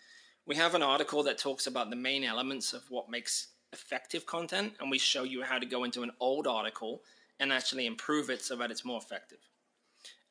We 0.46 0.56
have 0.56 0.76
an 0.76 0.84
article 0.84 1.24
that 1.24 1.38
talks 1.38 1.68
about 1.68 1.90
the 1.90 1.96
main 1.96 2.24
elements 2.24 2.74
of 2.74 2.84
what 2.90 3.10
makes 3.10 3.48
effective 3.74 4.26
content, 4.26 4.74
and 4.80 4.92
we 4.92 4.98
show 5.00 5.24
you 5.24 5.44
how 5.44 5.58
to 5.58 5.66
go 5.66 5.84
into 5.84 6.04
an 6.04 6.12
old 6.20 6.46
article 6.46 7.02
and 7.40 7.52
actually 7.52 7.86
improve 7.88 8.30
it 8.30 8.44
so 8.44 8.56
that 8.58 8.70
it's 8.70 8.86
more 8.86 9.00
effective. 9.00 9.40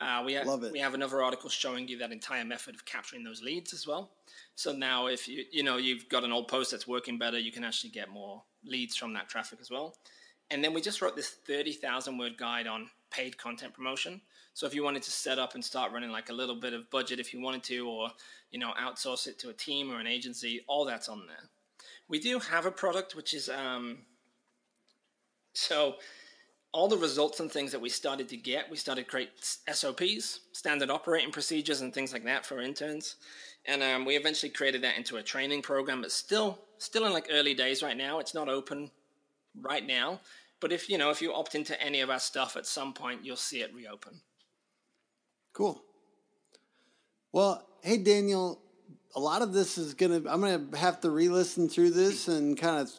Uh, 0.00 0.22
we, 0.24 0.34
ha- 0.34 0.56
we 0.72 0.78
have 0.78 0.94
another 0.94 1.22
article 1.22 1.50
showing 1.50 1.86
you 1.86 1.98
that 1.98 2.10
entire 2.10 2.44
method 2.44 2.74
of 2.74 2.84
capturing 2.86 3.22
those 3.22 3.42
leads 3.42 3.74
as 3.74 3.86
well. 3.86 4.10
So 4.54 4.72
now, 4.72 5.08
if 5.08 5.28
you 5.28 5.44
you 5.50 5.62
know 5.62 5.76
you've 5.76 6.08
got 6.08 6.24
an 6.24 6.32
old 6.32 6.48
post 6.48 6.70
that's 6.70 6.88
working 6.88 7.18
better, 7.18 7.38
you 7.38 7.52
can 7.52 7.64
actually 7.64 7.90
get 7.90 8.08
more 8.08 8.42
leads 8.64 8.96
from 8.96 9.12
that 9.14 9.28
traffic 9.28 9.58
as 9.60 9.70
well. 9.70 9.94
And 10.50 10.62
then 10.64 10.74
we 10.74 10.80
just 10.80 11.00
wrote 11.00 11.16
this 11.16 11.30
30,000 11.46 12.18
word 12.18 12.36
guide 12.36 12.66
on 12.66 12.90
paid 13.10 13.38
content 13.38 13.74
promotion. 13.74 14.20
So 14.52 14.66
if 14.66 14.74
you 14.74 14.82
wanted 14.82 15.02
to 15.04 15.10
set 15.10 15.38
up 15.38 15.54
and 15.54 15.64
start 15.64 15.92
running 15.92 16.10
like 16.10 16.28
a 16.28 16.32
little 16.32 16.56
bit 16.56 16.74
of 16.74 16.90
budget 16.90 17.20
if 17.20 17.32
you 17.32 17.40
wanted 17.40 17.62
to, 17.64 17.88
or 17.88 18.10
you 18.50 18.58
know 18.58 18.72
outsource 18.80 19.26
it 19.26 19.38
to 19.40 19.50
a 19.50 19.52
team 19.52 19.90
or 19.90 20.00
an 20.00 20.06
agency, 20.06 20.64
all 20.66 20.84
that's 20.84 21.08
on 21.08 21.26
there. 21.26 21.48
We 22.08 22.18
do 22.18 22.38
have 22.40 22.66
a 22.66 22.70
product 22.70 23.14
which 23.14 23.32
is 23.32 23.48
um, 23.48 23.98
so 25.54 25.96
all 26.72 26.88
the 26.88 26.96
results 26.96 27.40
and 27.40 27.50
things 27.50 27.72
that 27.72 27.80
we 27.80 27.88
started 27.88 28.28
to 28.28 28.36
get, 28.36 28.70
we 28.70 28.76
started 28.76 29.04
to 29.04 29.10
create 29.10 29.30
SOPs, 29.72 30.40
standard 30.52 30.90
operating 30.90 31.32
procedures, 31.32 31.80
and 31.80 31.92
things 31.92 32.12
like 32.12 32.24
that 32.24 32.46
for 32.46 32.60
interns. 32.60 33.16
And 33.66 33.82
um, 33.82 34.04
we 34.04 34.16
eventually 34.16 34.50
created 34.50 34.82
that 34.82 34.96
into 34.96 35.16
a 35.16 35.22
training 35.22 35.62
program. 35.62 36.02
but 36.02 36.12
still 36.12 36.58
still 36.78 37.04
in 37.06 37.12
like 37.12 37.28
early 37.30 37.54
days 37.54 37.82
right 37.82 37.96
now. 37.96 38.20
It's 38.20 38.34
not 38.34 38.48
open 38.48 38.90
right 39.60 39.86
now, 39.86 40.20
but 40.60 40.72
if 40.72 40.88
you 40.88 40.98
know 40.98 41.10
if 41.10 41.22
you 41.22 41.32
opt 41.32 41.54
into 41.54 41.80
any 41.82 42.00
of 42.00 42.10
our 42.10 42.18
stuff 42.18 42.56
at 42.56 42.66
some 42.66 42.92
point, 42.92 43.24
you'll 43.24 43.36
see 43.36 43.62
it 43.62 43.74
reopen. 43.74 44.20
Cool. 45.52 45.82
Well, 47.32 47.66
hey 47.82 47.98
Daniel, 47.98 48.60
a 49.14 49.20
lot 49.20 49.42
of 49.42 49.52
this 49.52 49.78
is 49.78 49.94
gonna. 49.94 50.22
I'm 50.28 50.40
gonna 50.40 50.76
have 50.76 51.00
to 51.00 51.10
re-listen 51.10 51.68
through 51.68 51.90
this 51.90 52.28
and 52.28 52.58
kind 52.58 52.80
of 52.80 52.90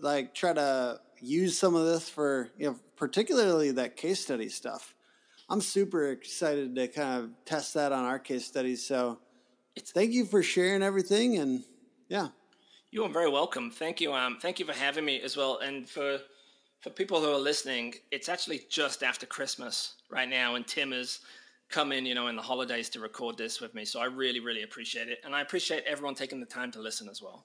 like 0.00 0.34
try 0.34 0.52
to 0.52 1.00
use 1.20 1.58
some 1.58 1.74
of 1.74 1.86
this 1.86 2.08
for 2.08 2.50
you 2.58 2.68
know 2.68 2.76
particularly 2.96 3.70
that 3.72 3.96
case 3.96 4.20
study 4.20 4.48
stuff. 4.48 4.94
I'm 5.48 5.60
super 5.60 6.10
excited 6.10 6.74
to 6.74 6.88
kind 6.88 7.22
of 7.22 7.30
test 7.44 7.74
that 7.74 7.92
on 7.92 8.04
our 8.04 8.18
case 8.18 8.44
studies. 8.44 8.84
So 8.84 9.20
it's, 9.76 9.92
thank 9.92 10.12
you 10.12 10.24
for 10.24 10.42
sharing 10.42 10.82
everything. 10.82 11.36
And 11.38 11.62
yeah. 12.08 12.28
You 12.90 13.04
are 13.04 13.08
very 13.08 13.30
welcome. 13.30 13.70
Thank 13.70 14.00
you. 14.00 14.12
Um, 14.12 14.38
thank 14.40 14.58
you 14.58 14.66
for 14.66 14.72
having 14.72 15.04
me 15.04 15.20
as 15.20 15.36
well. 15.36 15.58
And 15.58 15.88
for, 15.88 16.18
for 16.86 16.92
people 16.92 17.20
who 17.20 17.32
are 17.32 17.38
listening, 17.38 17.94
it's 18.12 18.28
actually 18.28 18.60
just 18.70 19.02
after 19.02 19.26
Christmas 19.26 19.94
right 20.08 20.28
now. 20.28 20.54
And 20.54 20.64
Tim 20.64 20.92
has 20.92 21.18
come 21.68 21.90
in, 21.90 22.06
you 22.06 22.14
know, 22.14 22.28
in 22.28 22.36
the 22.36 22.42
holidays 22.42 22.88
to 22.90 23.00
record 23.00 23.36
this 23.36 23.60
with 23.60 23.74
me. 23.74 23.84
So 23.84 23.98
I 23.98 24.04
really, 24.04 24.38
really 24.38 24.62
appreciate 24.62 25.08
it. 25.08 25.18
And 25.24 25.34
I 25.34 25.40
appreciate 25.40 25.82
everyone 25.84 26.14
taking 26.14 26.38
the 26.38 26.46
time 26.46 26.70
to 26.70 26.78
listen 26.78 27.08
as 27.08 27.20
well. 27.20 27.44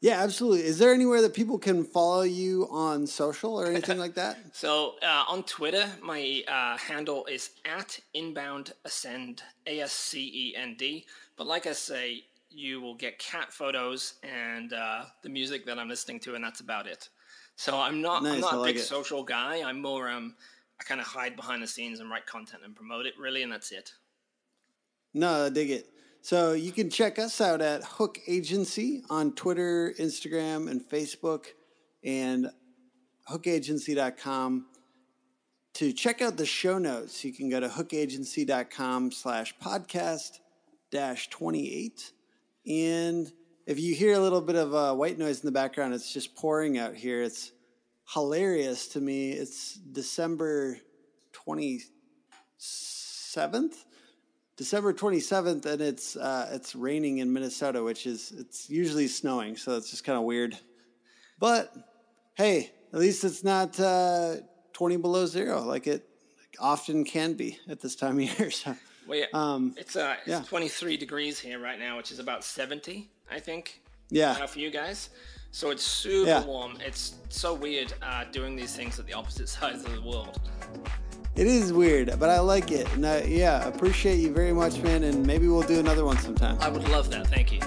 Yeah, 0.00 0.22
absolutely. 0.22 0.64
Is 0.64 0.78
there 0.78 0.94
anywhere 0.94 1.20
that 1.20 1.34
people 1.34 1.58
can 1.58 1.82
follow 1.82 2.22
you 2.22 2.68
on 2.70 3.08
social 3.08 3.60
or 3.60 3.66
anything 3.66 3.98
like 3.98 4.14
that? 4.14 4.38
So 4.52 4.94
uh, 5.02 5.24
on 5.28 5.42
Twitter, 5.42 5.88
my 6.00 6.44
uh, 6.46 6.76
handle 6.76 7.26
is 7.26 7.50
at 7.64 7.98
inbound 8.14 8.72
ascend, 8.84 9.42
A 9.66 9.80
S 9.80 9.92
C 9.92 10.30
E 10.32 10.56
N 10.56 10.76
D. 10.78 11.06
But 11.36 11.48
like 11.48 11.66
I 11.66 11.72
say, 11.72 12.22
you 12.50 12.80
will 12.80 12.94
get 12.94 13.18
cat 13.18 13.52
photos 13.52 14.14
and 14.22 14.72
uh, 14.72 15.06
the 15.22 15.28
music 15.28 15.66
that 15.66 15.76
I'm 15.76 15.88
listening 15.88 16.20
to, 16.20 16.36
and 16.36 16.44
that's 16.44 16.60
about 16.60 16.86
it. 16.86 17.08
So 17.56 17.78
I'm 17.78 18.00
not 18.00 18.22
nice, 18.22 18.34
I'm 18.34 18.40
not 18.40 18.54
a 18.54 18.58
like 18.58 18.74
big 18.74 18.82
it. 18.82 18.84
social 18.84 19.22
guy. 19.22 19.62
I'm 19.62 19.80
more 19.80 20.08
um 20.08 20.34
I 20.80 20.84
kind 20.84 21.00
of 21.00 21.06
hide 21.06 21.36
behind 21.36 21.62
the 21.62 21.66
scenes 21.66 22.00
and 22.00 22.10
write 22.10 22.26
content 22.26 22.62
and 22.64 22.74
promote 22.74 23.06
it 23.06 23.14
really, 23.18 23.42
and 23.42 23.52
that's 23.52 23.70
it. 23.70 23.92
No, 25.14 25.46
I 25.46 25.48
dig 25.50 25.70
it. 25.70 25.88
So 26.22 26.52
you 26.52 26.72
can 26.72 26.88
check 26.88 27.18
us 27.18 27.40
out 27.40 27.60
at 27.60 27.82
Hook 27.84 28.18
Agency 28.26 29.02
on 29.10 29.34
Twitter, 29.34 29.92
Instagram, 29.98 30.70
and 30.70 30.80
Facebook, 30.80 31.46
and 32.04 32.48
hookagency.com. 33.30 34.66
To 35.74 35.92
check 35.92 36.20
out 36.22 36.36
the 36.36 36.46
show 36.46 36.78
notes, 36.78 37.24
you 37.24 37.32
can 37.32 37.48
go 37.48 37.58
to 37.58 37.68
hookagency.com 37.68 39.10
slash 39.10 39.54
podcast 39.58 40.38
dash 40.90 41.28
28. 41.30 42.12
And 42.66 43.32
if 43.66 43.80
you 43.80 43.94
hear 43.94 44.14
a 44.14 44.18
little 44.18 44.40
bit 44.40 44.56
of 44.56 44.74
uh, 44.74 44.94
white 44.94 45.18
noise 45.18 45.40
in 45.40 45.46
the 45.46 45.52
background, 45.52 45.94
it's 45.94 46.12
just 46.12 46.34
pouring 46.36 46.78
out 46.78 46.94
here. 46.94 47.22
It's 47.22 47.52
hilarious 48.12 48.88
to 48.88 49.00
me. 49.00 49.32
It's 49.32 49.74
December 49.74 50.78
27th 51.32 53.74
December 54.56 54.92
27th, 54.92 55.66
and 55.66 55.80
it's 55.80 56.16
uh, 56.16 56.50
it's 56.52 56.76
raining 56.76 57.18
in 57.18 57.32
Minnesota, 57.32 57.82
which 57.82 58.06
is 58.06 58.32
it's 58.38 58.68
usually 58.68 59.08
snowing, 59.08 59.56
so 59.56 59.76
it's 59.76 59.90
just 59.90 60.04
kind 60.04 60.18
of 60.18 60.24
weird. 60.24 60.58
But 61.38 61.74
hey, 62.34 62.70
at 62.92 63.00
least 63.00 63.24
it's 63.24 63.42
not 63.42 63.80
uh, 63.80 64.36
20 64.74 64.98
below 64.98 65.26
zero 65.26 65.62
like 65.62 65.86
it 65.86 66.06
often 66.60 67.04
can 67.04 67.32
be 67.32 67.58
at 67.68 67.80
this 67.80 67.96
time 67.96 68.18
of 68.18 68.38
year. 68.38 68.50
So, 68.62 68.76
well, 69.08 69.18
yeah, 69.18 69.26
um, 69.34 69.74
it's 69.76 69.96
uh, 69.96 70.14
it's 70.20 70.28
yeah. 70.28 70.42
23 70.46 70.96
degrees 70.96 71.40
here 71.40 71.58
right 71.58 71.78
now, 71.78 71.96
which 71.96 72.12
is 72.12 72.20
about 72.20 72.44
70, 72.44 73.10
I 73.30 73.38
think. 73.38 73.80
Yeah, 74.10 74.32
uh, 74.32 74.46
for 74.46 74.58
you 74.58 74.70
guys. 74.70 75.10
So 75.52 75.70
it's 75.70 75.82
super 75.82 76.28
yeah. 76.28 76.44
warm. 76.44 76.78
It's 76.80 77.14
so 77.28 77.52
weird 77.52 77.92
uh, 78.02 78.24
doing 78.32 78.56
these 78.56 78.74
things 78.74 78.98
at 78.98 79.06
the 79.06 79.12
opposite 79.12 79.48
sides 79.60 79.84
of 79.84 79.92
the 79.94 80.00
world. 80.00 80.40
It 81.34 81.46
is 81.46 81.72
weird, 81.72 82.18
but 82.18 82.28
I 82.28 82.40
like 82.40 82.70
it. 82.70 82.90
And 82.92 83.06
I, 83.06 83.22
yeah, 83.22 83.66
appreciate 83.66 84.16
you 84.16 84.32
very 84.32 84.52
much, 84.52 84.78
man. 84.82 85.02
And 85.04 85.26
maybe 85.26 85.48
we'll 85.48 85.62
do 85.62 85.80
another 85.80 86.04
one 86.04 86.18
sometime. 86.18 86.58
I 86.60 86.68
would 86.68 86.86
love 86.88 87.10
that. 87.10 87.26
Thank 87.26 87.52
you. 87.52 87.60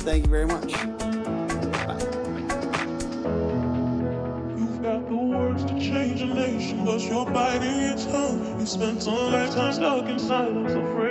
Thank 0.00 0.24
you 0.24 0.30
very 0.30 0.46
much. 0.46 0.72
Love 4.60 4.82
that 4.82 5.10
words 5.10 5.64
to 5.64 5.80
change 5.80 6.20
a 6.20 6.26
nation, 6.26 6.84
but 6.84 7.00
you're 7.00 7.24
biting 7.24 7.80
your 7.80 7.96
tongue. 7.96 8.60
You 8.60 8.66
spent 8.66 9.06
a 9.06 9.10
lifetime 9.10 9.72
stuck 9.72 10.06
in 10.06 10.18
silence, 10.18 10.72
afraid 10.72 11.09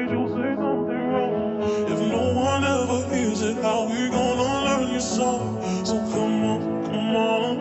it, 2.91 3.63
how 3.63 3.87
we 3.87 4.09
gonna 4.09 4.43
learn 4.65 4.91
your 4.91 4.99
song? 4.99 5.85
So 5.85 5.97
come 5.97 6.43
on, 6.43 6.85
come 6.85 7.15
on, 7.15 7.59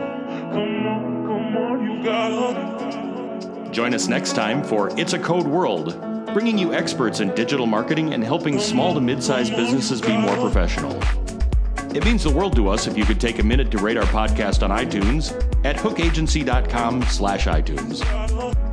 come 0.53 0.87
on, 0.87 1.27
come 1.27 1.57
on, 1.57 1.97
you 1.97 2.05
gotta. 2.05 3.71
Join 3.71 3.95
us 3.95 4.09
next 4.09 4.33
time 4.33 4.63
for 4.65 4.91
It's 4.99 5.13
a 5.13 5.19
Code 5.19 5.47
World, 5.47 6.01
bringing 6.33 6.59
you 6.59 6.73
experts 6.73 7.21
in 7.21 7.35
digital 7.35 7.67
marketing 7.67 8.15
and 8.15 8.25
helping 8.25 8.59
small 8.59 8.95
to 8.95 9.01
mid 9.01 9.23
sized 9.23 9.55
businesses 9.55 10.01
be 10.01 10.17
more 10.17 10.37
professional. 10.37 10.99
It 11.95 12.05
means 12.05 12.23
the 12.23 12.31
world 12.31 12.55
to 12.57 12.69
us 12.69 12.87
if 12.87 12.99
you 12.99 13.05
could 13.05 13.21
take 13.21 13.39
a 13.39 13.43
minute 13.43 13.71
to 13.71 13.79
rate 13.79 13.97
our 13.97 14.05
podcast 14.05 14.63
on 14.63 14.71
iTunes 14.71 15.33
at 15.65 15.77
hookagency.com 15.77 17.03
slash 17.05 17.47
iTunes. 17.47 18.68